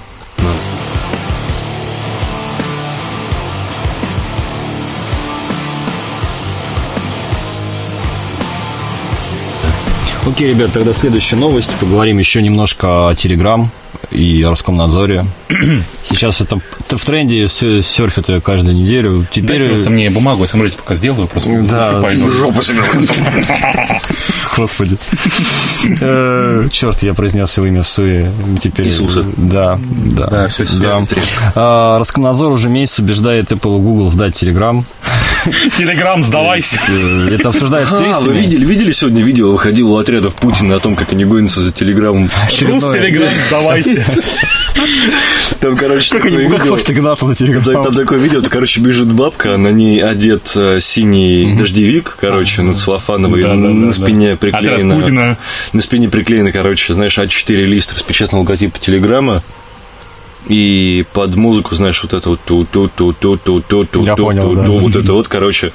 [10.24, 11.72] Окей, ребят, тогда следующая новость.
[11.80, 13.70] Поговорим еще немножко о Телеграм
[14.12, 15.26] и Роскомнадзоре.
[16.08, 16.58] Сейчас это,
[16.88, 19.26] в тренде, с- серфят ее каждую неделю.
[19.30, 19.68] Теперь...
[19.68, 22.30] Просто мне бумагу, я самолете пока сделаю, просто Да, пойду.
[22.30, 22.82] Жопу себе.
[24.56, 24.96] Господи.
[26.70, 28.32] Черт, я произнес его имя в суе.
[28.60, 28.86] Теперь...
[28.86, 29.24] Иисуса.
[29.36, 30.26] Да, да.
[30.26, 31.02] Да, всё, всё, да.
[31.54, 34.84] А, Роскомнадзор уже месяц убеждает Apple и Google сдать Telegram.
[35.76, 36.78] Телеграм, сдавайся.
[36.88, 40.94] Э, Это обсуждается А, вы видели, видели сегодня видео, выходило у отрядов Путина о том,
[40.94, 42.30] как они гонятся за телеграммом?
[42.60, 44.01] Рус, Телеграм, сдавайся.
[45.60, 46.72] Там, короче, Как они как видео.
[46.72, 47.84] хочешь гнаться на Там, Telegram?
[47.84, 52.74] там такое видео, то, короче, бежит бабка, на ней одет э, синий дождевик, короче, ну,
[52.74, 55.38] целлофановый, Да, да, на да, спине Путина.
[55.72, 59.42] На спине приклеено, короче, знаешь, А4 лист с печатным логотипом Телеграма.
[60.48, 64.64] И под музыку, знаешь, вот это вот ту ту ту ту ту ту ту ту
[64.64, 65.72] ту вот это вот, короче,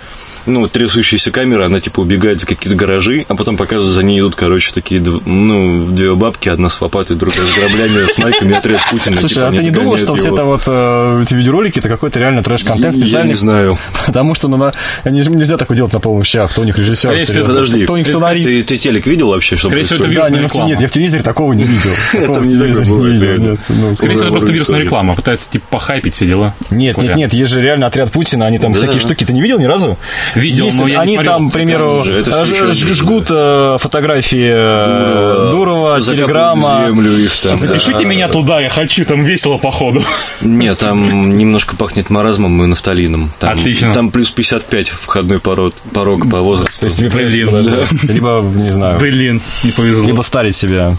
[0.47, 4.35] ну, трясущаяся камера, она типа убегает за какие-то гаражи, а потом показывают, за ней идут,
[4.35, 9.15] короче, такие, ну, две бабки, одна с лопатой, другая с граблями, с майками, отряд Путина.
[9.15, 10.35] Слушай, типа, а ты не думал, что все его.
[10.35, 13.29] это вот э, эти видеоролики, это какой-то реально трэш-контент Я специальный?
[13.29, 13.77] не знаю.
[14.05, 14.73] Потому что ну, на-
[15.03, 16.51] они нельзя такое делать на полных щах.
[16.51, 17.09] Кто у них режиссер?
[17.09, 17.45] Скорее всего?
[17.45, 18.45] Подожди, Кто у них сценарист?
[18.47, 20.07] ты, ты телек видел вообще, что Скорее всего, это?
[20.07, 20.69] Да, вирусная нет, реклама.
[20.69, 21.91] нет, я в телевизоре такого не видел.
[22.11, 23.57] Такого не не видел.
[23.69, 25.15] Ну, Скорее всего, это просто вирусная реклама.
[25.15, 26.55] Пытается, типа, похайпить все дела.
[26.69, 29.59] Нет, нет, нет, есть же реально отряд Путина, они там всякие штуки, ты не видел
[29.59, 29.97] ни разу?
[30.37, 31.33] Видел, Есть, но я не Они смотрел.
[31.33, 36.83] там, к примеру, жгут э, фотографии э, Дурова, Телеграма.
[36.85, 37.55] землю их там.
[37.57, 38.03] Запишите да.
[38.03, 40.03] меня туда, я хочу, там весело, походу.
[40.41, 43.31] Нет, там немножко пахнет маразмом и нафталином.
[43.39, 43.93] Там, Отлично.
[43.93, 46.81] Там плюс 55 входной порог, порог по возрасту.
[46.81, 48.03] То есть тебе Блин, подождать.
[48.03, 50.07] Либо, не знаю, Блин, не повезло.
[50.07, 50.95] либо старить себя.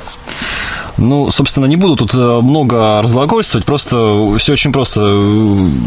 [0.98, 5.00] Ну, собственно, не буду тут э, много разглагольствовать, просто все очень просто.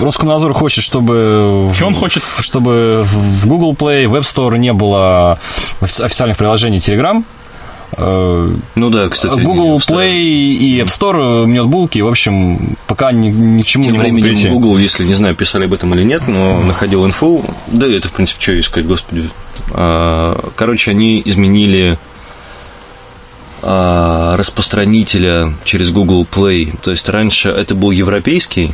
[0.01, 1.69] Роскомнадзор хочет, чтобы...
[1.77, 2.23] Чё он хочет?
[2.39, 5.37] Чтобы в Google Play, в App Store не было
[5.81, 7.23] офи- официальных приложений Telegram.
[7.97, 9.37] Э, Ну да, кстати.
[9.39, 9.77] Google.
[9.79, 13.99] Play и App Store мнет булки, в общем, пока ни, ни к чему Тем не
[13.99, 14.47] временем прийти.
[14.47, 17.43] Google, если не знаю, писали об этом или нет, но находил инфу.
[17.67, 19.29] Да, это, в принципе, что искать, господи.
[19.71, 21.97] А, Короче, они изменили
[23.61, 26.75] распространителя через Google Play.
[26.81, 28.73] То есть раньше это был европейский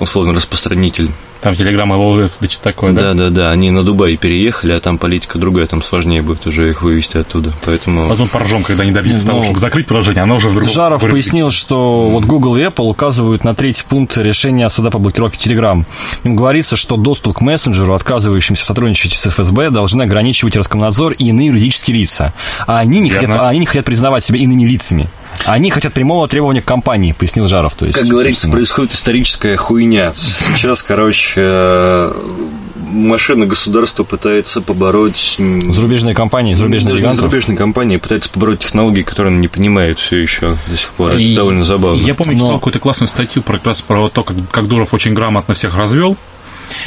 [0.00, 1.10] условно распространитель.
[1.40, 3.14] Там Телеграм LLS, да что такое, да?
[3.14, 3.50] Да, да, да.
[3.50, 7.52] Они на Дубай переехали, а там политика другая, там сложнее будет уже их вывести оттуда.
[7.64, 8.08] Поэтому.
[8.08, 10.68] Потом поржем, когда они добьются Не, того, ну, чтобы закрыть приложение, оно уже в другом...
[10.68, 11.24] Жаров вырубит.
[11.24, 15.84] пояснил, что вот Google и Apple указывают на третий пункт решения суда по блокировке Telegram.
[16.24, 21.48] Им говорится, что доступ к мессенджеру, отказывающимся сотрудничать с ФСБ, должны ограничивать Роскомнадзор и иные
[21.48, 22.32] юридические лица.
[22.66, 23.28] А они не, Верно.
[23.28, 25.08] хотят, а они не хотят признавать себя иными лицами.
[25.46, 27.74] Они хотят прямого требования к компании, пояснил Жаров.
[27.74, 28.52] То есть, Как говорится, собственно.
[28.52, 30.12] происходит историческая хуйня.
[30.16, 32.10] Сейчас, короче,
[32.76, 35.36] машина государства пытается побороть...
[35.38, 37.20] Зарубежные компании, зарубежные даже гигантов.
[37.20, 41.12] зарубежные компании пытаются побороть технологии, которые она не понимает все еще до сих пор.
[41.12, 42.00] Это И довольно забавно.
[42.00, 44.94] Я помню, Но- читал какую-то классную статью про, как раз про то, как, как Дуров
[44.94, 46.16] очень грамотно всех развел.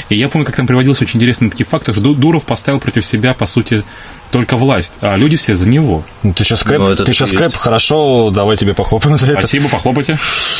[0.09, 3.05] И я помню, как там приводился очень интересные такие факты, что Ду- Дуров поставил против
[3.05, 3.83] себя, по сути,
[4.31, 6.03] только власть, а люди все за него.
[6.23, 7.55] Ну, ты сейчас Кэп, Ну, ты сейчас Кэп, есть.
[7.57, 9.41] хорошо, давай тебе похлопаем за это.
[9.41, 10.17] Спасибо, похлопайте.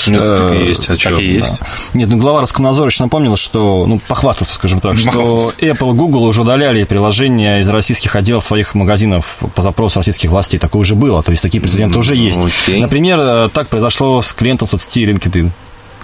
[0.07, 0.89] Ну, это так и есть.
[0.89, 1.59] А Так и есть.
[1.93, 5.53] Нет, ну глава Роскомнадзора еще напомнил, что, ну, похвастаться, скажем так, что.
[5.59, 10.57] Apple и Google уже удаляли приложения из российских отделов своих магазинов по запросу российских властей.
[10.57, 12.41] Такое уже было, то есть такие прецеденты уже есть.
[12.67, 15.49] Например, э, так произошло с клиентом соцсети LinkedIn.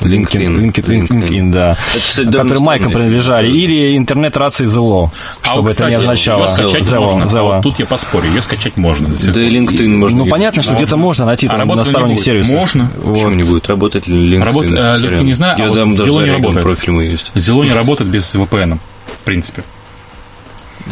[0.02, 0.56] LinkedIn.
[0.72, 1.72] LinkedIn, LinkedIn, да.
[1.72, 3.50] Это, кстати, которые майкам странная принадлежали.
[3.52, 5.10] Или интернет-рации Zillow,
[5.42, 6.42] А чтобы вот, это не кстати, означало.
[6.44, 7.24] Ее скачать Zillow, можно.
[7.24, 7.56] А Zillow.
[7.56, 9.10] вот тут я поспорю, ее скачать можно.
[9.10, 9.50] Да и.
[9.50, 10.18] LinkedIn можно.
[10.20, 12.54] Ну, понятно, что где-то можно найти А там работать на сторонних сервисах.
[12.54, 12.92] Можно.
[13.06, 13.68] Почему не будет?
[13.70, 14.44] Работать LinkedIn?
[14.44, 15.26] Работ- э, Сорян.
[15.26, 16.64] не знаю, а Я вот с даже Zillow не работает.
[16.64, 17.32] профиль мой есть.
[17.36, 18.78] Zillow не работает без VPN,
[19.08, 19.64] в принципе.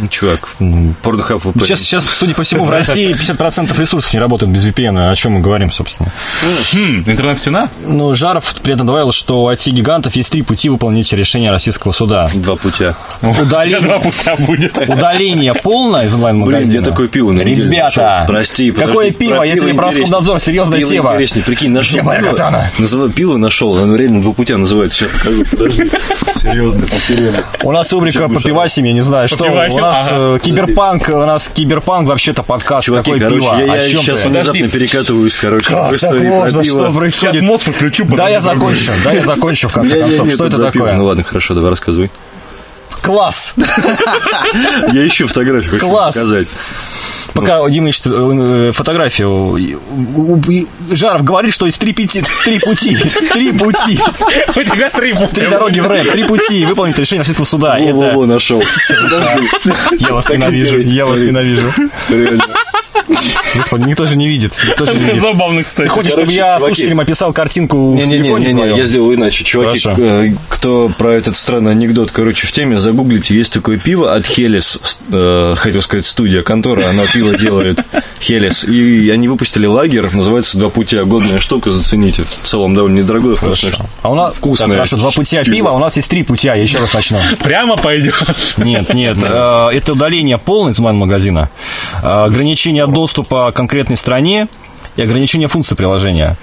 [0.10, 1.66] Чувак, Pornhub VPN.
[1.66, 5.12] Сейчас, сейчас, судя по всему, в России 50% ресурсов не работают без VPN.
[5.12, 6.12] О чем мы говорим, собственно?
[6.74, 7.70] Хм, интернет-стена?
[7.86, 12.30] Ну, Жаров при этом добавил, что у IT-гигантов есть три пути выполнить решение российского суда.
[12.34, 12.96] Два путя.
[13.22, 14.78] Удаление, Два путя будет.
[14.78, 16.68] удаление полное из онлайн-магазина.
[16.72, 18.24] Блин, я такое пиво на Ребята.
[18.28, 19.44] Прости, подожди, какое пиво?
[19.44, 19.86] Я тебе про.
[19.88, 21.12] Роскомнадзор, серьезная Пиво тема.
[21.14, 22.32] интереснее, прикинь, нашел Где моя пиво.
[22.32, 22.72] катана?
[22.80, 24.98] Называю пиво нашел, оно реально два путя называется.
[25.00, 25.90] Сейчас покажу, подожди.
[26.36, 27.44] Серьезно, потеряно.
[27.64, 29.46] У нас рубрика по пивасим, я не знаю, что.
[29.46, 30.36] У нас ага.
[30.36, 32.86] э, киберпанк, у нас киберпанк вообще-то подкаст.
[32.86, 33.58] Чуваки, Какое короче, пиво?
[33.66, 34.30] я, О я чем сейчас ты?
[34.30, 34.80] внезапно Подожди.
[34.80, 36.64] перекатываюсь, короче, Как в так можно?
[36.64, 37.42] Что Сейчас происходит?
[37.44, 38.06] мозг подключу.
[38.06, 40.30] Да, я закончу, да, я закончу в конце концов.
[40.32, 40.66] Что это пива.
[40.66, 41.02] Ну такое?
[41.02, 42.12] ладно, хорошо, давай рассказывай.
[43.02, 43.54] Класс!
[44.94, 46.16] Я ищу фотографию, хочу Класс.
[46.16, 46.48] показать.
[47.34, 52.96] Пока Дима ищет э, фотографию, у- у- Жаров говорит, что есть три, пяти, три пути.
[53.34, 54.00] Три пути.
[54.56, 55.50] У тебя три Три путя.
[55.50, 56.12] дороги в рэп.
[56.14, 57.78] Три пути выполнить решение российского суда.
[57.78, 58.64] Во-во-во, нашел.
[60.00, 60.78] Я вас ненавижу.
[60.80, 61.70] Я вас ненавижу.
[62.10, 62.44] Реально.
[63.56, 64.58] Господи, никто же не видит.
[64.68, 65.22] Никто же не видит.
[65.22, 65.88] Забавно, кстати.
[65.88, 66.66] Ты хочешь, чтобы я чуваки.
[66.66, 68.78] слушателям описал картинку в телефоне Не-не-не, твоем?
[68.78, 69.44] я сделаю иначе.
[69.44, 70.02] Чуваки, Хорошо.
[70.04, 74.80] э, кто про этот странный анекдот, короче, в теме, загуглите, есть такое пиво от Хелес,
[75.12, 77.80] э, хотел сказать, студия, контора, она пиво делает,
[78.20, 83.36] Хелес, и они выпустили лагер, называется «Два пути», годная штука, зацените, в целом довольно недорогое,
[83.36, 83.72] вкусное.
[83.72, 83.90] Хорошо.
[84.02, 85.56] А у нас Вкусное Так, хорошо, два пути пиво.
[85.56, 87.20] пива, а у нас есть три пути, я еще раз начну.
[87.44, 88.24] Прямо пойдешь.
[88.58, 91.50] Нет, нет, э, это удаление полное из онлайн-магазина,
[92.04, 92.28] э,
[92.88, 94.48] ограничение доступа к конкретной стране
[94.96, 96.38] и ограничение функций приложения.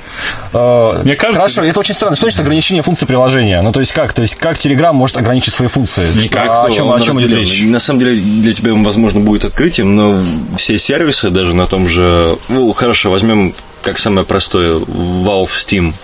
[0.52, 2.16] Э, Мне кажется- Хорошо, это очень странно.
[2.16, 3.62] Что значит ограничение функций приложения?
[3.62, 4.12] Ну, то есть как?
[4.12, 6.06] То есть как Telegram может ограничить свои функции?
[6.22, 6.44] Никак.
[6.44, 7.62] Что- о чем, о чем идет речь?
[7.62, 10.22] На самом деле, для тебя, возможно, будет открытием, но
[10.58, 12.36] все сервисы, даже на том же...
[12.48, 15.94] Ну, хорошо, возьмем как самое простое Valve Steam.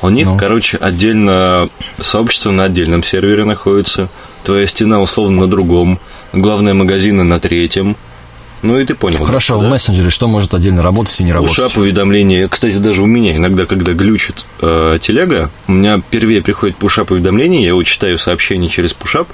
[0.00, 0.38] У них, Ну.
[0.38, 1.68] короче, отдельно
[2.00, 4.08] сообщество на отдельном сервере находится.
[4.44, 5.98] Твоя стена, условно, на другом.
[6.32, 7.96] Главные магазины на третьем.
[8.62, 9.24] Ну и ты понял.
[9.24, 9.68] Хорошо, в да?
[9.68, 11.56] мессенджере что может отдельно работать и не работать?
[11.56, 12.48] Пушап, уведомления.
[12.48, 17.62] Кстати, даже у меня иногда, когда глючит э, телега, у меня первее приходит пушап уведомление,
[17.62, 19.28] я его читаю сообщение через пушап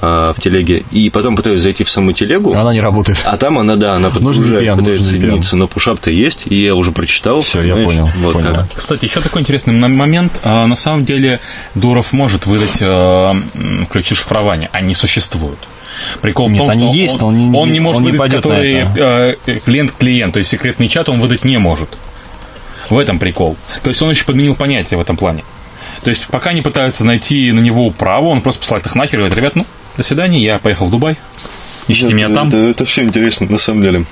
[0.00, 3.20] э, в телеге, и потом пытаюсь зайти в саму телегу, Она не работает.
[3.24, 6.54] а там она, да, она под- Нужен уже VPN, пытается соединиться, но пушап-то есть, и
[6.56, 7.42] я уже прочитал.
[7.42, 8.54] Всё, я понял, Вот понял.
[8.54, 8.74] как.
[8.74, 10.32] Кстати, еще такой интересный момент.
[10.42, 11.40] А, На самом деле
[11.74, 13.34] Дуров может выдать э,
[13.90, 14.68] ключи шифрования.
[14.72, 15.58] Они существуют.
[16.22, 18.06] Прикол в Нет, том, они что есть, он, но он не- он не может он
[18.06, 19.36] не выдать, пойдет на который это.
[19.46, 21.90] э, клиент-клиент, то есть секретный чат он выдать не может.
[22.88, 23.56] В этом прикол.
[23.82, 25.44] То есть он еще подменил понятие в этом плане.
[26.02, 29.22] То есть пока не пытаются найти на него право, он просто посылает их нахер и
[29.22, 29.66] говорит, ребят, ну,
[29.96, 31.16] до свидания, я поехал в Дубай.
[31.88, 32.48] Ищите меня там.
[32.48, 34.04] Это, все интересно, на самом деле.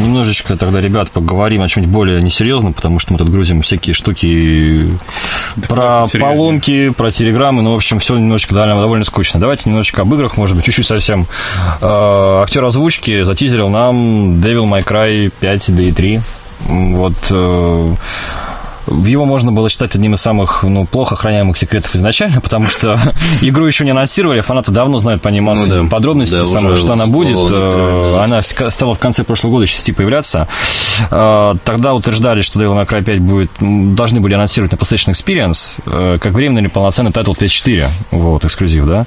[0.00, 4.88] Немножечко тогда, ребят, поговорим о чем-нибудь более несерьезном, потому что мы тут грузим всякие штуки
[5.68, 6.34] про просто серьезно.
[6.34, 9.40] поломки, про телеграммы, ну, в общем, все немножечко довольно, довольно скучно.
[9.40, 11.26] Давайте немножечко об играх, может быть, чуть-чуть совсем.
[11.80, 16.20] Э, Актер озвучки затизерил нам Devil May Cry 5 да и 3.
[16.68, 17.94] М, Вот э,
[18.86, 22.98] его можно было считать одним из самых ну, плохо охраняемых секретов изначально, потому что
[23.40, 25.88] игру еще не анонсировали, фанаты давно знают по ней массу Ну да.
[25.90, 27.36] подробностей, Да, самое, что она будет.
[27.36, 30.48] Э, Она стала в конце прошлого года части появляться.
[31.10, 33.50] Э, Тогда утверждали, что Devil May Cry 5 будет,
[33.94, 38.86] должны были анонсировать на PlayStation Experience, э, как временный или полноценный title PS4, вот, эксклюзив,
[38.86, 39.06] да.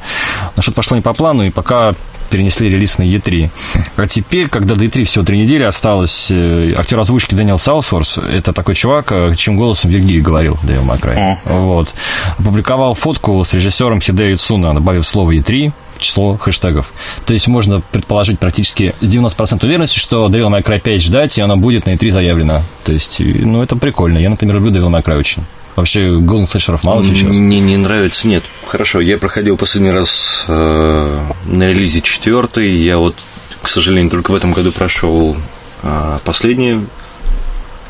[0.56, 1.94] Но что-то пошло не по плану, и пока
[2.28, 3.50] перенесли релиз на E3.
[3.96, 8.54] А теперь, когда до E3 всего три недели осталось, э, актер озвучки Дэниел Саусворс, это
[8.54, 11.38] такой чувак, э, чьим голосом Вергилий говорил May Cry.
[11.46, 11.94] Вот.
[12.38, 16.94] Опубликовал фотку с режиссером Хидеаки Ицуно, добавив слово E3 в число хэштегов.
[17.26, 21.42] То есть можно предположить практически с 90% уверенностью, что Devil May Cry 5 ждать, и
[21.42, 22.62] она будет на E3 заявлена.
[22.84, 24.18] То есть, ну, это прикольно.
[24.18, 25.44] Я, например, люблю Devil May Cry очень.
[25.78, 27.36] Вообще, голден слэшеров мало сейчас.
[27.36, 28.44] Мне не нравится, нет.
[28.66, 32.76] Хорошо, я проходил последний раз э, на релизе четвертый.
[32.78, 33.16] Я вот,
[33.62, 35.38] к сожалению, только в этом году прошел
[35.84, 36.84] э, последние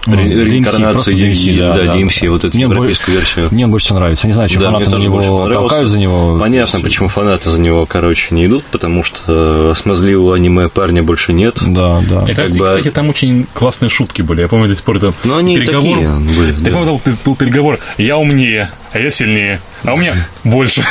[0.07, 2.29] Ну, ре- DMC, реинкарнации просто DMC, да, да, да, DMC, да.
[2.31, 3.47] вот эту Мне европейскую версию.
[3.51, 4.25] Мне больше нравится.
[4.27, 6.37] Не знаю, что Да, фанаты на него толкают за него.
[6.39, 11.33] Понятно, почему фанаты за него, короче, не идут, потому что э, смазливого аниме парня больше
[11.33, 11.59] нет.
[11.65, 12.23] Да, да.
[12.23, 14.41] И, как кстати, бы- кстати, там очень классные шутки были.
[14.41, 15.83] Я помню до сих пор это Но они переговор.
[15.83, 16.71] такие были, Я да.
[16.71, 17.79] помню, там был переговор.
[17.97, 18.69] Я умнее.
[18.93, 19.59] А я сильнее.
[19.83, 20.83] А у меня больше.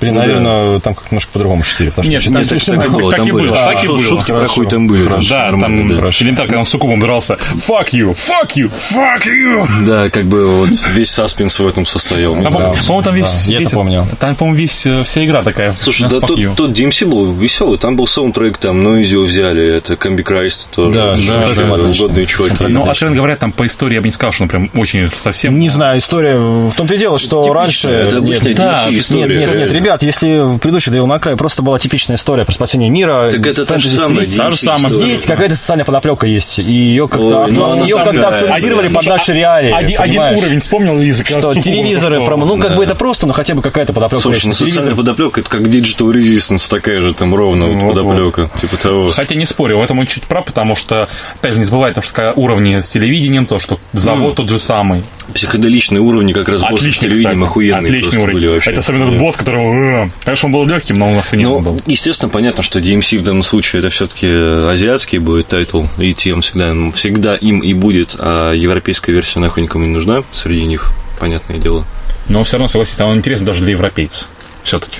[0.00, 1.88] Блин, наверное, там как немножко по-другому шутили.
[1.90, 2.44] потому что Нет, там
[2.78, 3.10] так и было.
[3.10, 4.02] так и было, А, так и шут- было.
[4.02, 5.04] Шутки про хуй там были.
[5.08, 5.28] Хорошо.
[5.30, 7.38] Да, там элементарно, когда он с суккубом дрался.
[7.66, 9.66] Fuck you, fuck you, fuck you.
[9.86, 12.34] Да, как бы вот весь саспенс в этом состоял.
[12.34, 12.82] Нравится.
[12.86, 13.46] по-моему, там весь...
[13.46, 14.06] Да, я это помню.
[14.18, 15.72] Там, по-моему, весь, э, вся игра такая.
[15.80, 20.68] Слушай, да тот, DMC был веселый, там был саундтрек, там Noisy взяли, это Комби Крайст
[20.70, 20.92] тоже.
[20.92, 22.04] Да, да, да, отлично.
[22.04, 22.54] угодные чуваки.
[22.60, 22.90] Ну, Отлично.
[22.90, 25.58] откровенно говоря, там по истории я бы не сказал, что он прям очень совсем...
[25.58, 26.36] Не знаю, история...
[26.36, 27.88] В том-то и дело, что раньше...
[27.88, 29.72] это Нет, да, нет, нет, нет, реально.
[29.72, 33.30] ребят, если в предыдущей Devil May Cry просто была типичная история про спасение мира...
[33.30, 34.92] Так это та же самая стилистика, Та же самая.
[34.92, 35.12] история.
[35.12, 39.34] Здесь какая-то социальная подоплека есть, и ее как-то, Ой, ну ее как-то актуализировали под наши
[39.34, 39.72] реалии.
[39.72, 41.26] Один, уровень вспомнил язык.
[41.26, 42.46] Что телевизоры, промо...
[42.46, 45.40] ну как бы это просто, но хотя бы какая-то подоплека Слушай, есть ну социальная подоплека,
[45.40, 49.08] это как Digital Resistance, такая же там ровно вот подоплека, типа того.
[49.10, 52.02] Хотя не спорю, в этом он чуть прав, потому что, опять же, не забывай, то,
[52.02, 55.02] что уровни с телевидением, то, что завод тот же самый.
[55.34, 58.34] Психоделичные уровни как раз боссы с телевидением охуенные Отличный уровень.
[58.38, 58.70] были вообще.
[58.70, 60.04] Это особенно этот босс, которого...
[60.06, 61.80] э, Конечно, он был легким, но он охрененный Ну, был.
[61.86, 66.74] естественно, понятно, что DMC в данном случае это все-таки азиатский будет title, и тем всегда,
[66.92, 70.90] всегда им и будет, а европейская версия нахуй никому не нужна среди них,
[71.20, 71.84] понятное дело.
[72.28, 74.28] Но все равно, согласись, он интересен даже для европейцев.
[74.64, 74.98] Все-таки.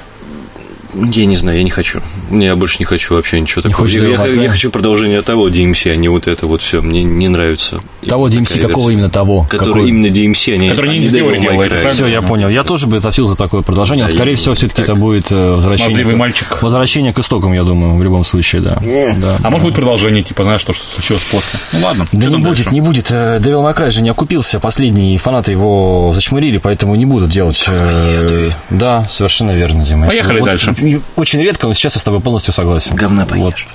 [0.94, 2.00] Я не знаю, я не хочу.
[2.30, 3.82] Я больше не хочу вообще ничего такого.
[3.82, 6.80] хочешь я, я- я хочу продолжение того DMC, а не вот это вот все.
[6.80, 7.80] Мне не нравится.
[8.08, 8.92] Того DMC, какого версия.
[8.94, 9.46] именно того?
[9.50, 9.88] Который Какой?
[9.88, 11.90] именно DMC, а не, Который а не Devil делает?
[11.92, 12.48] Все, я понял.
[12.48, 14.88] Я тоже бы запил за такое продолжение, но, Да, скорее я- всего, все-таки так.
[14.88, 16.04] это будет э, возвращение...
[16.04, 16.62] К- мальчик.
[16.62, 18.78] Возвращение к истокам, я думаю, в любом случае, да.
[19.16, 19.38] Да.
[19.42, 21.58] А может быть продолжение, типа, знаешь, то, что случилось после.
[21.72, 22.06] Ну ладно.
[22.12, 22.70] Да не будет, дальше?
[22.74, 23.10] не будет.
[23.10, 24.58] Э, Devil May Cry же не окупился.
[24.60, 27.62] Последние фанаты его зачмырили, поэтому не будут делать.
[27.68, 30.06] э, Да, совершенно верно, Дима.
[30.06, 30.74] Поехали дальше.
[31.16, 32.94] Очень редко, но сейчас я с тобой полностью согласен.
[32.96, 33.54] Говна Вот.
[33.54, 33.66] поешь.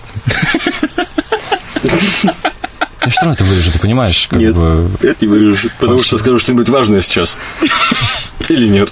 [3.06, 4.28] Я все равно это вырежу, ты понимаешь?
[4.30, 4.90] Как Нет, бы...
[5.02, 7.38] это не вырежешь, потому что скажу что-нибудь важное сейчас.
[8.48, 8.92] Или нет.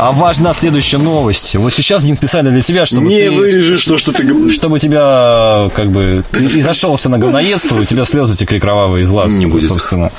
[0.00, 1.56] А важна следующая новость.
[1.56, 4.54] Вот сейчас, Дим, специально для тебя, чтобы Не ты- вырежешь то, что ты говоришь.
[4.54, 9.32] чтобы тебя, как бы, и зашелся на говноедство, у тебя слезы текли кровавые из глаз,
[9.32, 9.68] Не будет.
[9.68, 10.12] собственно.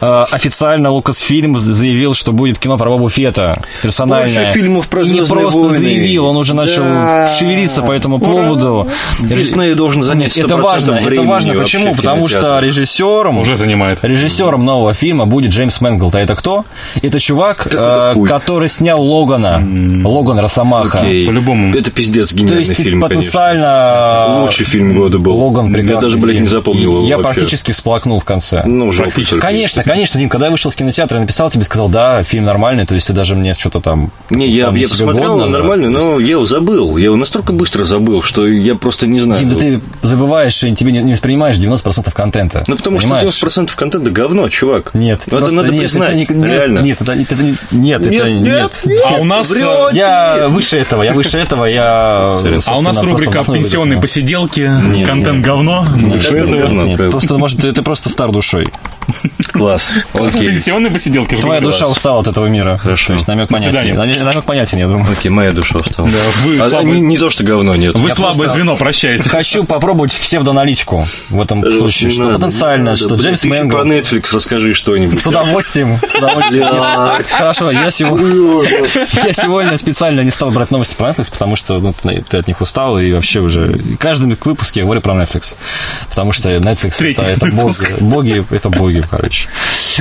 [0.00, 4.46] А, Официально Lucasfilm заявил, что будет кино про Бобу Фета, персональное.
[4.46, 5.74] Больше фильмов про И не «Звездные просто войны».
[5.78, 7.28] заявил, он уже начал Да.
[7.28, 8.88] шевелиться по этому поводу.
[9.20, 11.54] Дисней должен занять Это 100% важно, это важно.
[11.54, 11.94] Почему?
[11.94, 14.00] Потому что режиссером Уже занимает.
[14.02, 16.16] Режиссером нового фильма будет Джеймс Мэнглд.
[16.16, 16.64] А это кто?
[17.00, 18.28] Это чувак, это хуй?
[18.28, 19.62] который снял Логана.
[20.08, 20.98] Логан Росомаха.
[20.98, 21.26] Окей.
[21.26, 21.74] По-любому.
[21.74, 23.16] Это пиздец, То гениальный есть фильм, конечно.
[23.20, 24.40] потенциально...
[24.42, 25.36] Лучший фильм года был.
[25.36, 26.42] Логан Я прекрасный даже, блядь, фильм.
[26.44, 27.32] не запомнил И его Я вообще.
[27.40, 28.62] практически всплакнул в конце.
[28.64, 29.20] Ну, жалко.
[29.40, 32.86] Конечно, конечно, Дим, когда я вышел с кинотеатра, я написал тебе, сказал, да, фильм нормальный,
[32.86, 34.10] то есть ты даже мне что-то там...
[34.30, 36.96] Не, я, вполне я посмотрел, годно, он нормальный, но я его забыл.
[36.96, 39.38] Я его настолько быстро забыл, что я просто не знаю.
[39.40, 42.64] Дим, да ты забываешь и тебе не, не воспринимаешь 90% контента.
[42.66, 43.32] Ну, потому понимаешь?
[43.34, 44.90] что 90% контента говно, чувак.
[44.94, 46.78] Нет, это надо нет, признать, это не- нет, реально.
[46.80, 48.84] Нет, это, это не- нет, это нет.
[49.10, 49.50] А у нас...
[49.50, 49.96] э, Врёте.
[49.96, 52.38] Я выше этого, я выше этого, я...
[52.66, 54.70] А у нас рубрика «Пенсионные посиделки»,
[55.04, 55.84] контент говно.
[55.88, 57.10] Выше этого.
[57.10, 58.68] просто, может, ты просто стар душой.
[59.52, 59.92] Класс.
[60.14, 60.50] Окей.
[60.50, 61.34] Пенсионные посиделки.
[61.36, 62.76] Твоя душа устала от этого мира.
[62.76, 63.08] Хорошо.
[63.08, 63.94] То есть намек понятен.
[63.96, 65.06] Намек понятен, я думаю.
[65.12, 66.06] Окей, моя душа устала.
[66.44, 67.94] вы А, слабый- не, не то, что говно, нет.
[67.94, 69.28] Вы Я слабое просто- звено, прощайте.
[69.28, 72.10] Хочу попробовать псевдоаналитику в этом Э, случае.
[72.10, 73.76] Что надо, потенциально, что Джеймс Мэнголд...
[73.76, 75.20] про Netflix расскажи что-нибудь.
[75.20, 75.98] С удовольствием.
[76.06, 76.66] С удовольствием.
[77.36, 78.26] Хорошо, я сегодня,
[79.24, 81.94] я сегодня специально не стал брать новости про Netflix, потому что ну,
[82.28, 85.54] ты от них устал, и вообще уже каждый выпуск я говорю про Netflix.
[86.08, 89.48] Потому что Netflix это, боги, боги, это боги, короче.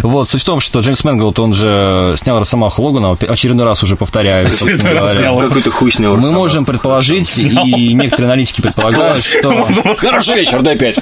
[0.03, 3.95] Вот, суть в том, что Джеймс Мэнголд, он же снял Росомаху Логана, очередной раз уже
[3.95, 4.47] повторяю.
[4.49, 5.19] собственно Очередной раз говоря.
[5.19, 5.39] снял.
[5.39, 6.17] Какой-то хуй снял.
[6.17, 9.67] Мы можем предположить, и некоторые аналитики предполагают, что...
[9.97, 10.99] Хороший вечер, дай пять.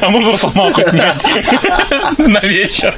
[0.00, 1.24] А можно Росомаху снять
[2.18, 2.94] на вечер?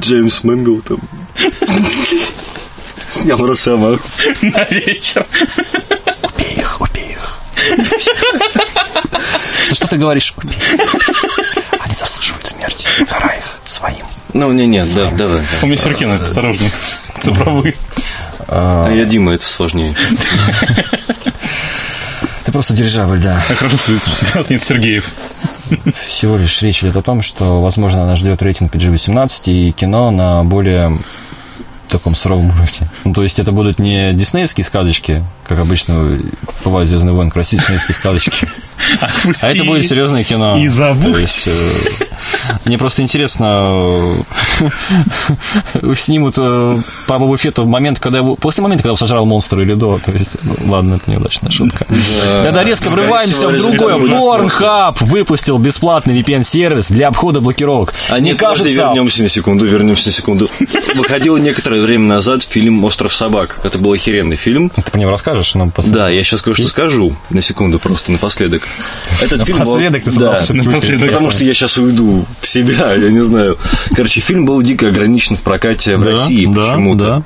[0.00, 0.98] Джеймс Мэнгл там.
[3.08, 4.02] Снял Росомаху.
[4.42, 5.24] На вечер.
[9.68, 10.34] Ну что ты говоришь?
[11.80, 12.88] Они заслуживают смерти.
[13.08, 14.04] Карай их своим.
[14.32, 15.42] Ну, не, нет, да, давай.
[15.62, 16.70] У меня сюрки осторожнее.
[17.22, 17.74] Цифровые.
[18.48, 19.94] А я Дима, это сложнее.
[22.44, 23.44] Ты просто дирижабль, да.
[23.48, 23.92] Как хорошо, что
[24.34, 25.10] у нас нет Сергеев.
[26.06, 30.44] Всего лишь речь идет о том, что, возможно, нас ждет рейтинг PG-18 и кино на
[30.44, 30.96] более
[31.88, 32.88] таком суровом уровне.
[33.04, 36.18] Ну, то есть это будут не диснеевские сказочки, как обычно
[36.64, 38.48] бывают «Звездные войны», красивые диснеевские сказочки.
[39.42, 40.56] А это будет серьезное кино.
[40.58, 41.44] и забудь.
[41.46, 41.72] Э,
[42.64, 44.16] Мне просто интересно,
[45.74, 48.36] э, снимут э, по Бобу Фетту момент, когда его...
[48.36, 49.98] После момента, когда он сожрал монстра или до.
[50.04, 51.86] То есть, ну, ладно, это неудачная шутка.
[52.42, 53.96] Тогда резко врываемся в другое.
[53.96, 57.94] Pornhub выпустил бесплатный VPN-сервис для обхода блокировок.
[58.08, 58.72] А подожди, кажется...
[58.72, 60.50] вернемся на секунду, вернемся на секунду.
[60.94, 63.58] Выходил некоторое время назад фильм «Остров собак».
[63.64, 64.70] Это был охеренный фильм.
[64.70, 65.92] Ты по нему расскажешь нам после...
[65.92, 67.14] Да, я сейчас кое-что скажу.
[67.30, 68.62] На секунду, просто напоследок.
[69.20, 71.08] Этот фильм Напоследок ты Да, напоследок.
[71.08, 73.58] Потому что я сейчас уйду в себя, я не знаю.
[73.94, 77.22] Короче, фильм был дико ограничен в прокате в России почему-то.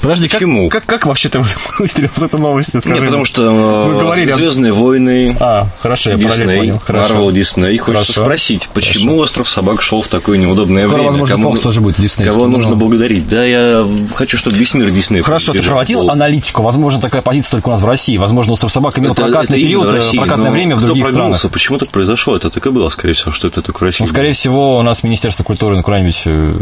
[0.00, 0.68] Подожди, как, Почему?
[0.68, 1.40] как, как вообще ты
[1.78, 2.80] выстрелил с этой новостью?
[2.80, 6.78] Скажи Нет, потому что Мы говорили о- Звездные войны, А, хорошо, я Дисней, понял.
[6.78, 7.14] Хорошо.
[7.14, 7.76] Марвел, Дисней.
[7.78, 8.24] Хочется Хорошо.
[8.24, 11.10] спросить, почему остров собак шел в такое неудобное Скоро, время?
[11.10, 12.76] возможно, Fox тоже будет Disney, Кого нужно ну.
[12.76, 13.28] благодарить?
[13.28, 16.10] Да, я хочу, чтобы весь мир Дисней Хорошо, ты проводил Был.
[16.10, 16.62] аналитику.
[16.62, 18.16] Возможно, такая позиция только у нас в России.
[18.16, 20.80] Возможно, остров собак имел Это- прокатный это период, в э, России, прокатное но время в
[20.82, 21.38] других прогнулся?
[21.38, 21.52] странах.
[21.52, 22.36] Почему так произошло?
[22.36, 24.02] Это так и было, скорее всего, что это только в России.
[24.04, 26.54] Ну, скорее всего, у нас Министерство культуры ну, куда-нибудь э,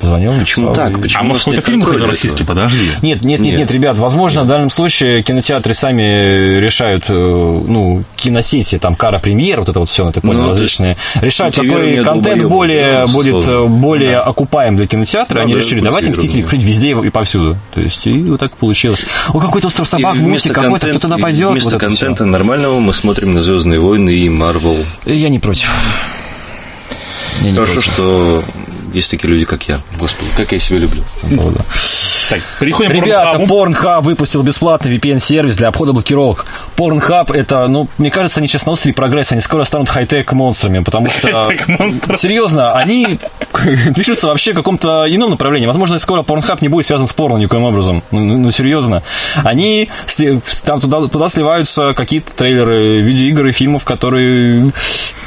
[0.00, 0.32] позвонил.
[0.38, 1.00] Почему так?
[1.00, 2.42] Почему А может, какой-то фильм контроля российский?
[2.44, 2.54] этого?
[2.74, 3.06] Подожди.
[3.06, 3.58] Нет, нет, нет, Нет.
[3.58, 9.60] нет, ребят, возможно, в данном случае кинотеатры сами решают, э, ну, киносети, там, кара премьер,
[9.60, 13.34] вот это вот все, ты понял, Ну, различные, решают, какой контент долбоёб, более да, будет
[13.34, 13.76] э, условно.
[13.76, 16.48] более окупаем для кинотеатра, Да, они да, решили, давайте Мстители да.
[16.48, 17.56] крыть везде и повсюду.
[17.74, 19.04] То есть, и вот так получилось.
[19.32, 21.50] О, какой-то остров собак, мультик какой-то, кто туда пойдет?
[21.52, 24.76] Вместо вот контента нормального мы смотрим на Звездные войны и Марвел.
[25.04, 25.70] Я не против.
[27.42, 28.44] Я Хорошо, что
[28.92, 29.80] есть такие люди, как я.
[29.98, 31.02] Господи, как я себя люблю.
[32.30, 34.02] Так, переходим Ребята, Pornhub.
[34.02, 36.46] Выпустил бесплатный VPN-сервис для обхода блокировок.
[36.76, 40.80] Pornhub это, ну, мне кажется, они сейчас на острове прогресса, они скоро станут хай-тек монстрами,
[40.80, 41.50] потому что...
[42.16, 43.18] Серьезно, они
[43.86, 45.66] движутся вообще в каком-то ином направлении.
[45.66, 48.02] Возможно, скоро Pornhub не будет связан с порно никоим образом.
[48.10, 49.02] Ну, ну, ну, серьезно.
[49.42, 49.88] Они
[50.64, 54.72] там туда, туда сливаются какие-то трейлеры, видеоигры, фильмов, которые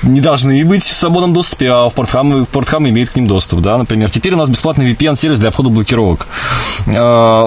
[0.03, 3.78] не должны быть в свободном доступе, а в Pornhub, Pornhub имеет к ним доступ, да,
[3.78, 4.10] например.
[4.11, 6.28] Теперь у нас бесплатный VPN-сервис для обхода блокировок.
[6.88, 6.99] Э,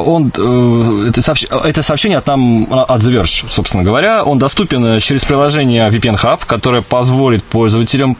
[0.06, 4.22] Он, э, это, сообщ- это сообщение от, нам, от The Verge, собственно говоря.
[4.24, 8.16] Он доступен через приложение VPN Hub, которое позволит пользователям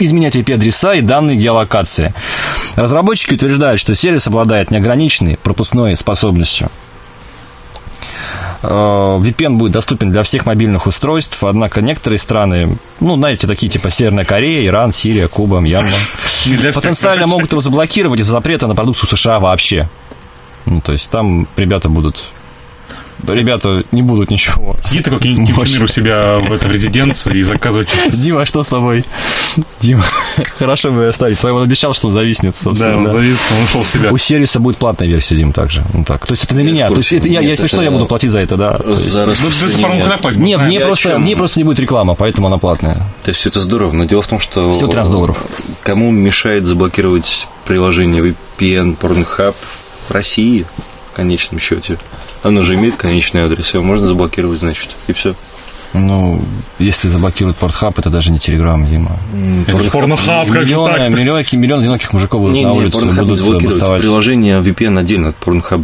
[0.00, 2.14] изменять IP-адреса и данные геолокации.
[2.76, 6.68] Разработчики утверждают, что сервис обладает неограниченной пропускной способностью.
[8.62, 13.90] Э, VPN будет доступен для всех мобильных устройств, однако некоторые страны, ну, знаете, такие типа
[13.90, 15.88] Северная Корея, Иран, Сирия, Куба, Мьянма,
[16.80, 19.88] потенциально могут его заблокировать из-за запрета на продукцию США вообще.
[20.68, 22.22] Ну, то есть там ребята будут...
[23.26, 24.76] Ребята не будут ничего.
[24.80, 27.88] Сидит такой Ким Чен у себя в этой резиденции и заказывает...
[28.12, 29.04] Дима, что с тобой?
[29.80, 30.04] Дима,
[30.56, 31.36] хорошо бы оставить.
[31.36, 32.96] Своего он обещал, что он зависнет, Да, собственно.
[32.96, 33.10] он да.
[33.10, 34.12] завис, он ушел в себя.
[34.12, 35.82] У сервиса будет платная версия, Дим, также.
[35.92, 36.24] Ну, так.
[36.26, 36.90] То есть это для Я меня.
[36.90, 38.78] То есть это я, Нет, если что, я буду платить за это, да.
[38.86, 40.04] Есть- За Да, да, за распространение.
[40.06, 40.40] Pornhub платить.
[40.40, 42.98] Не, А, мне просто, мне просто не будет реклама, поэтому она платная.
[43.24, 44.70] То есть все это здорово, но дело в том, что...
[44.72, 45.38] Всего 13 долларов.
[45.82, 48.22] Кому мешает заблокировать приложение
[48.60, 49.54] VPN Pornhub
[50.10, 50.66] России,
[51.12, 51.98] в конечном счете?
[52.42, 55.34] Оно же имеет конечный адрес, его можно заблокировать, значит, и все.
[55.94, 56.40] Ну,
[56.78, 59.16] если заблокируют портхаб, это даже не телеграм, Дима.
[59.66, 62.98] Это же Pornhub, как же Миллионы, так миллионы, миллион одиноких мужиков будут Не, на улице,
[62.98, 63.64] не будут заблокируют.
[63.64, 64.02] бастовать.
[64.02, 65.38] Приложение VPN отдельно от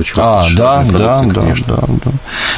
[0.05, 1.65] чувак, А, же да, да, конечно.
[1.67, 2.11] да, да.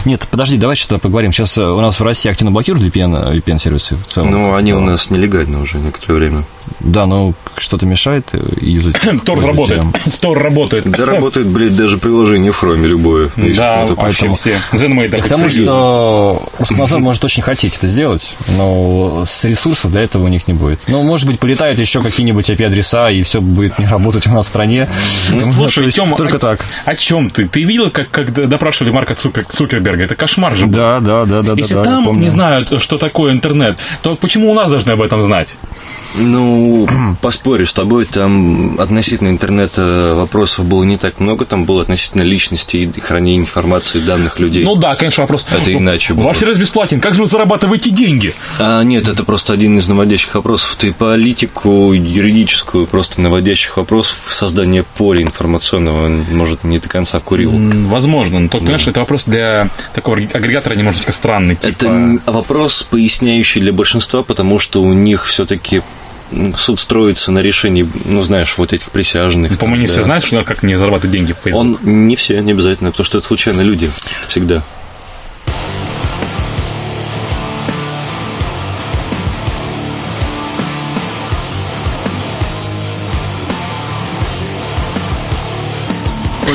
[0.05, 1.33] Нет, подожди, давай что-то поговорим.
[1.33, 4.31] Сейчас э, у нас в России активно блокируют VPN, э, VPN-сервисы в целом.
[4.33, 6.43] Ну, они у нас нелегальны уже некоторое время.
[6.81, 8.97] Да, но что-то мешает э, юзать.
[9.25, 9.85] Тор работает.
[10.21, 10.91] Тор работает.
[10.91, 13.31] Да работает, блядь, даже приложение в Хроме любое.
[13.37, 14.57] Да, вообще поэтому- все.
[14.73, 20.29] К тому, что Роскомнадзор может очень хотеть это сделать, но с ресурсов для этого у
[20.29, 20.81] них не будет.
[20.89, 24.49] Ну, может быть, полетают еще какие-нибудь IP-адреса, и все будет не работать у нас в
[24.49, 24.89] стране.
[25.31, 26.65] Ну, То Слушай, Тёма, только о- так.
[26.85, 27.49] О чем ты?
[27.49, 30.05] Ты видел, как, как допрашивали Марка Цукер- Цукерберга?
[30.05, 30.75] Это кошмар же был.
[30.75, 31.53] Да, да, да, да.
[31.57, 32.23] Если да, там помню.
[32.23, 35.55] не знают, что такое интернет, то почему у нас должны об этом знать?
[36.19, 36.89] Ну,
[37.21, 42.77] поспорю с тобой, там относительно интернета вопросов было не так много, там было относительно личности
[42.79, 44.65] и хранения информации данных людей.
[44.65, 45.47] Ну да, конечно, вопрос.
[45.51, 46.25] Это Ну, иначе было.
[46.27, 47.01] Ваш сервис бесплатен.
[47.01, 48.35] Как же вы зарабатываете деньги?
[48.59, 50.77] А, нет, это просто один из наводящих вопросов.
[50.79, 57.53] Ты политику юридическую, просто наводящих вопросов создания поля информационного, может, не до конца курил.
[57.89, 61.57] Возможно, но, то, конечно, это вопрос для такого агрегатора немножечко странный.
[61.57, 61.69] Типа...
[61.69, 65.83] Это вопрос, поясняющий для большинства, потому что у них все-таки
[66.57, 69.59] суд строится на решении, ну, знаешь, вот этих присяжных.
[69.59, 70.05] По-моему, не там, все да.
[70.05, 71.61] знают, что как не зарабатывать деньги в Facebook.
[71.61, 73.91] Он не все, не обязательно, потому что это случайно люди
[74.29, 74.63] всегда.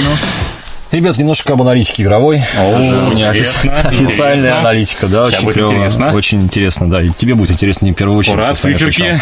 [0.03, 0.30] ¿no?
[0.91, 2.43] Ребят, немножко об аналитике игровой.
[2.57, 2.75] О,
[3.07, 4.59] У меня интересно, Официальная интересно.
[4.59, 5.71] аналитика, да, Сейчас очень клево.
[5.71, 6.11] интересно.
[6.13, 7.01] Очень интересно, да.
[7.01, 8.35] И тебе будет интересно не в первую очередь.
[8.35, 9.01] Ура, циферки.
[9.01, 9.19] Ура.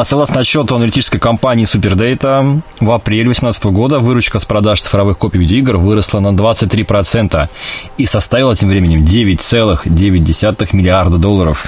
[0.00, 5.38] А, Согласно отчету аналитической компании Superdata, в апреле 2018 года выручка с продаж цифровых копий
[5.38, 7.48] видеоигр выросла на 23%
[7.96, 11.64] и составила тем временем 9,9 миллиарда долларов.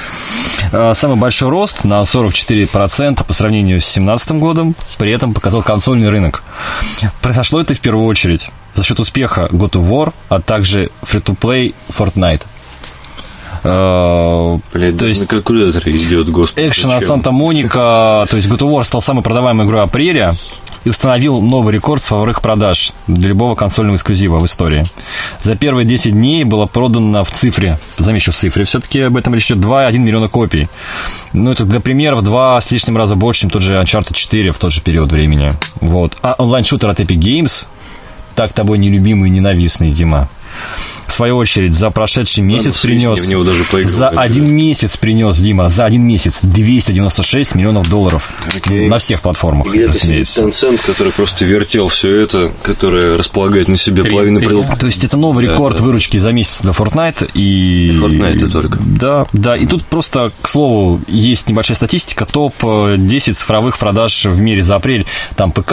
[0.73, 6.11] А, Самый большой рост на 44% по сравнению с 2017 годом при этом показал консольный
[6.11, 6.43] рынок.
[7.23, 12.43] Произошло это в первую очередь за счет успеха God of War, а также Free-to-Play Fortnite.
[13.65, 16.69] А, Блядь, то есть- на калькуляторе идет, господи.
[16.69, 17.03] Экшен от?
[17.03, 20.35] Санта-Моника, то есть God of War стал самой продаваемой игрой апреля
[20.85, 24.87] и установил новый рекорд цифровых продаж для любого консольного эксклюзива в истории.
[25.41, 29.51] За первые 10 дней было продано в цифре, замечу в цифре, все-таки об этом речь
[29.51, 30.69] идет 2,1 миллиона копий.
[31.33, 34.53] Ну, это для примера в два с лишним раза больше, чем тот же Uncharted 4
[34.53, 35.55] в тот же период времени.
[35.81, 36.17] Вот.
[36.23, 37.67] А онлайн-шутер от Epic Games,
[38.37, 40.29] так тобой нелюбимый и ненавистный, Дима,
[41.07, 43.25] в свою очередь, за прошедший месяц слизни, принес...
[43.25, 48.29] в него даже за один месяц принес, Дима, за один месяц 296 миллионов долларов.
[48.55, 48.89] Окей.
[48.89, 50.45] На всех платформах, Где-то сидит разумеется.
[50.45, 54.87] Tencent, который просто вертел все это, который располагает на себе Три- половину три- прил- То
[54.87, 55.85] есть это новый Да, рекорд да.
[55.85, 57.87] выручки за месяц для Fortnite и...
[57.89, 58.79] И Fortnite только.
[58.83, 59.57] Да, да.
[59.57, 65.07] И тут просто, к слову, есть небольшая статистика, топ-10 цифровых продаж в мире за апрель.
[65.37, 65.73] Там ПК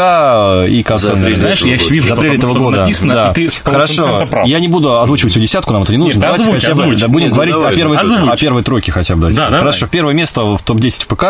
[0.70, 1.36] и консольные.
[1.36, 2.82] Знаешь, я вижу, За апрель этого года.
[2.82, 3.32] написано, да.
[3.32, 4.28] и ты Хорошо.
[4.46, 6.14] Я не буду озвучивать всю десятку, нам это не нужно.
[6.16, 7.00] Нет, Давайте озвучь, хотя бы озвучь.
[7.02, 8.30] да, будем Нет, говорить давай, о, первой, озвучь.
[8.30, 9.28] о первой тройке хотя бы.
[9.28, 9.36] дать.
[9.36, 9.60] Да, давай.
[9.60, 9.88] Хорошо.
[9.88, 11.24] Первое место в топ-10 в ПК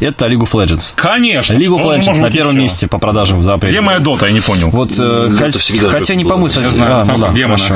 [0.00, 0.92] это League of Legends.
[0.96, 1.54] Конечно.
[1.54, 2.62] League of Legends на первом еще?
[2.62, 3.72] месте по продажам за апрель.
[3.72, 4.68] Где моя дота, я не понял.
[4.70, 7.32] Вот, э, Ну, хо- это всегда хотя не помню, Я кстати, знаю, а, ну да,
[7.32, 7.74] хорошо.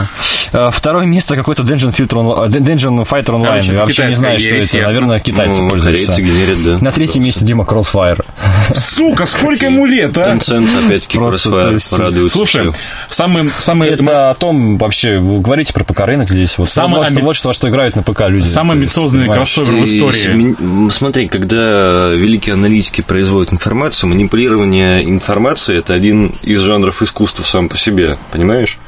[0.53, 3.62] Э, Второе место какое-то Dungeon, Filter э, Dungeon Fighter Online.
[3.65, 4.78] Я это вообще не знаю, что это.
[4.78, 6.20] Наверное, китайцы Ну, пользуются.
[6.20, 6.78] генерят, да.
[6.85, 8.24] На третьем месте Дима Crossfire.
[8.73, 10.33] Сука, сколько ему лет, а?
[10.35, 12.33] Tencent, опять-таки, Crossfire радует.
[12.33, 12.73] Слушай,
[13.09, 13.51] самый,
[13.89, 16.56] Это о том вообще, вы говорите про ПК-рынок здесь.
[16.59, 18.47] Вот, Самый вот, что- амби- вот что, во что играют на ПК люди.
[18.47, 20.90] самый есть, амбициозный кроссовер в истории.
[20.90, 27.77] Смотри, когда великие аналитики производят информацию, манипулирование информацией– это один из жанров искусства сам по
[27.77, 28.78] себе, понимаешь?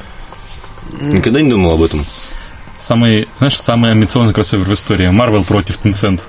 [1.00, 2.04] Никогда не думал об этом?
[2.80, 5.08] Самый, знаешь, самый амбициозный кроссовер в истории.
[5.10, 6.20] Marvel против Tencent.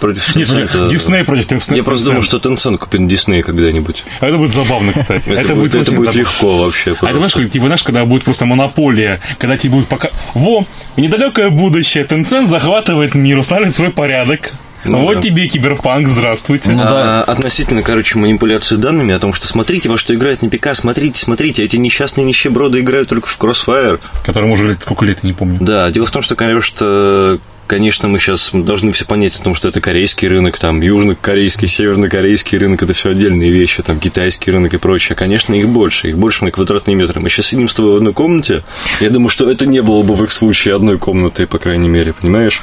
[0.00, 0.88] Против Tencent.
[0.88, 1.76] Дисней против Tencent.
[1.76, 4.04] Я просто думал, что Tencent купит Дисней когда-нибудь.
[4.20, 5.28] А Это будет забавно, кстати.
[5.28, 6.96] Это, будет, это легко вообще.
[7.00, 10.10] А это знаешь, типа, знаешь, когда будет просто монополия, когда тебе будет пока...
[10.34, 10.64] Во,
[10.96, 14.52] в недалекое будущее Tencent захватывает мир, устанавливает свой порядок.
[14.84, 15.20] Ну вот да.
[15.20, 16.70] тебе киберпанк, здравствуйте.
[16.70, 17.20] Ну да.
[17.20, 21.20] А, относительно, короче, манипуляции данными о том, что смотрите, во что играет на ПК, смотрите,
[21.20, 24.00] смотрите, эти несчастные нищеброды играют только в Crossfire.
[24.24, 25.58] Которому уже лет, сколько лет, я не помню.
[25.60, 27.38] Да, дело в том, что, конечно,
[27.70, 32.58] конечно, мы сейчас должны все понять о том, что это корейский рынок, там, южнокорейский, севернокорейский
[32.58, 35.14] рынок, это все отдельные вещи, там, китайский рынок и прочее.
[35.14, 37.20] Конечно, их больше, их больше на квадратные метры.
[37.20, 38.64] Мы сейчас сидим с тобой в одной комнате,
[39.00, 42.12] я думаю, что это не было бы в их случае одной комнаты, по крайней мере,
[42.12, 42.60] понимаешь?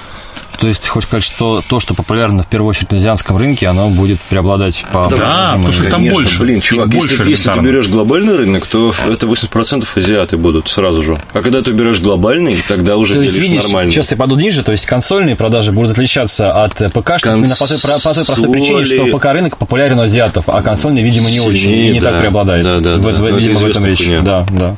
[0.60, 3.90] То есть, хочешь сказать, что то, что популярно в первую очередь на азиатском рынке, оно
[3.90, 6.40] будет преобладать по Да, продажам потому что и- там Конечно, больше.
[6.42, 10.70] Блин, чувак, больше если, ты- если ты берешь глобальный рынок, то это 80% азиаты будут
[10.70, 11.22] сразу же.
[11.34, 13.92] А когда ты берешь глобальный, тогда уже То есть, видишь, нормально.
[13.92, 17.56] сейчас я паду ниже, то есть консольные продажи будут отличаться от э, ПК, что именно
[17.56, 21.30] по той, по той простой причине, что Консоли- ПК-рынок популярен у азиатов, а консольный, видимо,
[21.30, 22.12] не очень, и не да.
[22.12, 22.64] так преобладает.
[22.64, 23.10] Да, да, В- да.
[23.12, 24.00] в- это видимо, в этом речь.
[24.04, 24.22] хуйня.
[24.22, 24.76] Да, да.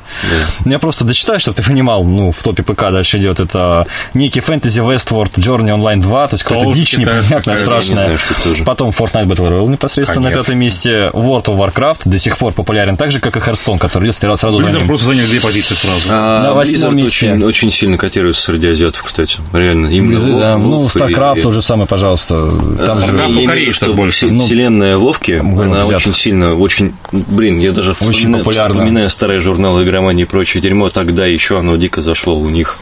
[0.65, 4.39] Ну, Я просто дочитаю, чтобы ты понимал, ну, в топе ПК дальше идет это некий
[4.41, 8.09] Fantasy Westward Journey Online 2, то есть какая-то Тоже дичь непонятная, страшная.
[8.09, 8.63] не знаю, тоже.
[8.63, 11.09] Потом Fortnite Battle Royale непосредственно на пятом месте.
[11.13, 14.51] World of Warcraft до сих пор популярен так же, как и Hearthstone, который идет сразу
[14.51, 14.87] за Blizzard ним.
[14.87, 16.07] просто занял две позиции сразу.
[16.09, 17.31] А На восьмом Blizzard месте.
[17.31, 19.39] Очень, очень сильно котируется среди азиатов, кстати.
[19.53, 19.87] Реально.
[19.87, 22.33] Именно Blizzard, да, WoW, ну, и- StarCraft то же самое, пожалуйста.
[22.77, 24.27] Там Я же StarCraft у корейцев больше.
[24.27, 29.83] Ну, Вселенная Вовки, она очень сильно, очень, блин, я даже Очень вспоминаю, вспоминаю старые журналы
[29.83, 32.77] игромании и прочее дерьмо, тогда еще оно дико зашло у них.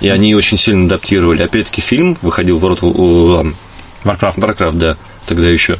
[0.00, 1.42] И они очень сильно адаптировали.
[1.42, 3.54] Опять-таки фильм выходил в World of
[4.04, 4.38] Warcraft.
[4.38, 4.96] Warcraft, да,
[5.26, 5.78] тогда еще.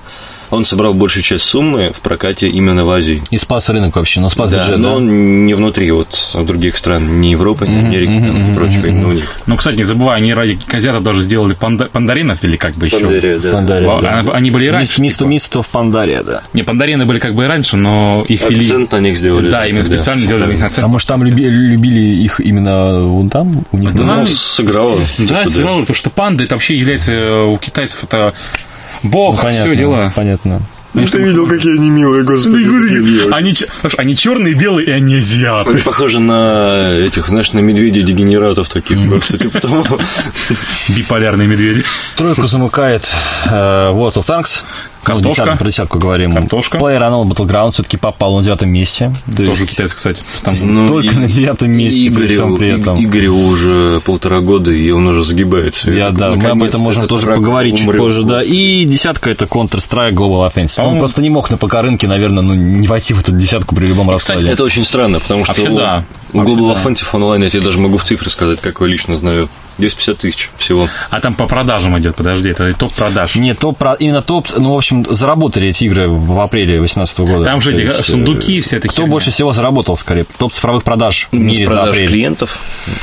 [0.51, 3.23] Он собрал большую часть суммы в прокате именно в Азии.
[3.31, 4.97] И спас рынок вообще, но спас Да, бюджет, но да?
[4.97, 9.13] он не внутри вот других стран, ни Европы, ни Америки, там, и прочего, именно у
[9.13, 9.25] них.
[9.47, 12.99] Ну, кстати, не забывай, они ради азиатов даже сделали панда- пандаринов или как бы еще.
[13.01, 13.53] Пандерия, да.
[13.53, 14.33] Пандария, да.
[14.33, 15.01] Они были и раньше.
[15.01, 15.29] Мисто, типа.
[15.29, 16.43] мисто в Пандария, да.
[16.53, 18.61] Не, пандарины были как бы и раньше, но их вели...
[18.61, 19.49] Акцент на них сделали.
[19.51, 19.97] Да, именно тогда.
[19.99, 20.85] специально сделали на них акцент.
[20.85, 23.65] А может, там люби- любили их именно вон там?
[23.73, 24.99] У них Да, Ну, сыграло.
[25.19, 28.35] Да, типа, сыграло, потому что панда это вообще является э, у китайцев это
[29.03, 30.13] бог, Ну, понятно, все дела.
[30.15, 30.61] Понятно.
[30.93, 32.65] Ну, ты видел, какие они милые, господи.
[32.65, 33.33] милые.
[33.33, 35.71] Они, слушай, они черные, белые, и они азиаты.
[35.71, 38.99] Они похожи на этих, знаешь, на медведей-дегенератов таких.
[38.99, 40.01] Типа.
[40.89, 41.85] Биполярные медведи.
[42.17, 43.09] Тройку замыкает
[43.47, 44.63] э, World of Tanks.
[45.03, 45.43] Ну, Картошка.
[45.43, 46.33] десятку, про десятку говорим.
[46.35, 46.79] Картошка.
[46.79, 49.13] PlayerUnknown Battleground все-таки попал на девятом месте.
[49.27, 50.23] То Тоже есть китайский, кстати.
[50.45, 52.99] Там Ну, только и- на девятом месте при всем Игорю, при этом.
[52.99, 55.91] И- Игорю уже полтора года, и он уже загибается.
[55.91, 58.01] Я, да, мы об этом можем тоже поговорить чуть умрет.
[58.01, 58.43] позже, да.
[58.43, 60.75] И десятка это Counter-Strike Global Offensive.
[60.79, 63.75] Он По-моему- просто не мог на ПК рынке, наверное, ну, не войти в эту десятку
[63.75, 64.49] при любом раскладе.
[64.51, 66.05] Это очень странно, потому что Вообще у, да.
[66.35, 66.81] у Global да.
[66.81, 69.49] Offensive Online, я тебе даже могу в цифры сказать, как я лично знаю,
[69.81, 70.89] 250 тысяч всего.
[71.11, 73.35] А там по продажам идет, подожди, это топ продаж.
[73.37, 77.45] Нет, топ, именно топ, ну, в общем, заработали эти игры в апреле 2018 года.
[77.45, 79.11] Там же эти есть, э, сундуки, вся эта Кто херня.
[79.11, 80.25] больше всего заработал, скорее?
[80.39, 82.09] Топ цифровых продаж в мире за апрель.
[82.09, 82.59] клиентов?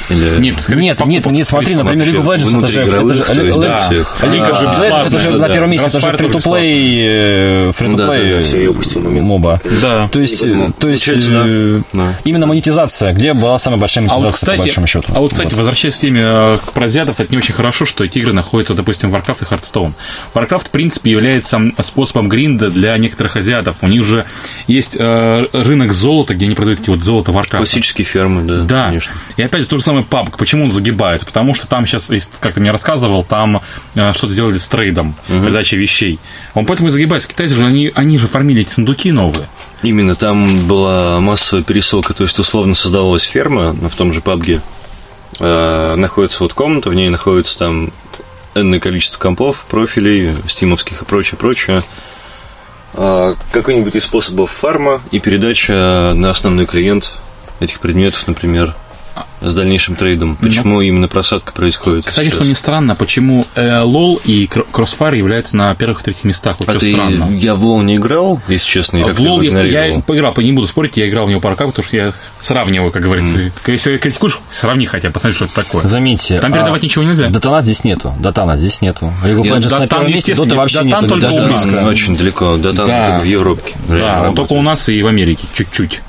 [0.10, 0.40] Или...
[0.40, 3.60] Нет, скорее, Нет, покупок, нет, нет, смотри, например, League of Legends, это же, это же,
[3.60, 4.16] да, всех.
[4.20, 7.74] А League of А, Legends, это же на первом месте, это же фри-то-плей, э, я
[7.74, 9.62] фри-то-плей моба.
[9.82, 10.08] Да.
[10.12, 10.44] То есть,
[10.80, 11.82] то есть э,
[12.24, 15.12] именно монетизация, где была самая большая А монетизация, по большому счету.
[15.14, 18.20] а вот, кстати, возвращаясь к теме э, к азиатов, это не очень хорошо, что эти
[18.20, 19.94] игры находятся, допустим, в Warcraft и Hearthstone.
[20.34, 23.78] Warcraft, в принципе, является способом гринда для некоторых азиатов.
[23.82, 24.26] У них же
[24.68, 27.58] есть э, рынок золота, где они продают эти вот золото Warcraft.
[27.58, 28.86] Классические фермы, да, Да.
[28.88, 29.12] конечно.
[29.38, 30.34] И опять же, то же самое PUBG.
[30.38, 31.26] Почему он загибается?
[31.26, 33.62] Потому что там сейчас, как ты мне рассказывал, там
[33.96, 36.20] э, что-то делали с трейдом, передачей вещей.
[36.54, 37.28] Он поэтому и загибается.
[37.30, 39.48] Китайцы же, они, они же формили эти сундуки новые.
[39.84, 44.62] Именно там была массовая пересылка, то есть условно создавалась ферма в том же PUBG.
[45.40, 47.92] Э, находится вот комната, в ней находится там
[48.56, 51.84] энное количество компов, профилей, стимовских и прочее, прочее.
[52.94, 57.14] Э, какой-нибудь из способов фарма и передача на основной клиент
[57.60, 58.76] этих предметов, например,
[59.42, 60.36] с дальнейшим трейдом.
[60.36, 62.06] Почему именно просадка происходит?
[62.06, 62.36] Кстати, сейчас?
[62.36, 66.58] что не странно, почему э, LOL и Crossfire являются на первых и третьих местах.
[66.60, 67.36] Вот А ты, странно.
[67.38, 70.52] я в лол не играл, если честно, я В как-то LoL я, я поиграл, не
[70.54, 73.52] буду спорить, я играл в него пару раз, потому что я сравниваю, как говорится.
[73.68, 75.86] Если критикуешь, сравни хотя бы, посмотри, что это такое.
[75.86, 76.40] Заметьте.
[76.40, 77.30] Там передавать ничего нельзя.
[77.30, 78.14] Датана здесь нету.
[78.20, 79.14] Датана здесь нету.
[79.24, 81.08] League of Legends на Датан, первом месте, естественно, Дота вообще Датан нету.
[81.08, 83.74] только даже очень далеко, только в Европе.
[83.88, 86.02] Да, только у нас и в Америке, чуть-чуть.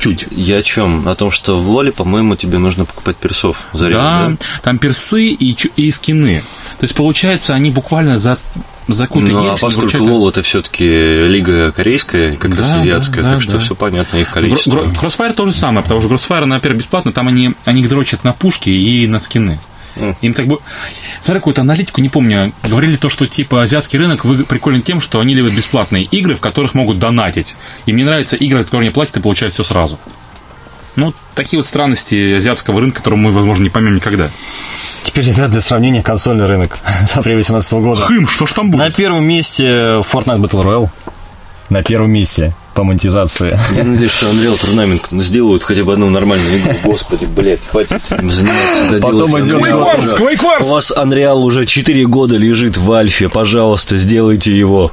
[0.00, 0.28] Чуть-чуть.
[0.30, 1.08] Я о чем?
[1.08, 4.32] О том, что в Лоле, по-моему, тебе нужно покупать персов за Да,
[4.62, 6.42] там персы и, и скины.
[6.78, 8.38] То есть, получается, они буквально за,
[8.88, 10.86] за какую-то Ну, а поскольку вручают- Лол это все-таки
[11.26, 13.58] лига корейская, как раз Да, азиатская, да, так да, что да.
[13.58, 14.82] все понятно, их количество.
[14.84, 18.32] Гро- Crossfire то же самое, потому что Crossfire, например, бесплатно, там они, они дрочат на
[18.32, 19.58] пушки и на скины.
[20.20, 20.58] Им так бы...
[21.20, 25.20] Смотри, какую-то аналитику, не помню, говорили то, что типа азиатский рынок вы- приколен тем, что
[25.20, 27.56] они любят бесплатные игры, в которых могут донатить.
[27.86, 29.98] И мне нравятся игры, в которые они платят и получают все сразу.
[30.96, 34.30] Ну, такие вот странности азиатского рынка, которые мы, возможно, не поймем никогда.
[35.02, 38.02] Теперь, ребят, для сравнения консольный рынок за апрель 2018 года.
[38.02, 38.96] Хым, что ж там На будет?
[38.96, 40.88] первом месте Fortnite Battle Royale.
[41.68, 43.58] На первом месте по монетизации.
[43.74, 46.74] Я надеюсь, что Unreal Tournament сделают хотя бы одну нормальную игру.
[46.84, 48.98] Господи, блядь, хватит им заниматься.
[49.00, 49.60] Потом Unreal.
[49.60, 50.66] Quake Wars, Quake Wars!
[50.66, 53.30] У вас Unreal уже 4 года лежит в альфе.
[53.30, 54.92] Пожалуйста, сделайте его.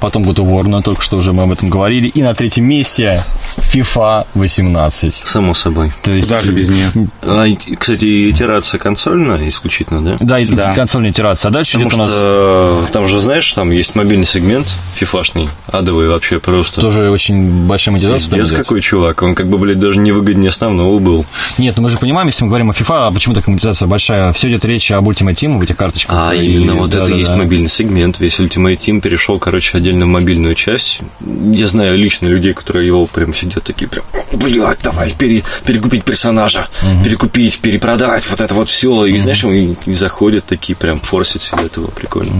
[0.00, 2.08] Потом God of War, но только что уже мы об этом говорили.
[2.08, 3.24] И на третьем месте
[3.72, 5.22] FIFA 18.
[5.26, 5.92] Само собой.
[6.02, 6.90] То есть, Даже без нее.
[7.22, 7.46] А,
[7.78, 10.16] кстати, итерация консольная исключительно, да?
[10.20, 10.72] Да, и Да.
[10.72, 11.50] консольная итерация.
[11.50, 15.48] А дальше Потому идет у нас что там же, знаешь, там есть мобильный сегмент фифашный,
[15.66, 16.80] адовый вообще просто.
[16.92, 18.30] Тоже очень большая монетизация.
[18.30, 21.24] там Пиздец какой чувак, он как бы, блядь, даже невыгоднее основного был.
[21.58, 24.32] Нет, ну мы же понимаем, если мы говорим о FIFA, а почему такая монетизация большая?
[24.32, 26.14] Все идет речь об Ultimate Team, в этих карточках.
[26.16, 27.36] А, И- именно вот да, это да, есть да.
[27.36, 28.20] мобильный сегмент.
[28.20, 31.00] Весь Ultimate Team перешел, короче, отдельно в мобильную часть.
[31.52, 36.68] Я знаю лично людей, которые его прям сидят такие прям, блядь, давай пере- перекупить персонажа,
[37.02, 39.06] перекупить, перепродать, вот это вот все.
[39.06, 42.32] И знаешь, и, и заходят такие прям форсят себе этого, прикольно.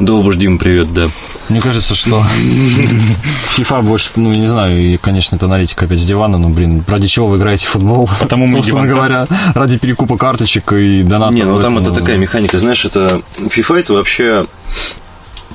[0.00, 1.08] Долбуш, Дим, привет, да.
[1.48, 2.24] Мне кажется, что
[3.56, 6.84] FIFA больше, ну, я не знаю, и, конечно, это аналитика опять с дивана, но, блин,
[6.86, 8.08] ради чего вы играете в футбол?
[8.20, 11.34] Потому мы Собственно говоря, ради перекупа карточек и доната.
[11.34, 14.46] Не, ну там это такая механика, знаешь, это FIFA это вообще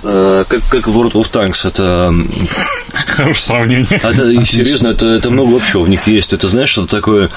[0.03, 2.13] э, как, как World of Tanks, это,
[3.07, 3.87] Хорошее сравнение.
[3.89, 6.33] это серьезно, это, это много общего в них есть.
[6.33, 7.29] Это знаешь, что такое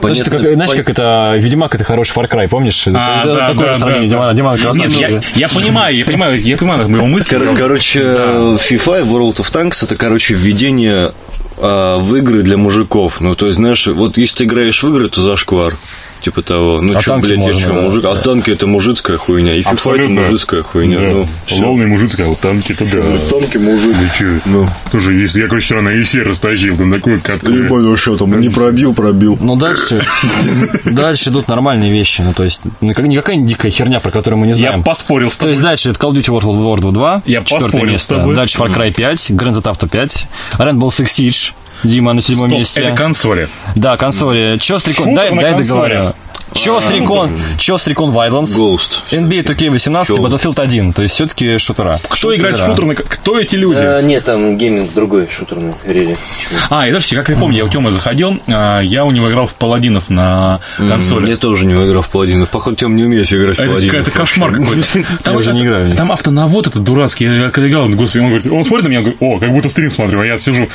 [0.00, 2.86] Знаешь, это как, знаешь, как это Ведьмак это хороший Far Cry, помнишь?
[2.86, 4.10] А, это да, такое да, же сравнение.
[4.10, 5.00] да, Диман, Диман Нет, красавчик.
[5.00, 7.38] я, я понимаю, я понимаю, я понимаю его мысли.
[7.38, 11.12] Кор- короче, FIFA и World of Tanks это, короче, введение
[11.58, 13.20] а, в игры для мужиков.
[13.20, 15.74] Ну, то есть, знаешь, вот если ты играешь в игры, то зашквар.
[16.26, 16.80] Типа того.
[16.82, 17.80] Ну, А что, танки блядь, я можно, что, да.
[17.82, 18.04] мужик?
[18.04, 19.54] А танки это мужицкая хуйня.
[19.54, 20.98] И FIFA это мужицкая хуйня.
[20.98, 21.64] Ну, всё.
[21.68, 23.18] Ловный мужицкая, а вот танки-то да.
[23.30, 23.94] Танки мужик.
[24.18, 24.40] Че?
[24.44, 27.48] Ну, Слушай, если я, короче, вчера на ESE растащил, там такой катку.
[27.48, 29.38] ну что там, не пробил, пробил.
[29.40, 30.04] Ну, дальше,
[30.84, 32.22] дальше идут нормальные вещи.
[32.22, 34.82] Ну, то есть, ну, какая-нибудь дикая херня, про которую мы не Я знаем.
[34.82, 35.70] поспорил с То есть тобой.
[35.70, 38.14] дальше это Call of Duty World War 2, Я поспорил место.
[38.14, 38.34] с тобой.
[38.34, 40.26] Дальше Far Cry 5, Grand Theft Auto 5,
[40.58, 41.52] Rainbow Six Siege,
[41.86, 42.80] Дима на седьмом Стоп, месте.
[42.82, 43.48] это консоли.
[43.74, 44.58] Да, консоли.
[44.60, 46.14] Че с Дай, дай договорю.
[46.52, 49.02] Ghost Recon, Ghost Recon Wildlands, Ghost.
[49.10, 50.20] NBA 2K18 и.
[50.20, 50.92] Battlefield 1.
[50.92, 52.00] То есть все-таки шутера.
[52.08, 52.76] Кто играет в Шутера.
[52.76, 52.86] шутер?
[52.86, 53.80] на- Кто эти люди?
[53.82, 56.16] А, нет, там гейминг другой шутерный, рели.
[56.70, 59.46] А, и подождите, как я помню, я у Тёмы заходил, а, я у него играл
[59.46, 61.28] в Паладинов на консоли.
[61.28, 62.48] Я тоже не играл в паладинов.
[62.50, 63.94] Походу, Тем не умеешь играть в паладинов.
[64.02, 65.96] это кошмар какой-то.
[65.96, 67.24] Там автонавод этот дурацкий.
[67.26, 69.90] Я когда играл, господи, он говорит, он смотрит на меня, говорит, о, как будто стрим
[69.90, 70.68] смотрю, а я сижу.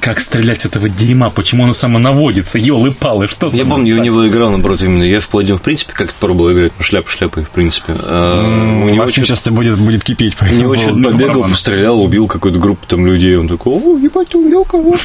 [0.00, 1.28] Как стрелять с этого дерьма?
[1.30, 2.56] Почему оно самонаводится?
[2.58, 5.02] Ёлы палы, что Я помню, я у него играл, наоборот, именно.
[5.02, 6.72] Я в паладин, в принципе, как-то пробовал играть.
[6.78, 7.94] Ну, шляпа шляпой, в принципе.
[8.04, 8.42] А,
[8.84, 10.36] у него Максим что-то сейчас будет, будет кипеть.
[10.40, 11.50] у него что-то побегал, барабан.
[11.50, 13.36] пострелял, убил какую-то группу там людей.
[13.36, 15.02] Он такой, о, ебать, убил кого-то.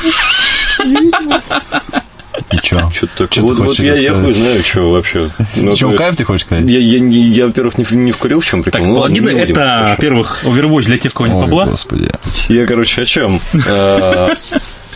[2.52, 2.90] И чё?
[2.92, 3.56] Что-то Чё такое.
[3.56, 5.30] Вот, вот я, я хуй знаю, что вообще.
[5.56, 6.66] Ну, Чё, есть- кайф ты хочешь сказать?
[6.66, 8.80] Я, я, не- я, во-первых, не, не вкурил, в чем прикол.
[8.82, 11.66] Так, Ну, ладно, паладины не это, во-первых, Overwatch для тех, кого нет Ой, бабла.
[11.66, 12.10] господи.
[12.50, 13.40] Я, короче, о чем?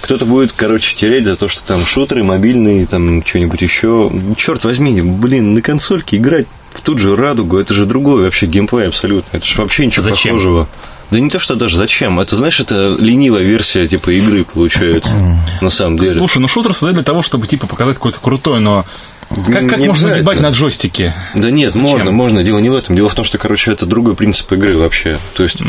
[0.01, 4.11] Кто-то будет, короче, тереть за то, что там шутеры, мобильные, там что-нибудь еще.
[4.37, 8.87] Черт возьми, блин, на консольке играть в ту же радугу, это же другой вообще геймплей
[8.87, 9.37] абсолютно.
[9.37, 10.35] Это же вообще ничего Зачем?
[10.35, 10.67] похожего.
[11.09, 12.19] Да не то, что даже зачем.
[12.19, 15.39] Это, знаешь, это ленивая версия типа игры получается.
[15.61, 16.11] На самом деле.
[16.11, 18.85] Слушай, ну шутер создали для того, чтобы типа показать какое-то крутое, но
[19.29, 21.13] как, как Не можно ебать на джойстике?
[21.33, 22.43] Да нет, можно, можно.
[22.43, 22.95] Дело не в этом.
[22.95, 25.17] Дело в том, что, короче, это другой принцип игры вообще.
[25.33, 25.61] То есть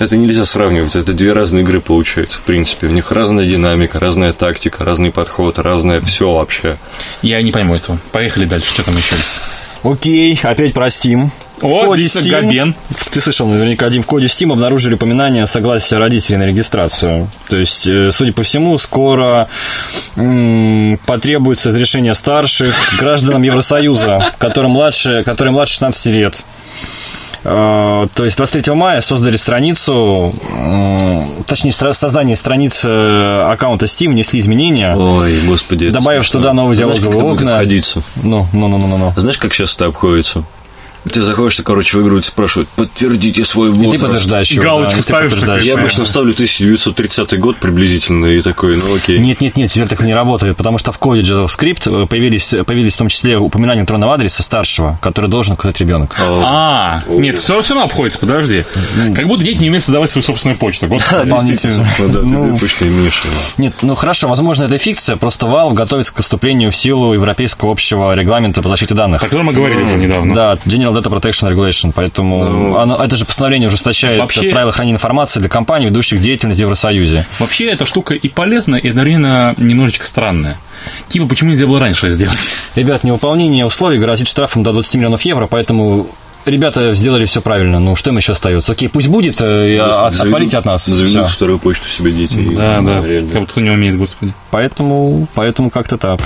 [0.00, 0.96] это нельзя сравнивать.
[0.96, 2.86] Это две разные игры получается, в принципе.
[2.86, 6.76] В них разная динамика, разная тактика, разный подход, разное все вообще.
[7.22, 7.98] Я не пойму этого.
[8.12, 9.30] Поехали дальше, что там еще есть?
[9.82, 11.30] Окей, опять про Steam.
[11.60, 12.74] В О, коде Steam, Габен.
[13.12, 17.28] ты слышал наверняка, Дим, в коде Steam обнаружили упоминание согласия родителей на регистрацию.
[17.50, 19.46] То есть, э, судя по всему, скоро
[20.16, 26.42] м, потребуется разрешение старших гражданам Евросоюза, которым младше, которые младше 16 лет.
[27.44, 30.32] Э, То есть 23 мая создали страницу,
[31.46, 35.88] точнее, создание страницы э, аккаунта Steam внесли изменения, Ой, господи.
[35.90, 37.52] добавив туда новые Знаешь, как диалоговые это будет окна.
[37.54, 38.02] обходиться?
[38.22, 39.12] Ну, ну, ну, ну, ну, ну.
[39.16, 40.44] Знаешь, как сейчас это обходится?
[41.10, 44.02] Ты заходишь, ты, короче, в игру и спрашивают, подтвердите свой И ты возраст.
[44.02, 44.62] подтверждаешь его.
[44.64, 45.64] Галочку да, ставишь подтверждаешь.
[45.64, 49.18] Я обычно ставлю 1930 год приблизительно и такой, ну окей.
[49.18, 52.98] Нет, нет, нет, теперь так не работает, потому что в коде JavaScript появились, появились в
[52.98, 56.16] том числе упоминания электронного адреса старшего, который должен указать ребенок.
[56.20, 58.64] А, нет, все равно обходится, подожди.
[59.14, 60.86] Как будто дети не умеют создавать свою собственную почту.
[60.86, 61.30] Господи.
[61.48, 62.54] Действительно, собственно, да, Ну.
[62.54, 63.22] ты точно имеешь.
[63.58, 68.14] Нет, ну хорошо, возможно, это фикция, просто Valve готовится к вступлению в силу Европейского общего
[68.14, 69.22] регламента по защите данных.
[69.22, 70.34] О котором мы говорили уже недавно.
[70.34, 75.40] Да, General Data Protection Regulation, поэтому оно, это же постановление ужесточает Вообще- правила хранения информации
[75.40, 77.26] для компаний, ведущих деятельность в Евросоюзе.
[77.38, 80.56] Вообще, эта штука и полезная, и одновременно немножечко странная.
[81.08, 82.38] Типа, почему нельзя было раньше это сделать?
[82.74, 86.08] Ребят, невыполнение условий грозит штрафом до 20 миллионов евро, поэтому
[86.46, 87.80] ребята сделали все правильно.
[87.80, 88.72] Ну, что им еще остается?
[88.72, 90.86] Окей, пусть будет, э, и от- отвалите от нас.
[90.86, 91.34] Заведут Всё.
[91.34, 92.34] вторую почту себе дети.
[92.34, 93.06] и- Да, да.
[93.06, 93.30] реально.
[93.30, 94.32] Как будто кто не умеет, господи.
[94.50, 96.20] Поэтому, поэтому как-то так.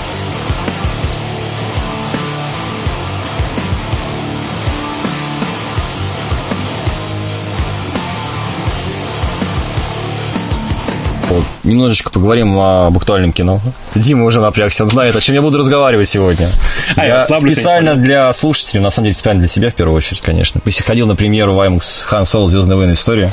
[11.64, 13.60] Немножечко поговорим об актуальном кино.
[13.94, 16.48] Дима уже напрягся, он знает, о чем я буду разговаривать сегодня.
[16.96, 20.60] А, я специально для слушателей, на самом деле специально для себя в первую очередь, конечно.
[20.64, 23.32] Если ходил на премьеру Ваймакс Хан Соло Звездные войны история.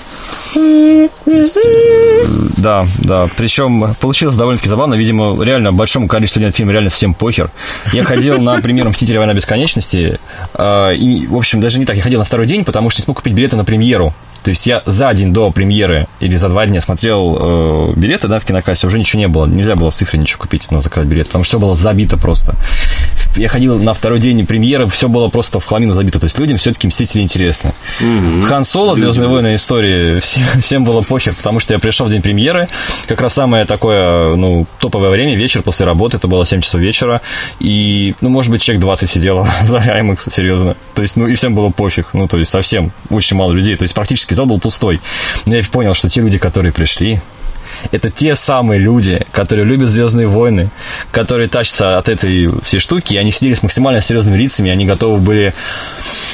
[2.58, 3.28] Да, да.
[3.38, 4.94] Причем получилось довольно-таки забавно.
[4.96, 7.50] Видимо, реально большому количеству людей фильм реально всем похер.
[7.94, 9.18] Я ходил на премьеру «Мстители.
[9.18, 10.20] Война бесконечности».
[10.54, 11.96] э, И, в общем, даже не так.
[11.96, 14.14] Я ходил на второй день, потому что не смог купить билеты на премьеру.
[14.44, 18.40] То есть я за день до премьеры или за два дня смотрел э, билеты, да,
[18.40, 19.46] в кинокассе, уже ничего не было.
[19.46, 22.56] Нельзя было в цифре ничего купить, ну, заказать билет, потому что все было забито просто.
[23.36, 26.20] Я ходил на второй день премьеры, все было просто в хламину забито.
[26.20, 27.74] То есть людям все-таки «Мстители» интересны.
[28.48, 32.22] Хан Соло, Звездные войны истории, всем, всем было похер, потому что я пришел в день
[32.22, 32.68] премьеры,
[33.08, 37.22] как раз самое такое, ну, топовое время, вечер после работы, это было 7 часов вечера,
[37.60, 40.76] и, ну, может быть, человек 20 сидело за IMAX, серьезно.
[40.94, 43.84] То есть, ну, и всем было пофиг, ну, то есть, совсем очень мало людей, то
[43.84, 45.00] есть, практически зал был пустой.
[45.46, 47.22] Но я понял, что те люди, которые пришли,
[47.92, 50.70] это те самые люди, которые любят Звездные войны,
[51.12, 54.86] которые тащатся от этой всей штуки, и они сидели с максимально серьезными лицами, и они
[54.86, 55.54] готовы были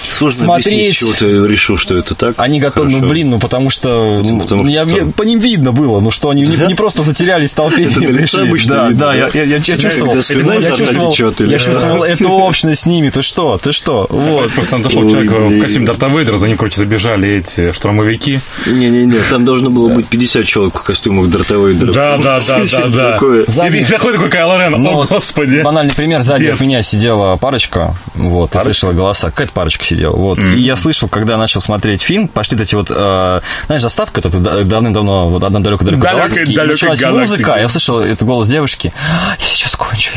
[0.09, 0.67] Сложно смотреть.
[0.67, 2.35] объяснить, чего ты решил, что это так.
[2.37, 3.09] они готовы, ну Хорошо.
[3.13, 4.99] блин, ну потому что, ну, потому что я- что?
[5.05, 8.41] я- по ним видно было, ну что они не, не просто затерялись в толпе Это
[8.41, 11.13] обычно Да, да, я, я, чувствовал, я чувствовал,
[11.49, 13.09] я чувствовал эту общность с ними.
[13.09, 14.07] Ты что, ты что?
[14.09, 14.51] Вот.
[14.51, 18.39] Просто там дошел Ой, человек в костюме Дарта Вейдера, за ним, короче, забежали эти штурмовики.
[18.65, 21.93] Не-не-не, там должно было быть 50 человек в костюмах Дарта Вейдера.
[21.93, 23.11] Да, да, да, да, да.
[23.13, 23.45] Такое.
[23.47, 25.61] Сзади- И заходит такой Кайло Рен, Ну, о, господи.
[25.61, 26.55] Банальный пример, сзади Дед.
[26.55, 29.29] от меня сидела парочка, вот, и слышала голоса.
[29.29, 30.15] Какая-то парочка сидела.
[30.15, 30.39] Вот.
[30.39, 34.63] И я слышал, когда начал смотреть фильм, пошли эти вот, э, знаешь, заставка, это да-
[34.63, 37.31] давным-давно, вот одна далеко-далеко галактики, далекой началась галактики.
[37.31, 38.93] музыка, я услышал это голос девушки.
[39.39, 40.16] Я сейчас кончу, я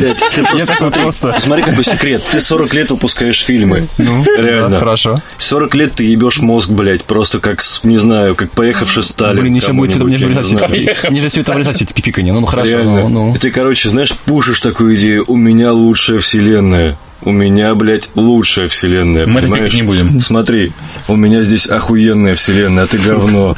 [0.00, 2.22] Блядь, ты просто, Смотри, какой секрет.
[2.30, 3.86] Ты 40 лет выпускаешь фильмы.
[3.98, 4.78] Ну, реально.
[4.78, 5.22] Хорошо.
[5.38, 9.42] 40 лет ты ебешь мозг, блядь, просто как, не знаю, как поехавший Сталин.
[9.42, 12.32] Блин, еще будет это мне же это- мне же все это вылезать, это пипиканье.
[12.32, 13.36] Ну, ну хорошо, ну, ну.
[13.38, 16.96] Ты, короче, знаешь, пушишь такую идею, у меня лучшая вселенная.
[17.22, 19.26] У меня, блядь, лучшая вселенная.
[19.26, 20.20] Мы это пикать не будем.
[20.22, 20.72] Смотри,
[21.06, 23.56] у меня здесь охуенная вселенная, а ты говно.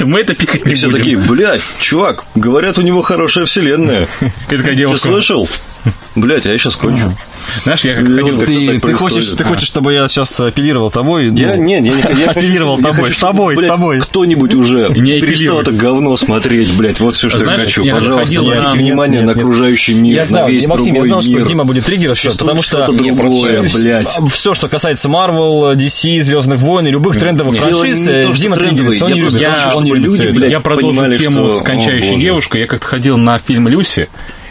[0.00, 0.98] Мы это пикать И не все будем.
[0.98, 4.06] такие, блядь, чувак, говорят, у него хорошая вселенная.
[4.20, 5.08] И такая Ты девушка.
[5.08, 5.48] слышал?
[6.14, 7.10] Блядь, а я сейчас кончу.
[7.62, 8.26] Знаешь, я ходил...
[8.34, 11.30] вот Ты, ты, хочешь, ты хочешь, чтобы я сейчас апеллировал тобой?
[11.34, 13.58] Я, Ну, не, не, не, я Апеллировал хочу- я тобой, хочу, с тобой, чтобы, с
[13.58, 14.00] блядь, тобой.
[14.00, 17.82] Кто-нибудь уже Не перестал это говно смотреть, блядь, вот все, что Знаешь, я хочу.
[17.84, 19.38] я Пожалуйста, ходил на- обратите внимание Нет, на нет.
[19.38, 21.46] окружающий мир, Я знал, на весь Максим, я другой знал, что мир.
[21.46, 22.84] Дима будет триггериться, Существует потому что...
[22.84, 24.18] что-то Не, другое, блядь.
[24.32, 29.10] Все, что касается Marvel, DC, Звездных войн и любых трендовых франшиз, что Дима триггерится, он
[29.12, 29.20] я не
[29.94, 30.34] любит.
[30.34, 32.62] блядь, Я продолжу тему что- с кончающей девушкой.
[32.62, 34.08] Я как-то ходил на фильм «Люси»,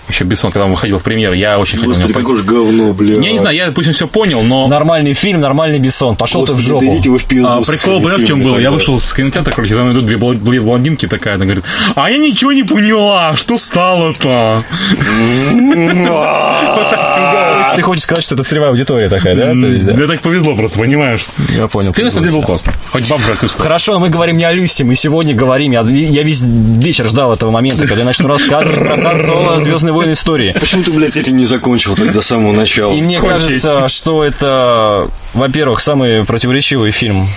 [0.10, 2.94] еще Бессон, когда он выходил в премьеру, я очень хотел на Господи, какое же говно,
[2.94, 3.24] блядь.
[3.24, 4.68] Я не знаю, я, допустим, все понял, но...
[4.68, 6.16] Нормальный фильм, нормальный Бессон.
[6.16, 6.86] Пошел ты в Господи, жопу.
[6.86, 7.50] да идите вы в пизду.
[7.50, 8.58] А, прикол, понимаешь, в чем был?
[8.58, 11.64] Я вышел с кинотеатра, короче, там идут две блондинки такая, она говорит,
[11.96, 14.64] а я ничего не поняла, что стало-то?
[17.70, 19.54] Есть Ты хочешь сказать, что это целевая аудитория такая, да?
[19.54, 21.26] Мне так повезло просто, понимаешь?
[21.56, 21.94] Я понял.
[21.94, 22.74] Фильм, на самом деле, был классно.
[22.92, 23.62] Хоть баб жаль, ты что.
[23.62, 27.34] Хорошо, но мы говорим не о Люсе, мы сегодня говорим, я, я весь вечер ждал
[27.34, 30.14] этого момента, когда я начну рассказывать про Хан Соло «Звездные войны.
[30.14, 30.56] Истории».
[30.60, 32.94] Почему ты, блядь, этим не закончил тогда с самого начала?
[32.94, 37.28] И мне кажется, что это, во-первых, самый противоречивый фильм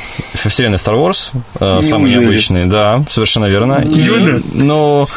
[0.44, 1.30] во вселенной Star Wars.
[1.60, 3.84] э, Самый необычный, да, совершенно верно.
[3.84, 5.08] И- но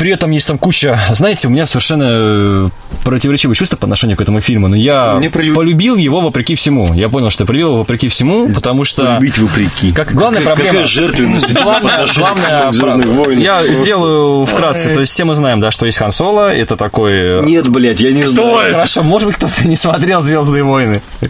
[0.00, 0.98] при этом есть там куча...
[1.12, 2.68] Знаете, у меня совершенно э,
[3.04, 6.94] противоречивые чувства по отношению к этому фильму, но я Мне пролю- полюбил его вопреки всему.
[6.94, 9.14] Я понял, что я полюбил его вопреки всему, потому что...
[9.16, 9.92] Любить вопреки.
[9.92, 10.72] Как, главная Какая- проблема...
[10.72, 13.38] Какая жертвенность к «Звездным войнам»?
[13.42, 14.94] я Просто- сделаю вкратце.
[14.94, 17.12] То есть все мы знаем, да, что есть Хан Соло, это такой...
[17.12, 18.72] э, Нет, блядь, я не знаю.
[18.72, 21.02] Хорошо, может быть, кто-то не смотрел Звездные войны.
[21.20, 21.28] Э,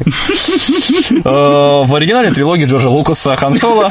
[1.25, 3.91] В оригинале трилогии Джорджа Лукаса Хан Соло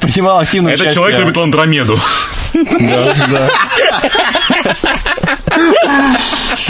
[0.00, 0.94] принимал активное Этот участие.
[1.02, 1.98] человек любит Андромеду.
[2.52, 3.48] Да, да.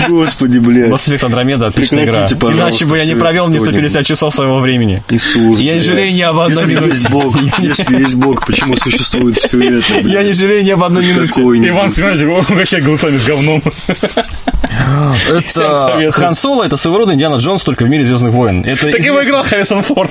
[0.08, 0.90] Господи, блядь.
[0.90, 2.26] Mass Effect Andromeda отличная игра.
[2.52, 4.06] Иначе бы я не провел мне 150 кто-нибудь.
[4.06, 5.02] часов своего времени.
[5.08, 6.88] Иисус, Я не жалею ни об одной Если минуте.
[6.90, 10.00] есть Бог, если есть Бог, почему существует все это?
[10.08, 11.42] Я не жалею ни об одной минуте.
[11.42, 13.62] Иван Семенович угощает голосами с говном.
[15.28, 16.10] Это.
[16.12, 18.64] Хан Соло, это своего рода Индиана Джонс, только в мире Звездных войн.
[18.64, 20.10] Это Так его играл Харрисон Форд.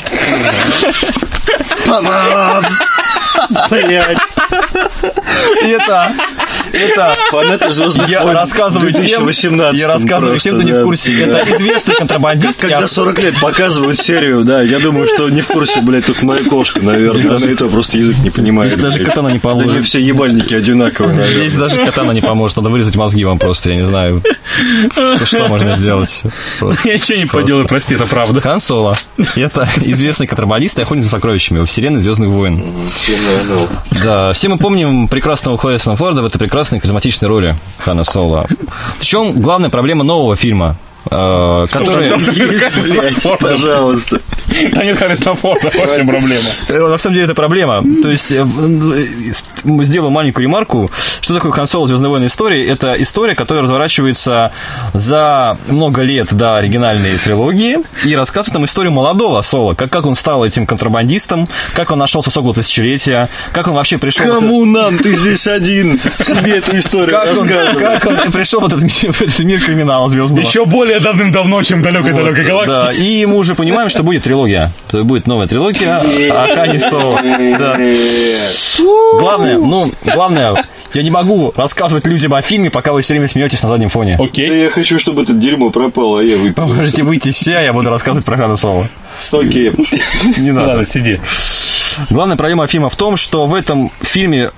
[3.70, 4.18] Блядь.
[5.62, 6.12] Это,
[6.74, 10.74] это Фанаты «Звездных я войн» рассказываю в тем, 2018 я рассказываю просто, тем, кто не
[10.74, 10.82] да.
[10.82, 11.24] в курсе.
[11.24, 12.62] Это известный контрабандист.
[12.62, 16.26] Когда я- 40 лет показывают серию, да, я думаю, что не в курсе, блядь, только
[16.26, 17.36] моя кошка, наверное.
[17.36, 18.74] Она и то просто язык не понимает.
[18.74, 21.50] Здесь даже катана не не все ебальники одинаковые, наверное.
[21.50, 24.22] Здесь даже катана не поможет, надо вырезать мозги вам просто, я не знаю,
[24.92, 26.24] что, что можно сделать.
[26.60, 26.88] Просто.
[26.88, 28.42] Я ничего не поделаю, прости, это правда.
[28.42, 28.96] Хан Соло.
[29.36, 32.62] Это известный контрабандист и охотник за сокровищами во вселенной Звездных войн.
[32.94, 33.68] Всем, наверное,
[34.04, 38.48] Да, все мы помним прекрасного Харрисона Форда в этой прекрасной харизматичной роли Хана Соло.
[39.00, 40.78] В чем главная проблема нового фильма?
[41.10, 42.18] Э, Форда.
[43.40, 44.20] Пожалуйста.
[44.74, 46.44] Там нет Харрисона Форда, вот в чем проблема.
[46.68, 47.84] Э, На самом деле это проблема.
[48.02, 48.46] То есть, э,
[49.84, 50.92] сделаю маленькую ремарку.
[51.22, 52.66] Что такое Хан Соло Звездные войны истории?
[52.68, 54.52] Это история, которая разворачивается
[54.94, 59.74] за много лет до оригинальной трилогии и рассказывает нам историю молодого Соло.
[59.74, 64.26] Как, как он стал этим контрабандистом, как он нашел сосок золотосечелетия, как он вообще пришел...
[64.26, 64.98] в Кому нам?
[64.98, 66.00] Ты здесь один.
[66.24, 67.82] Себе эту историю Как он, рассказывай.
[68.00, 70.44] как он пришел в этот, мир- в этот мир криминала звездного.
[70.46, 72.76] Еще более давным-давно, чем далекой-далекой галактике.
[72.76, 74.72] Да, и мы уже понимаем, что будет трилогия.
[74.90, 77.20] То будет новая трилогия о Хане Соло.
[77.22, 77.78] Да.
[79.20, 83.62] Главное, ну, главное, я не могу рассказывать людям о фильме, пока вы все время смеетесь
[83.64, 84.18] на заднем фоне.
[84.18, 84.64] Да Окей.
[84.64, 86.68] я хочу, чтобы это дерьмо пропало, а я Вы выпил.
[86.68, 88.88] можете выйти все, а я буду рассказывать про Хана Соло.
[89.32, 89.72] Окей.
[90.38, 90.68] Не надо.
[90.70, 91.20] Ладно, сиди.
[92.10, 94.52] Главная проблема фильма в том, что в этом фильме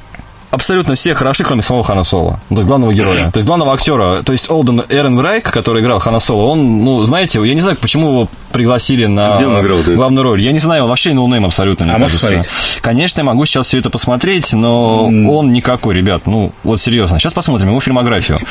[0.53, 2.39] абсолютно все хороши, кроме самого Хана Соло.
[2.49, 3.31] То есть главного героя.
[3.31, 4.21] То есть главного актера.
[4.23, 7.75] То есть Олден Эрен Райк, который играл Хана Соло, он, ну, знаете, я не знаю,
[7.81, 9.93] почему его пригласили на играл-то?
[9.93, 10.41] главную роль.
[10.41, 12.49] Я не знаю, он вообще ноунейм абсолютно, мне А можешь кажется.
[12.81, 16.27] Конечно, я могу сейчас все это посмотреть, но он никакой, ребят.
[16.27, 17.19] Ну, вот серьезно.
[17.19, 18.39] Сейчас посмотрим его фильмографию.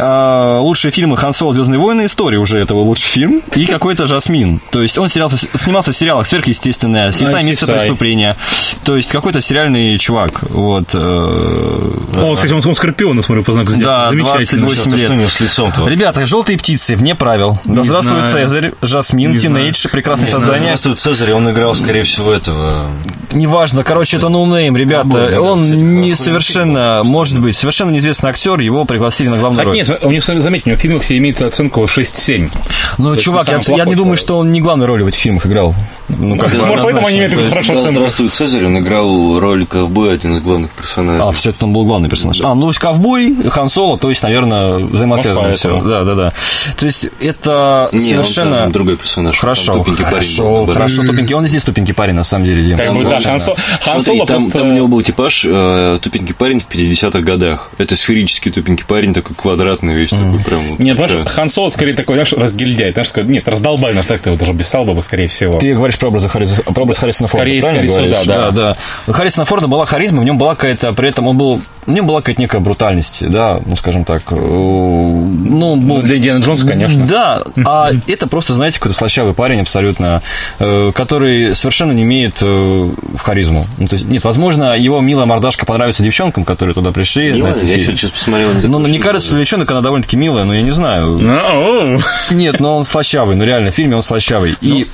[0.00, 3.42] А, лучшие фильмы Хан Соло Звездные войны, история уже этого лучший фильм.
[3.54, 4.60] И какой-то Жасмин.
[4.70, 8.36] То есть он снялся, снимался в сериалах Сверхъестественное, Съестная Ай, место преступления.
[8.84, 10.42] То есть какой-то сериальный чувак.
[10.50, 10.94] Вот.
[11.28, 14.10] О, кстати, он, он Скорпиона, смотрю, по знаку Да, зодиака.
[14.10, 14.60] Замечательно.
[14.66, 15.06] 28 Что-то лет.
[15.06, 15.88] что него с лицом-то?
[15.88, 17.58] Ребята, желтые птицы, вне правил.
[17.64, 18.48] Да Не здравствует знаю.
[18.48, 20.62] Цезарь, Жасмин, Не Тинейдж, прекрасное Не, ну, создание.
[20.68, 22.90] Здравствует Цезарь, он играл, скорее всего, этого...
[23.32, 25.28] Неважно, короче, это ноунейм, ребята.
[25.30, 29.66] Да, Он кстати, не совершенно, может быть, совершенно неизвестный актер, его пригласили на главную Так
[29.66, 29.74] роль.
[29.74, 32.50] нет, у них, заметьте, у него фильмы все имеют оценку 6-7.
[32.96, 35.74] Ну, чувак, я, я не думаю, что он не главную роль в этих фильмах играл.
[36.08, 37.88] Ну, как бы Может, поэтому они имеют То да, оценку.
[37.88, 41.17] Здравствует Цезарь, он играл роль ковбоя, один из главных персонажей.
[41.18, 42.40] А, все, это он был главный персонаж.
[42.42, 45.80] А, ну, то есть ковбой, Хан Соло, то есть, наверное, взаимосвязано все.
[45.82, 46.32] Да, да, да.
[46.76, 48.58] То есть, это Не, он совершенно...
[48.60, 49.34] там другой персонаж.
[49.34, 50.74] там Хорошо, тупенький парень был, хорошо, наоборот.
[50.74, 51.34] хорошо, тупенький.
[51.34, 52.78] Он и здесь тупенький парень, на самом деле, Дима.
[52.78, 54.58] Как Он бы, да, Хан Соло, Хан Смотри, Соло там, просто...
[54.58, 57.70] там у него был типаж э, тупенький парень в 50-х годах.
[57.78, 60.70] Это сферический тупенький парень, такой квадратный весь, такой прям...
[60.70, 61.04] вот, Нет, да.
[61.06, 62.92] понимаешь, Хан Соло скорее такой, знаешь, разгильдяй.
[62.92, 65.58] Знаешь, нет, раздолбай, наверное, так ты его даже писал бы, скорее всего.
[65.58, 68.24] Ты говоришь про образ, про образ Харрисона Форда, Скорее, скорее всего, говоришь?
[68.26, 68.76] да, да, да.
[69.06, 72.06] У Харрисона Форда была харизма, в нем была какая-то, при этом он был, в нем
[72.06, 74.24] была какая-то некая брутальность, да, ну, скажем так.
[74.30, 77.06] э, Ну, он был- Ну, для Индиана Джонса, конечно.
[77.06, 80.20] Да, а это просто, знаете, какой-то слащавый парень абсолютно,
[80.58, 83.66] э, который совершенно не имеет э, харизму.
[83.78, 87.32] Ну, то есть, нет, возможно, его милая мордашка понравится девчонкам, которые туда пришли.
[87.32, 87.54] Милая?
[87.62, 87.96] Я фильмы.
[87.96, 88.50] сейчас посмотрел.
[88.64, 91.18] Ну, мне кажется, что девчонок она довольно-таки милая, но я не знаю.
[91.18, 92.00] Ну.
[92.30, 94.56] Нет, но он слащавый, ну реально, в фильме он слащавый.
[94.60, 94.86] И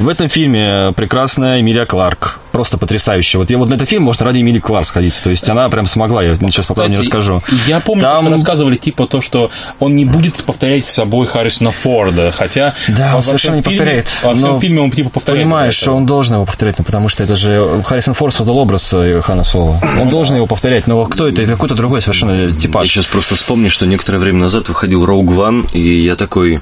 [0.00, 2.40] в этом фильме прекрасная Эмилия Кларк.
[2.58, 3.38] Просто потрясающая.
[3.38, 5.20] Вот я вот на этот фильм можно ради Эмилии Кларк сходить.
[5.22, 7.40] То есть она прям смогла, я сейчас пока не Кстати, расскажу.
[7.68, 11.70] Я помню, Там- что рассказывали типа то, что он не будет повторять с собой Харрисона
[11.70, 14.12] Форда, хотя Да, он совершенно не фильме- повторяет.
[14.24, 15.44] Во всем Но фильме он типа повторяет.
[15.44, 18.92] Понимаешь, что он должен его повторять, ну, потому что это же Харрисон Форд создал образ
[18.92, 19.80] э, Хана Соло.
[20.00, 21.40] Он должен его повторять, но кто это?
[21.42, 22.88] Это какой-то другой совершенно Я типаж.
[22.88, 26.58] сейчас просто вспомню, что некоторое время назад выходил Rogue One, и я такой...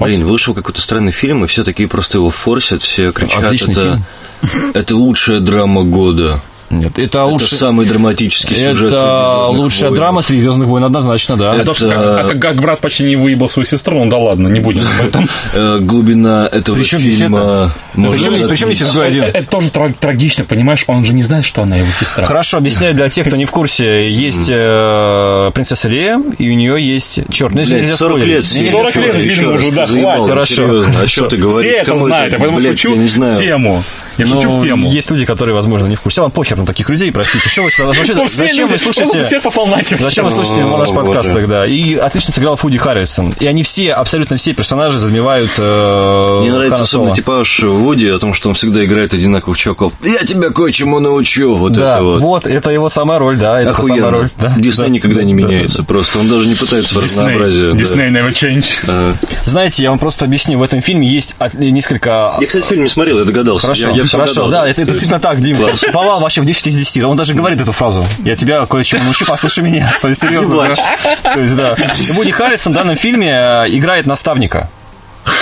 [0.00, 4.02] Блин, вышел какой-то странный фильм, и все такие просто его форсят, все кричат, Отличный это,
[4.74, 6.40] это лучшая драма года.
[6.78, 7.54] Нет, это Это лучше...
[7.56, 8.98] самый драматический сюжет Это
[9.44, 9.94] «Звездных лучшая войн».
[9.94, 11.52] драма среди Звездных войн, однозначно, да.
[11.52, 14.10] А то, что это- как, а как- как брат почти не выебал свою сестру, ну
[14.10, 15.28] да ладно, не будем об этом.
[15.54, 19.24] Э, глубина этого Причем фильма Причем здесь изгой один?
[19.24, 22.24] Это тоже тра- трагично, понимаешь, он же не знает, что она его сестра.
[22.24, 24.10] Хорошо, объясняю для тех, кто не в курсе.
[24.10, 27.20] Есть э, принцесса Лея, и у нее есть...
[27.30, 28.54] Черт, ну, нельзя 40 лет, спойлерить.
[28.56, 30.02] Не, не, 40 лет фильм уже, да, хватит.
[30.22, 30.54] ну, Хорошо.
[30.54, 31.70] серьезно, о чем ты говоришь?
[31.72, 33.82] Все это знают, я поэтому шучу не в тему.
[34.16, 34.88] Я Ну, шучу в тему.
[34.90, 36.20] есть люди, которые, возможно, не в курсе.
[36.20, 37.48] Вам похер на таких людей, простите.
[37.48, 39.22] Что вы сюда вообще- Ну, Зачем вы люди- слушаете...
[39.24, 40.00] всех послал нахер.
[40.00, 41.66] Зачем вы слушаете О, наш подкаст тогда?
[41.66, 43.34] И отлично сыграл Фуди Харрисон.
[43.38, 48.32] И они все, абсолютно все персонажи затмевают э, Мне нравится особенно типаж Вуди о том,
[48.34, 49.92] что он всегда играет одинаковых чуваков.
[50.02, 51.54] Я тебя кое-чему научу.
[51.54, 52.20] Вот Да, это вот.
[52.20, 52.46] вот.
[52.46, 54.10] это его самая роль, да, это Охуенно.
[54.10, 54.30] роль.
[54.38, 56.18] Да, Дисней да, никогда да, не да, меняется просто.
[56.18, 57.74] Он даже не пытается в разнообразие.
[57.74, 58.66] Дисней never change.
[58.88, 59.14] А,
[59.46, 62.36] Знаете, я вам просто объясню, в этом фильме есть несколько...
[62.40, 63.66] Я, кстати, фильм не смотрел, я догадался.
[63.66, 64.50] Хорошо, Я- я всё хорошо, гадал.
[64.50, 65.56] да, это, это действительно так, Дим.
[65.92, 67.02] Повал вообще в 10 из 10.
[67.04, 68.04] Он даже говорит эту фразу.
[68.24, 69.92] Я тебя кое-чему научу, послушай меня.
[70.02, 71.34] То есть, серьезно, да.
[71.34, 71.74] То есть, да.
[72.08, 74.70] И Вуди Харрисон в данном фильме э, играет наставника.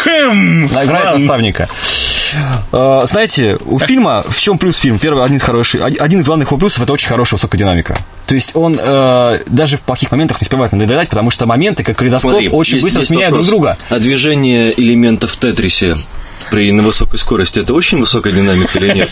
[0.07, 1.69] Она играет наставника.
[2.73, 4.99] Э, Знаете, у фильма, в чем плюс фильм?
[4.99, 7.99] Первый, один, хороший, один из главных его плюсов– это очень хорошая высокая динамика.
[8.27, 11.99] То есть он э, даже в плохих моментах не успевает надоедать, потому что моменты, как
[11.99, 13.47] калейдоскоп, очень есть- быстро есть сменяют друг вопрос.
[13.47, 13.77] друга.
[13.91, 15.97] А движение элементов в Тетрисе
[16.53, 19.11] при на высокой скорости это очень высокая динамика или нет?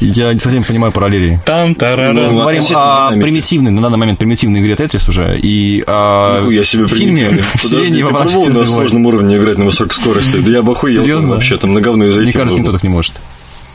[0.00, 1.40] Я не совсем понимаю параллели.
[1.44, 2.16] Там тарарам.
[2.16, 6.64] Мы Ну, говорим о примитивной, на данный момент примитивной игре Тетрис уже, и о Нихуя
[6.64, 10.36] себе фильме все Подожди, не на сложном уровне играть на высокой скорости?
[10.38, 12.82] Да я бы охуел там вообще, там на говно и зайти Мне кажется, никто так
[12.82, 13.12] не может.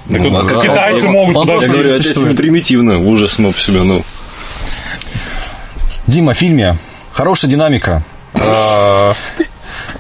[0.10, 4.04] Так Ну, Китайцы он- могут он Я говорю, это примитивно, ужас моб себе, ну.
[6.06, 6.78] Дима, в фильме
[7.14, 8.04] хорошая динамика.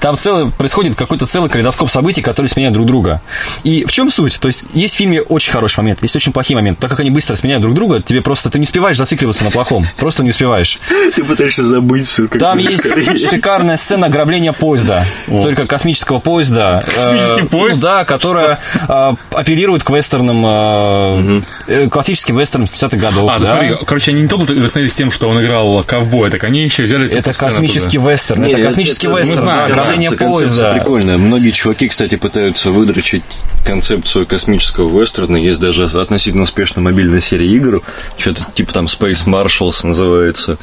[0.03, 3.21] Там целый, происходит какой-то целый калейдоскоп событий, которые сменяют друг друга.
[3.63, 4.37] И в чем суть?
[4.37, 6.81] То есть есть в фильме очень хороший момент, есть очень плохие моменты.
[6.81, 9.85] Так как они быстро сменяют друг друга, тебе просто ты не успеваешь зацикливаться на плохом.
[9.95, 10.77] Просто не успеваешь.
[11.15, 12.27] Ты пытаешься забыть все.
[12.27, 15.05] Там есть шикарная сцена ограбления поезда.
[15.25, 16.83] Только космического поезда.
[16.85, 17.81] Космический Э, поезд?
[17.81, 18.59] ну да, которая
[18.89, 23.29] э, апеллирует к вестернам, э, э, классическим вестернам 70-х годов.
[23.31, 23.45] А, да.
[23.45, 27.09] смотри, короче, они не только вдохновились тем, что он играл ковбоя, так они еще взяли
[27.09, 28.41] Это космический вестерн.
[28.41, 29.39] Не, это космический это- мы вестерн.
[29.39, 30.73] знаем, да, ограбление Концепция поезда.
[30.73, 31.17] прикольная.
[31.17, 33.23] Многие чуваки, кстати, пытаются выдрочить
[33.65, 35.37] концепцию космического вестерна.
[35.37, 37.81] Есть даже относительно успешная мобильная серия игр.
[38.17, 40.57] Что-то типа там Space Marshals называется.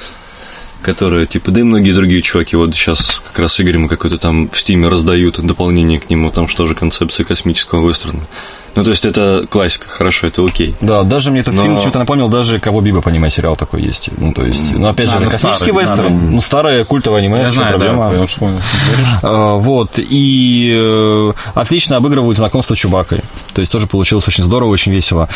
[0.82, 4.48] Которая, типа, да и многие другие чуваки вот сейчас как раз с Игорем какой-то там
[4.48, 8.26] в Стиме раздают дополнение к нему, там что же концепция космического вестерна.
[8.74, 10.74] Ну, то есть это классика, хорошо, это окей.
[10.80, 14.10] Да, даже мне этот Но- фильм чем-то напомнил, даже Кого Биба, понимаю, сериал такой есть.
[14.16, 16.08] Ну, то есть, ну, опять же, А, это ну, космический старый, вестерн.
[16.08, 16.12] старый.
[16.30, 18.12] Ну, старое культовое аниме, Я знаю, да, проблема?
[18.14, 18.60] я уж понял.
[19.22, 23.20] А, Вот, и э, отлично обыгрывают знакомство с Чубакой.
[23.54, 25.28] То есть тоже получилось очень здорово, очень весело.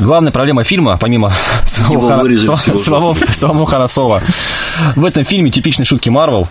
[0.00, 1.32] Главная проблема фильма, помимо
[1.66, 4.22] самого, Хана- самого, всего самого, самого Хана Соло,
[4.96, 6.48] в этом фильме типичные шутки Марвел,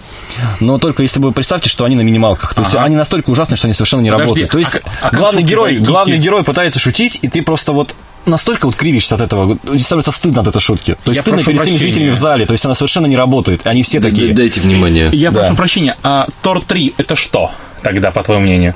[0.60, 2.54] но только если вы представьте, что они на минималках.
[2.54, 4.52] То есть они настолько ужасны, что они совершенно не работают.
[4.52, 5.86] То есть а- а главный герой, Вайкики?
[6.10, 7.96] Главный герой пытается шутить, и ты просто вот
[8.26, 10.98] настолько вот кривишься от этого, становится стыдно от этой шутки.
[11.04, 13.62] То есть Я стыдно перед всеми зрителями в зале, то есть она совершенно не работает,
[13.66, 14.34] они все такие.
[14.34, 15.10] Дайте внимание.
[15.14, 15.42] Я Да.
[15.42, 18.76] прошу прощения, а Тор 3 это что тогда, по твоему мнению?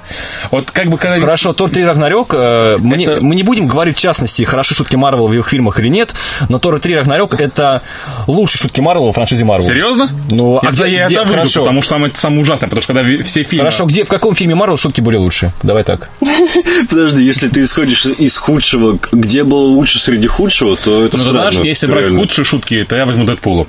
[0.52, 1.20] Вот как бы когда...
[1.20, 4.76] Хорошо, Тор 3 Рагнарёк, э, мы, не, Это- мы не будем говорить в частности, хороши
[4.76, 6.14] шутки Марвел в их фильмах или нет,
[6.50, 7.82] но Тор 3 Рагнарёк это
[8.28, 9.68] лучшие шутки Марвела в франшизе Марвел.
[9.68, 10.10] Серьезно?
[10.30, 11.60] Ну, а Тогда где- я где- это выйду, хорошо.
[11.62, 13.66] потому что там это самое ужасное, потому что когда все фильмы...
[13.66, 15.52] Хорошо, где, в каком фильме Марвел шутки были лучше?
[15.64, 16.10] Давай так.
[16.90, 21.52] Подожди, если ты исходишь из худшего, где было лучше среди худшего, то это Ну, странно.
[21.52, 23.68] знаешь, если брать худшие шутки, то я возьму Дэдпула.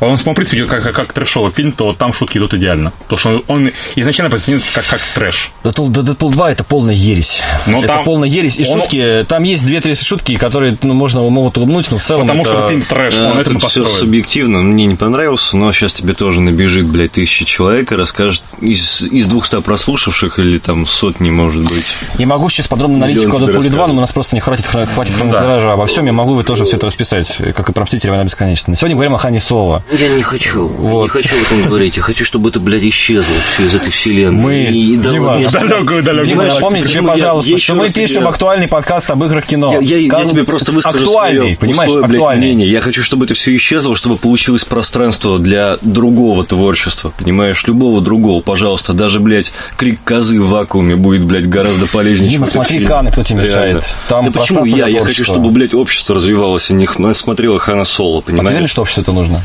[0.00, 2.92] Он, в принципе, идет как, как, как трэшовый фильм, то там шутки идут идеально.
[3.08, 5.50] Потому что он изначально позиционирует как, как трэш.
[5.62, 7.42] Дэдпул, Дэдпул 2 это полная ересь.
[7.66, 8.58] Ну, это там- полная ересь.
[8.58, 12.26] И он- шутки, там есть две-три шутки, которые ну, можно могут улыбнуть, но в целом
[12.26, 12.50] Потому это...
[12.50, 14.62] что это фильм трэш, Да, он этому это все субъективно.
[14.62, 19.26] Мне не понравился, но сейчас тебе тоже набежит, блядь, тысячи человек и расскажет из, из
[19.26, 21.96] 200 прослушавших или там сотни, может быть.
[22.18, 23.88] Я могу сейчас подробно коду тебе Пули 2, расскажут.
[23.88, 26.06] но у нас просто не хватит, хватит хронометража обо всем.
[26.06, 28.76] Я могу тоже все это расписать, как и про Мстителей война бесконечна.
[28.76, 29.73] Сегодня говорим о Хане Соло.
[29.92, 30.66] Я не хочу.
[30.66, 31.02] Вот.
[31.04, 31.96] Не хочу об этом говорить.
[31.96, 34.40] Я хочу, чтобы это, блядь, исчезло все из этой вселенной.
[34.42, 36.26] Мы- И Дима, Далекую, далекую.
[36.26, 39.24] Дима, Понимаешь, напомни тебе, почему я- пожалуйста, я что мы пишем тебе- актуальный подкаст об
[39.24, 39.72] играх кино.
[39.74, 42.46] Я, я- я Как- тебе просто выскажу Актуальный, свое понимаешь, пустое, блядь, актуальный.
[42.46, 42.70] мнение.
[42.70, 48.40] Я хочу, чтобы это все исчезло, чтобы получилось пространство для другого творчества, понимаешь, любого другого,
[48.40, 48.92] пожалуйста.
[48.92, 52.84] Даже, блядь, крик козы в вакууме будет, блядь, гораздо полезнее, Дима, чем смотри.
[52.84, 53.84] Каны, кто тебе мешает.
[54.08, 54.88] Там да почему я?
[54.88, 58.70] Я хочу, чтобы, блядь, общество развивалось, а не смотрело Хана Соло, А ты понимаешь?
[58.70, 59.42] что обществу это нужно?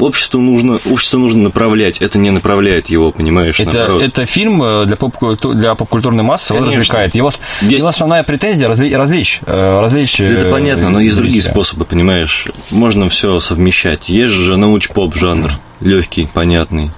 [0.00, 4.02] Обществу нужно, общество нужно направлять, это не направляет его, понимаешь, Это, наоборот.
[4.02, 5.14] это фильм э, для, поп
[5.54, 6.80] для поп-культурной массы, он Конечно.
[6.80, 7.14] развлекает.
[7.14, 9.40] Его, Есть- его основная претензия разли- развлечь.
[9.46, 12.46] э, развлечь Это э, понятно, но есть другие способы, понимаешь?
[12.70, 14.08] Можно все совмещать.
[14.08, 15.50] Есть же науч-поп жанр.
[15.80, 16.90] Легкий, понятный.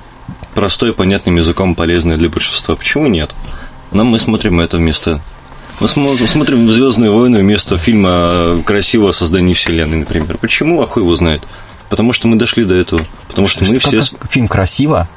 [0.55, 2.77] Простой, понятным языком, полезный для большинства.
[2.77, 3.35] Почему нет?
[3.91, 5.21] Но мы смотрим это вместо...
[5.81, 10.37] Мы смо- смотрим «Звездные войны» вместо фильма о красивого создании вселенной, например.
[10.39, 10.81] Почему?
[10.83, 11.43] А хуй его знает.
[11.93, 13.03] Потому что мы дошли до этого.
[13.29, 14.17] Потому что мы Как- все...
[14.19, 15.11] как фильм красиво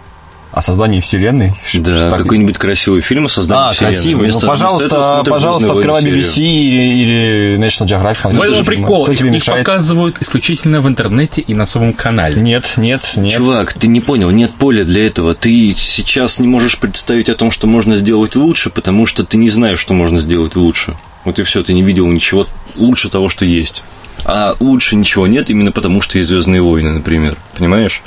[0.51, 1.53] о создании вселенной.
[1.65, 3.93] Что- Да, что так- какой-нибудь красивый фильм о создании А, вселенной.
[3.93, 4.23] красивый.
[4.23, 7.01] Вместо- ну, пожалуйста, пожалуйста, «Звездные открывай войны» BBC или,
[7.55, 8.23] или National Geographic.
[8.23, 8.65] В этом тоже же фильмы.
[8.87, 9.03] прикол.
[9.03, 9.65] Кто Их, тебе их мешает?
[9.65, 12.41] показывают исключительно в интернете и на своем канале.
[12.41, 13.37] Нет, нет, нет.
[13.37, 15.33] Чувак, ты не понял, нет поля для этого.
[15.33, 19.47] Ты сейчас не можешь представить о том, что можно сделать лучше, потому что ты не
[19.47, 20.93] знаешь, что можно сделать лучше.
[21.23, 23.85] Вот и все, ты не видел ничего лучше того, что есть.
[24.23, 27.37] А лучше ничего нет именно потому, что есть Звездные войны, например.
[27.57, 28.01] Понимаешь?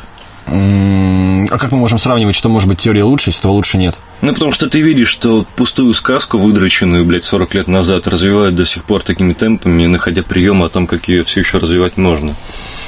[0.51, 3.97] А как мы можем сравнивать, что может быть теория лучше, если этого лучше нет?
[4.21, 8.65] Ну, потому что ты видишь, что пустую сказку, выдроченную, блядь, 40 лет назад, развивают до
[8.65, 12.35] сих пор такими темпами, находя приемы о том, как ее все еще развивать можно.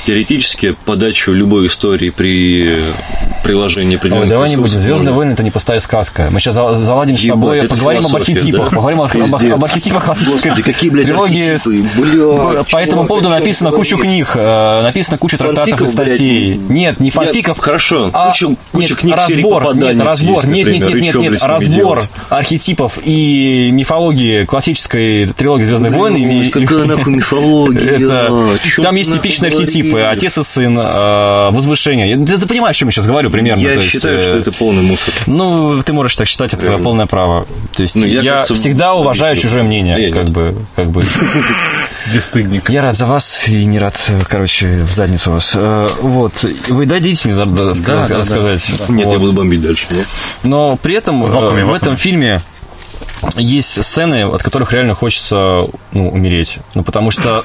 [0.06, 2.82] Теоретически, подачу любой истории при
[3.44, 4.80] приложении Ой, определенных давай не будем.
[4.80, 6.28] Звездные войны это не пустая сказка.
[6.30, 8.76] Мы сейчас за- заладим с Ебать, тобой, это поговорим об архетипах, да?
[8.76, 11.56] поговорим об, об архетипах классической Господи, какие, блядь, трилогии.
[12.54, 14.26] бля, По этому поводу написано кучу говоришь?
[14.26, 16.56] книг, э, написано куча трактатов и статей.
[16.56, 17.12] Нет, не я-
[17.54, 17.64] фанфиков.
[17.64, 21.14] хорошо, а- куча- куча нет, книг разбор, нет, разбор, есть, нет, нет, например, нет, нет,
[21.14, 22.10] нет, ними разбор делать?
[22.28, 26.16] архетипов и мифологии классической трилогии Звездных войн.
[26.16, 27.90] и- какая нахуй мифология?
[27.98, 28.32] Это,
[28.64, 32.16] Чё там есть типичные архетипы, отец и сын, э, возвышение.
[32.24, 33.60] Ты, ты понимаешь, о чем я сейчас говорю примерно?
[33.60, 35.14] Я есть, считаю, э, что это полный мусор.
[35.26, 36.84] Ну, ты можешь так считать, это твое Реально.
[36.84, 37.46] полное право.
[37.74, 39.48] То есть Ну, я, я, кажется, всегда уважаю объясню.
[39.50, 40.30] чужое мнение, А я как нет.
[40.32, 41.04] бы, как бы.
[42.14, 42.68] Бесстыдник.
[42.70, 45.52] Я рад за вас и не рад, э, короче, в задницу вас.
[45.54, 48.20] Э, Вот, вы дадите мне да, да, сказать- да, да.
[48.20, 48.72] рассказать.
[48.88, 49.86] Нет, я буду бомбить дальше.
[49.90, 50.06] нет?
[50.42, 52.40] Но при этом э, В в этом фильме
[53.36, 56.58] есть сцены, от которых реально хочется ну, умереть.
[56.74, 57.44] Ну, потому что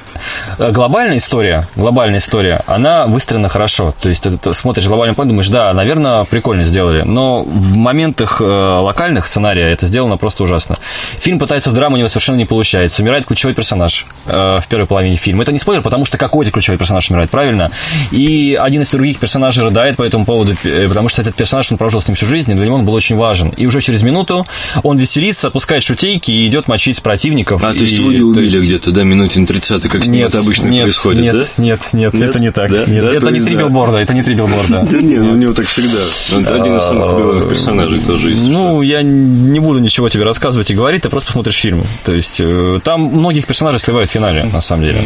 [0.58, 3.94] э, глобальная история, глобальная история, она выстроена хорошо.
[4.00, 7.02] То есть ты, ты смотришь глобальный план, думаешь, да, наверное, прикольно сделали.
[7.02, 10.76] Но в моментах э, локальных сценария это сделано просто ужасно.
[11.18, 13.02] Фильм пытается в драму, у него совершенно не получается.
[13.02, 15.42] Умирает ключевой персонаж э, в первой половине фильма.
[15.42, 17.70] Это не спойлер, потому что какой-то ключевой персонаж умирает, правильно?
[18.10, 21.78] И один из других персонажей рыдает по этому поводу, э, потому что этот персонаж, он
[21.78, 23.50] прожил с ним всю жизнь, и для него он был очень важен.
[23.50, 24.46] И уже через минуту
[24.82, 27.62] он веселится, отпускает шутейки и идет мочить противников.
[27.64, 30.24] А, то есть И- то убили есть- где-то, да, минуте на 30 как с ним
[30.26, 31.62] это обычно нет, происходит, нет, да?
[31.62, 32.30] нет, нет, Нет?
[32.30, 32.70] это не так.
[32.70, 32.84] Да?
[32.86, 33.62] Нет, Да, это то не есть три да.
[33.62, 34.86] билборда, это не три билборда.
[34.90, 35.98] Да нет, у него так всегда.
[36.36, 38.44] Он один из самых любимых персонажей тоже, что.
[38.46, 41.84] Ну, я не буду ничего тебе рассказывать и говорить, ты просто посмотришь фильм.
[42.04, 45.00] То есть э, там многих персонажей сливают в финале, на самом деле.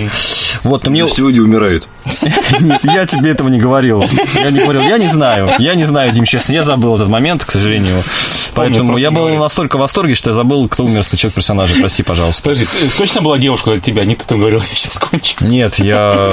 [0.62, 1.00] Вот, но мне...
[1.00, 1.88] Есть умирает.
[2.60, 4.02] Нет, я тебе этого не говорил.
[4.34, 5.50] Я не говорил, я не знаю.
[5.58, 8.02] Я не знаю, Дим, честно, я забыл этот момент, к сожалению.
[8.54, 11.74] Поэтому я был настолько в восторге, что я забыл забыл, кто умер с человек персонажа,
[11.78, 12.43] прости, пожалуйста.
[12.43, 12.66] Подожди,
[12.98, 14.05] точно была девушка от тебя?
[14.05, 15.36] Не ты там говорил, я сейчас кончу.
[15.43, 16.28] Нет, я...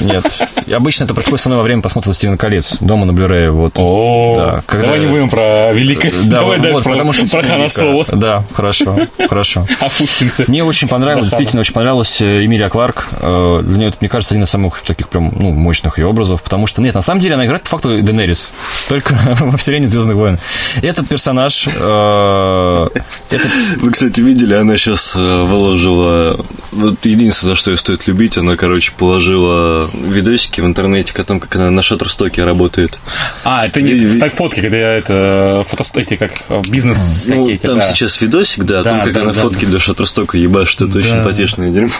[0.00, 0.24] Нет.
[0.72, 3.50] Обычно это происходит со мной во время просмотра «Стивена колец» дома на Блюрее.
[3.50, 3.74] Вот.
[3.76, 6.10] О, Да, когда- давай не будем про великое.
[6.24, 7.68] Да, давай вот, дальше вот, про, потому что про Хана.
[7.68, 8.06] Соло.
[8.08, 8.96] Да, хорошо,
[9.28, 9.66] хорошо.
[9.80, 10.44] Опустимся.
[10.48, 13.08] Мне очень понравилось, действительно очень понравилась э, Эмилия Кларк.
[13.20, 16.42] Э, Для нее это, мне кажется, один из самых таких прям, ну, мощных ее образов,
[16.42, 18.50] потому что, нет, на самом деле она играет по факту Денерис,
[18.88, 20.38] только во вселенной Звездных войн.
[20.82, 22.88] Этот персонаж, э,
[23.30, 26.44] это Вы, кстати, видели, она сейчас выложила...
[26.72, 31.40] Вот единственное, за что ее стоит любить, она, короче, положила видосики в интернете о том,
[31.40, 32.98] как она на Шаттерстоке работает.
[33.44, 36.98] А, это не Ви- так фотки, когда это фото, эти как э, бизнес
[37.28, 37.92] Ну, всякие там да.
[37.92, 40.82] сейчас видосик, да, о Да, том, как да, она да, фотки для Шаттерстока ебашит.
[40.82, 41.92] Это очень потешное дерьмо.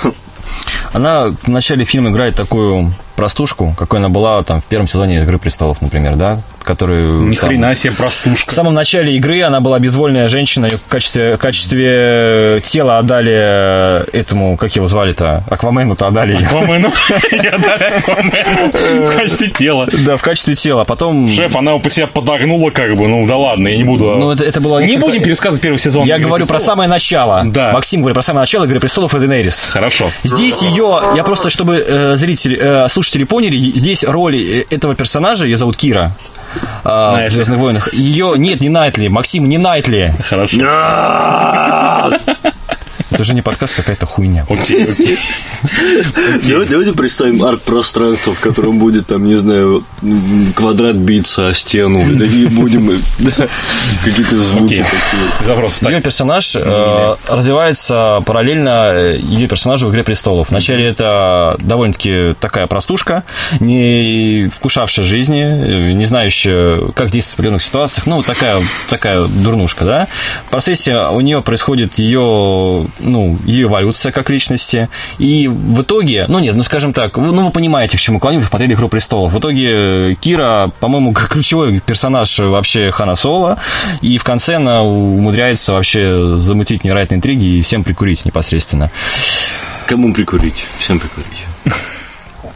[0.93, 5.39] Она в начале фильма играет такую простушку, какой она была там в первом сезоне «Игры
[5.39, 6.41] престолов», например, да?
[6.63, 7.27] Которую...
[7.29, 8.51] Ни там- хрена себе простушка.
[8.51, 14.11] В самом начале игры она была безвольная женщина, ее в качестве, в качестве тела отдали
[14.17, 16.47] этому, как его звали-то, Аквамену-то отдали ее.
[16.47, 16.91] Аквамену.
[19.09, 19.87] В качестве тела.
[19.93, 20.85] Да, в качестве тела.
[20.85, 21.29] Потом...
[21.29, 23.07] Шеф, она по себя подогнула как бы.
[23.07, 24.05] Ну да ладно, я не буду.
[24.17, 24.79] Ну, это, это было...
[24.81, 26.07] Не будем пересказывать первый сезон.
[26.07, 26.73] Я «Игры говорю про престолов».
[26.73, 27.43] самое начало.
[27.45, 27.73] Да.
[27.73, 29.69] Максим говорит про самое начало «Игры престолов» и Денерис.
[29.71, 30.11] Хорошо.
[30.25, 35.45] Здесь ее, я просто, чтобы э, зрители, э, слушатели поняли, здесь роль э, этого персонажа,
[35.45, 36.13] ее зовут Кира,
[36.85, 37.35] в Найтли.
[37.35, 37.93] «Звездных войнах».
[37.93, 40.15] Ее, нет, не Найтли, Максим, не Найтли.
[40.23, 40.57] Хорошо.
[43.11, 44.47] Это уже не подкаст, какая-то хуйня.
[44.49, 45.19] Окей, окей.
[46.69, 49.85] Давайте, представим арт-пространство, в котором будет, там, не знаю,
[50.55, 52.05] квадрат биться о стену.
[52.21, 52.91] Да, И будем
[54.05, 54.85] какие-то звуки Окей.
[54.85, 55.93] такие.
[55.93, 60.51] Ее персонаж э, развивается параллельно э, ее персонажу в «Игре престолов».
[60.51, 63.25] Вначале это довольно-таки такая простушка,
[63.59, 69.85] не вкушавшая жизни, э, не знающая, как действовать в определенных ситуациях, ну, такая, такая дурнушка,
[69.85, 70.09] да.
[70.47, 74.89] В процессе у нее происходит ее, ну, ее эволюция как личности,
[75.19, 78.41] и в итоге, ну, нет, ну, скажем так, вы- ну, вы понимаете, к чему клоню,
[78.41, 79.33] вы смотрели «Игру престолов».
[79.33, 83.59] В итоге Кира, по-моему, ключевой персонаж вообще Хана Соло,
[84.01, 88.91] и в конце она умудряется вообще замутить невероятные интриги и всем прикурить непосредственно.
[89.87, 90.67] Кому прикурить?
[90.79, 91.45] Всем прикурить.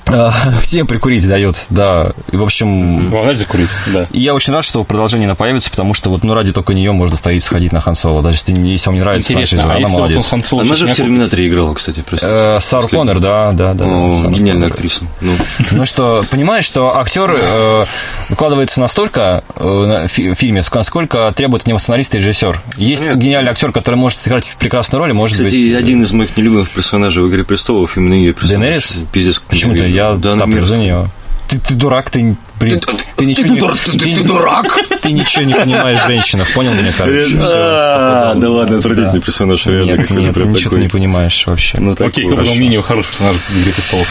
[0.09, 2.13] А, Всем прикурить дает, да.
[2.31, 3.69] И, в общем, надо закурить?
[3.93, 4.07] Да.
[4.13, 6.93] и я очень рад, что продолжение она появится, потому что вот, ну, ради только нее
[6.93, 8.23] можно стоить сходить на Хан Соло.
[8.23, 10.67] Даже если, не- если вам не нравится Интересно, франшиза, а она если вот он молодец.
[10.67, 12.31] Она же в Терминаторе играла, кстати, простите.
[12.33, 12.89] Э, Последний.
[12.99, 13.85] Коннор, да, да, да.
[13.85, 15.05] да, О, Сара гениальная актриса.
[15.21, 15.33] Ну,
[15.71, 17.87] Ну что, понимаешь, что актер э,
[18.29, 22.61] выкладывается настолько э, на фи- в фильме, сколько требует от него сценарист и режиссер.
[22.77, 23.19] Есть Нет.
[23.19, 25.77] гениальный актер, который может сыграть в прекрасную роль, и может Кстати, быть...
[25.79, 28.61] один из моих нелюбимых персонажей в «Игре престолов» именно ее персонаж.
[28.65, 28.99] Денерис?
[29.13, 29.85] Пиздец, Почему-то.
[29.95, 30.79] Я Да, она топлю за мерзкая.
[30.81, 31.11] нее.
[31.49, 32.81] Ты, ты дурак, ты, блин,
[33.17, 33.61] ты, ничего не...
[33.61, 34.79] дура- ты- ты дурак!
[35.03, 37.37] Ты ничего не понимаешь в женщинах, понял меня, короче?
[37.41, 39.91] А, Да ладно, отвратительный персонаж, реально.
[39.93, 41.79] Нет, нет, ничего ты не понимаешь вообще.
[41.79, 41.93] Ну.
[41.93, 44.09] Окей, кто подумал, Мини хороший персонаж в «Игре престолов».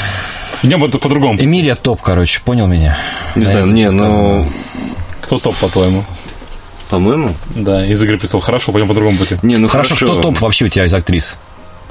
[0.61, 1.41] Идем по- по-другому.
[1.41, 2.97] Эмилия топ, короче, понял меня?
[3.35, 4.49] Не На знаю, не, ну,
[5.21, 6.05] Кто топ, по-твоему?
[6.89, 7.35] по-моему...
[7.55, 8.45] Да, из «Игры престолов».
[8.45, 9.37] Хорошо, пойдем по другому пути.
[9.41, 10.13] Не, ну Хорошо, хорошо.
[10.13, 11.35] кто топ вообще у тебя из актрис?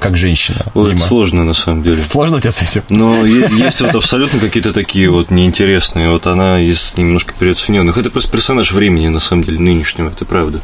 [0.02, 1.06] Как женщина, Ой, это Дима.
[1.06, 2.02] сложно, на самом деле.
[2.02, 2.82] Сложно у тебя с этим?
[2.88, 6.10] Но есть вот абсолютно какие-то такие вот неинтересные.
[6.10, 7.96] Вот она из немножко переоцененных.
[7.98, 10.08] Это просто персонаж времени, на самом деле, нынешнего.
[10.08, 10.60] Это правда.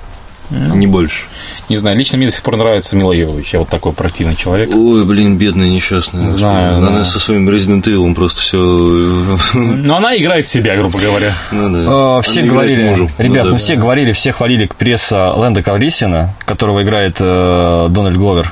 [0.51, 1.24] Не больше.
[1.69, 3.52] Не знаю, лично мне до сих пор нравится Мила Йовович.
[3.52, 4.70] Я вот такой противный человек.
[4.74, 6.32] Ой, блин, бедная несчастная.
[6.32, 7.05] Знаю, Она знаю.
[7.05, 8.56] со своим Resident Evil просто все...
[9.55, 11.35] Но она играет себя, грубо говоря.
[11.52, 11.78] Ну да.
[11.78, 13.10] Э, Она Все играет говорили, мужу.
[13.19, 13.59] ребят, Ну ну да.
[13.59, 18.51] все говорили, все хвалили пресса Лэнда Калрисина, которого играет э, Дональд Гловер.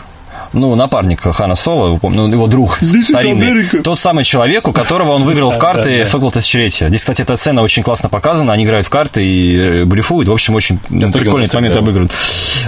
[0.57, 3.65] Ну, напарник Хана Соло, ну, его друг старинный.
[3.83, 6.89] Тот самый человек, у которого он выиграл в карты «Сокол тысячелетия».
[6.89, 8.53] Здесь, кстати, эта сцена очень классно показана.
[8.53, 10.29] Они играют в карты и э, блефуют.
[10.29, 12.11] В общем, очень ну, прикольный этот момент обыгран.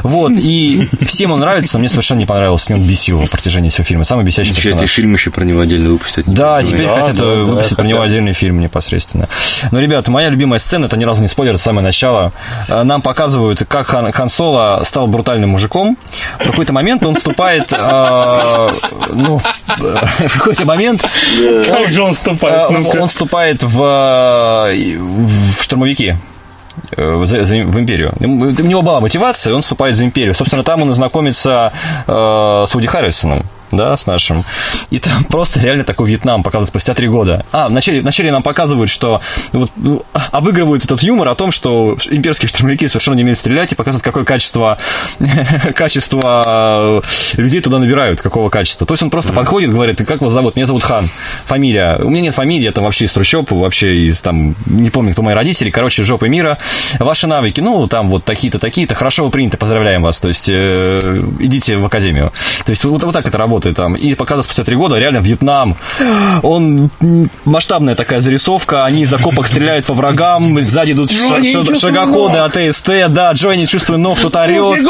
[0.02, 2.72] Вот, и всем он нравится, но мне совершенно не понравился.
[2.72, 4.04] Мне он бесил на протяжении всего фильма.
[4.04, 4.90] Самый бесящий Вообще, эти персонаж.
[4.90, 6.26] фильм еще про него отдельно выпустить.
[6.26, 9.28] не Да, теперь хотят да, э, да, выпустить про него отдельный фильм непосредственно.
[9.70, 12.32] Но, ребята, моя любимая сцена, это ни разу не спойлер, это самое начало.
[12.68, 15.96] Э, Нам показывают, как Хан, Хан Соло стал брутальным мужиком.
[16.38, 17.72] В какой-то момент он вступает,
[19.12, 19.82] ну, э,
[20.28, 21.04] в какой-то момент
[21.70, 22.70] Как же он вступает?
[22.70, 22.96] он, Ну-ка.
[23.02, 23.76] он вступает в,
[24.68, 26.16] в штурмовики
[26.96, 28.12] э, за- за- в империю.
[28.20, 30.34] У него была мотивация, он вступает за империю.
[30.34, 31.72] Собственно, там он и знакомится
[32.06, 33.44] э, с Уди Харрисоном.
[33.70, 34.44] Да, с нашим.
[34.90, 37.44] И там просто реально такой Вьетнам показывают спустя три года.
[37.52, 39.20] А, вначале, вначале нам показывают, что
[39.52, 43.74] вот, ну, обыгрывают этот юмор о том, что имперские штурмовики совершенно не умеют стрелять и
[43.74, 44.78] показывают, какое качество,
[45.74, 47.02] качество
[47.36, 48.86] э, людей туда набирают, какого качества.
[48.86, 50.56] То есть он просто подходит, говорит, как вас зовут?
[50.56, 51.08] Меня зовут Хан.
[51.44, 51.98] Фамилия.
[52.00, 55.22] У меня нет фамилии, я там вообще из трущоб, вообще из там, не помню, кто
[55.22, 56.58] мои родители, короче, жопы мира.
[56.98, 60.20] Ваши навыки, ну, там вот такие-то, такие-то, хорошо вы приняты, поздравляем вас.
[60.20, 62.32] То есть э, идите в академию.
[62.64, 63.94] То есть вот, вот так это работает там.
[63.94, 65.76] И показывают спустя три года реально Вьетнам.
[66.42, 66.90] Он
[67.44, 73.08] масштабная такая зарисовка, они из окопок стреляют по врагам, сзади идут ша- ша- шагоходы, АТСТ,
[73.08, 74.84] да, Джой не чувствует ног, кто-то орет.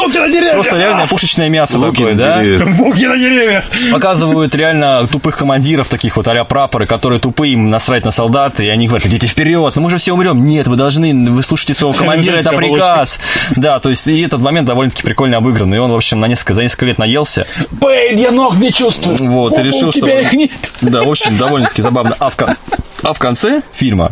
[0.53, 2.65] Просто реально пушечное мясо Луки такое, на да?
[2.65, 3.65] Буки на деревьях.
[3.91, 8.67] Показывают реально тупых командиров, таких вот а прапоры, которые тупые, им насрать на солдат, и
[8.67, 10.45] они говорят, идите вперед, ну мы же все умрем.
[10.45, 13.19] Нет, вы должны, вы слушайте своего командира, это приказ.
[13.55, 15.73] Да, то есть и этот момент довольно-таки прикольно обыгран.
[15.73, 17.45] И он, в общем, на несколько, за несколько лет наелся.
[17.71, 19.17] Бэйн, я ног не чувствую.
[19.29, 20.01] Вот, и решил, У что...
[20.01, 20.51] тебя их нет.
[20.81, 22.15] Да, в общем, довольно-таки забавно.
[22.19, 22.55] А в, кон-
[23.03, 24.11] а в конце фильма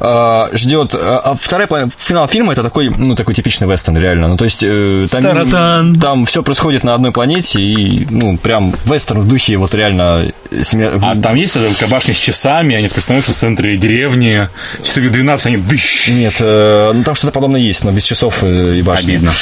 [0.00, 0.94] э, ждет...
[0.94, 4.28] э, А вторая половина- финал фильма это такой, ну, такой типичный вестерн, реально.
[4.28, 6.00] Ну, то есть э, там, Таратан.
[6.00, 10.32] там все происходит на одной планете, и, ну, прям вестерн в духе вот реально...
[10.62, 14.48] семья- А там есть эта кабашня с часами, они так становятся в центре деревни.
[14.84, 16.08] Часы 12, они дыщ.
[16.10, 19.12] Нет, э, ну там что-то подобное есть, но без часов э, и башни.
[19.12, 19.32] Обидно.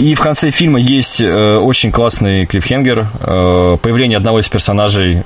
[0.00, 5.24] И в конце фильма есть э, очень классный клифхенгер, э, появление одного из персонажей.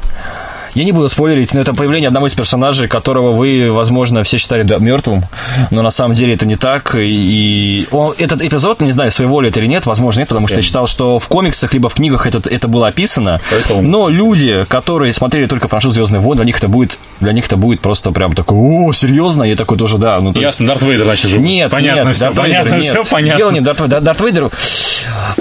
[0.74, 4.62] Я не буду спойлерить, но это появление одного из персонажей, которого вы, возможно, все считали
[4.62, 5.24] да, мертвым,
[5.70, 6.94] но на самом деле это не так.
[6.98, 10.56] И он- этот эпизод, не знаю, своей воли это или нет, возможно, нет, потому что
[10.56, 13.40] я читал, что в комиксах либо в книгах это, это было описано.
[13.50, 17.46] Поэтому- Но люди, которые смотрели только франшизу Звездные войны, для них это будет, для них
[17.46, 19.44] это будет просто прям такой, о, серьезно?
[19.44, 20.18] Я такой тоже, да.
[20.20, 21.38] Ну, то есть- Ясно, Дарт Вейдер, значит, же.
[21.38, 22.92] нет, понятно нет, все, Дарт Вейдер, понятно нет.
[22.92, 23.38] все, понятно.
[23.38, 24.00] Дело не Дарт, Вейдер.
[24.00, 24.50] Дарт Вейдер.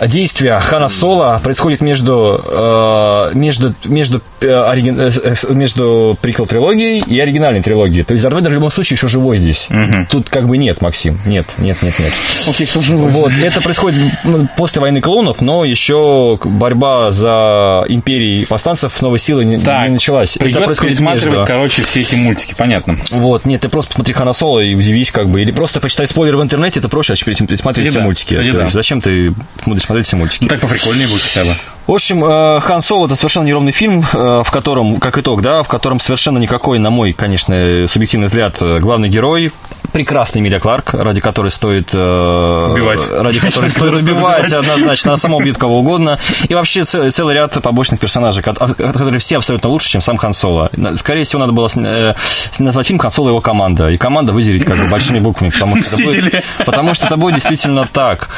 [0.07, 7.19] Действие Хана Соло происходит между, э, между, между, э, оригин- э, между приквел трилогией и
[7.19, 8.03] оригинальной трилогией.
[8.03, 9.67] То есть Дарт Вейдер в любом случае еще живой здесь.
[10.09, 11.19] Тут как бы нет, Максим.
[11.25, 12.11] Нет, нет, нет, нет.
[12.47, 13.11] Окей, кто живой?
[13.11, 19.45] Вот, это происходит ну, после войны клонов, но еще борьба за империей повстанцев новой силы
[19.45, 20.35] не, Так, не началась.
[20.35, 21.45] Это Придется происходит пересматривать, между.
[21.45, 22.97] короче, все эти мультики, понятно.
[23.11, 25.41] Вот, нет, ты просто посмотри Хана Соло и удивись, как бы.
[25.41, 28.05] Или просто почитай спойлеры в интернете, это проще, чем пересматривать все да.
[28.05, 28.35] мультики.
[28.35, 28.61] То да.
[28.63, 29.33] есть зачем ты
[29.65, 30.43] будешь смотреть все мультики?
[30.43, 31.55] Ну, так поприкольнее будет хотя бы.
[31.85, 35.63] В общем, э, Хан Соло это совершенно неровный фильм, э, в котором, как итог, да,
[35.63, 39.51] в котором совершенно никакой, на мой, конечно, субъективный взгляд, э, главный герой
[39.91, 43.01] прекрасный Эмилия Кларк, ради которой стоит э, Убивать.
[43.11, 47.61] ради которой стоит убивать, однозначно, она сама убьет кого угодно, и вообще целый, целый ряд
[47.61, 50.71] побочных персонажей, ко- от- которые все абсолютно лучше, чем сам Хан Соло.
[50.95, 52.13] Скорее всего, надо было э,
[52.59, 55.75] назвать фильм Хан Соло и его команда, и команда выделить как бы большими буквами, потому
[55.83, 58.29] что, это будет, потому что это будет действительно так.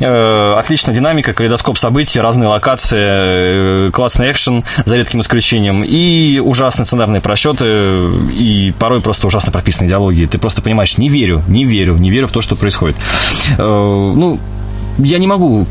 [0.00, 6.86] Э, Отличная динамика, калейдоскоп событий, разные локации, э, классный экшен, за редким исключением, и ужасные
[6.86, 7.64] сценарные просчеты,
[8.32, 10.26] и порой просто ужасно прописанные диалоги.
[10.26, 12.96] Ты просто понимаешь, не верю, не верю, не верю в то, что происходит.
[13.58, 14.38] Э, Ну,
[14.98, 15.66] я не могу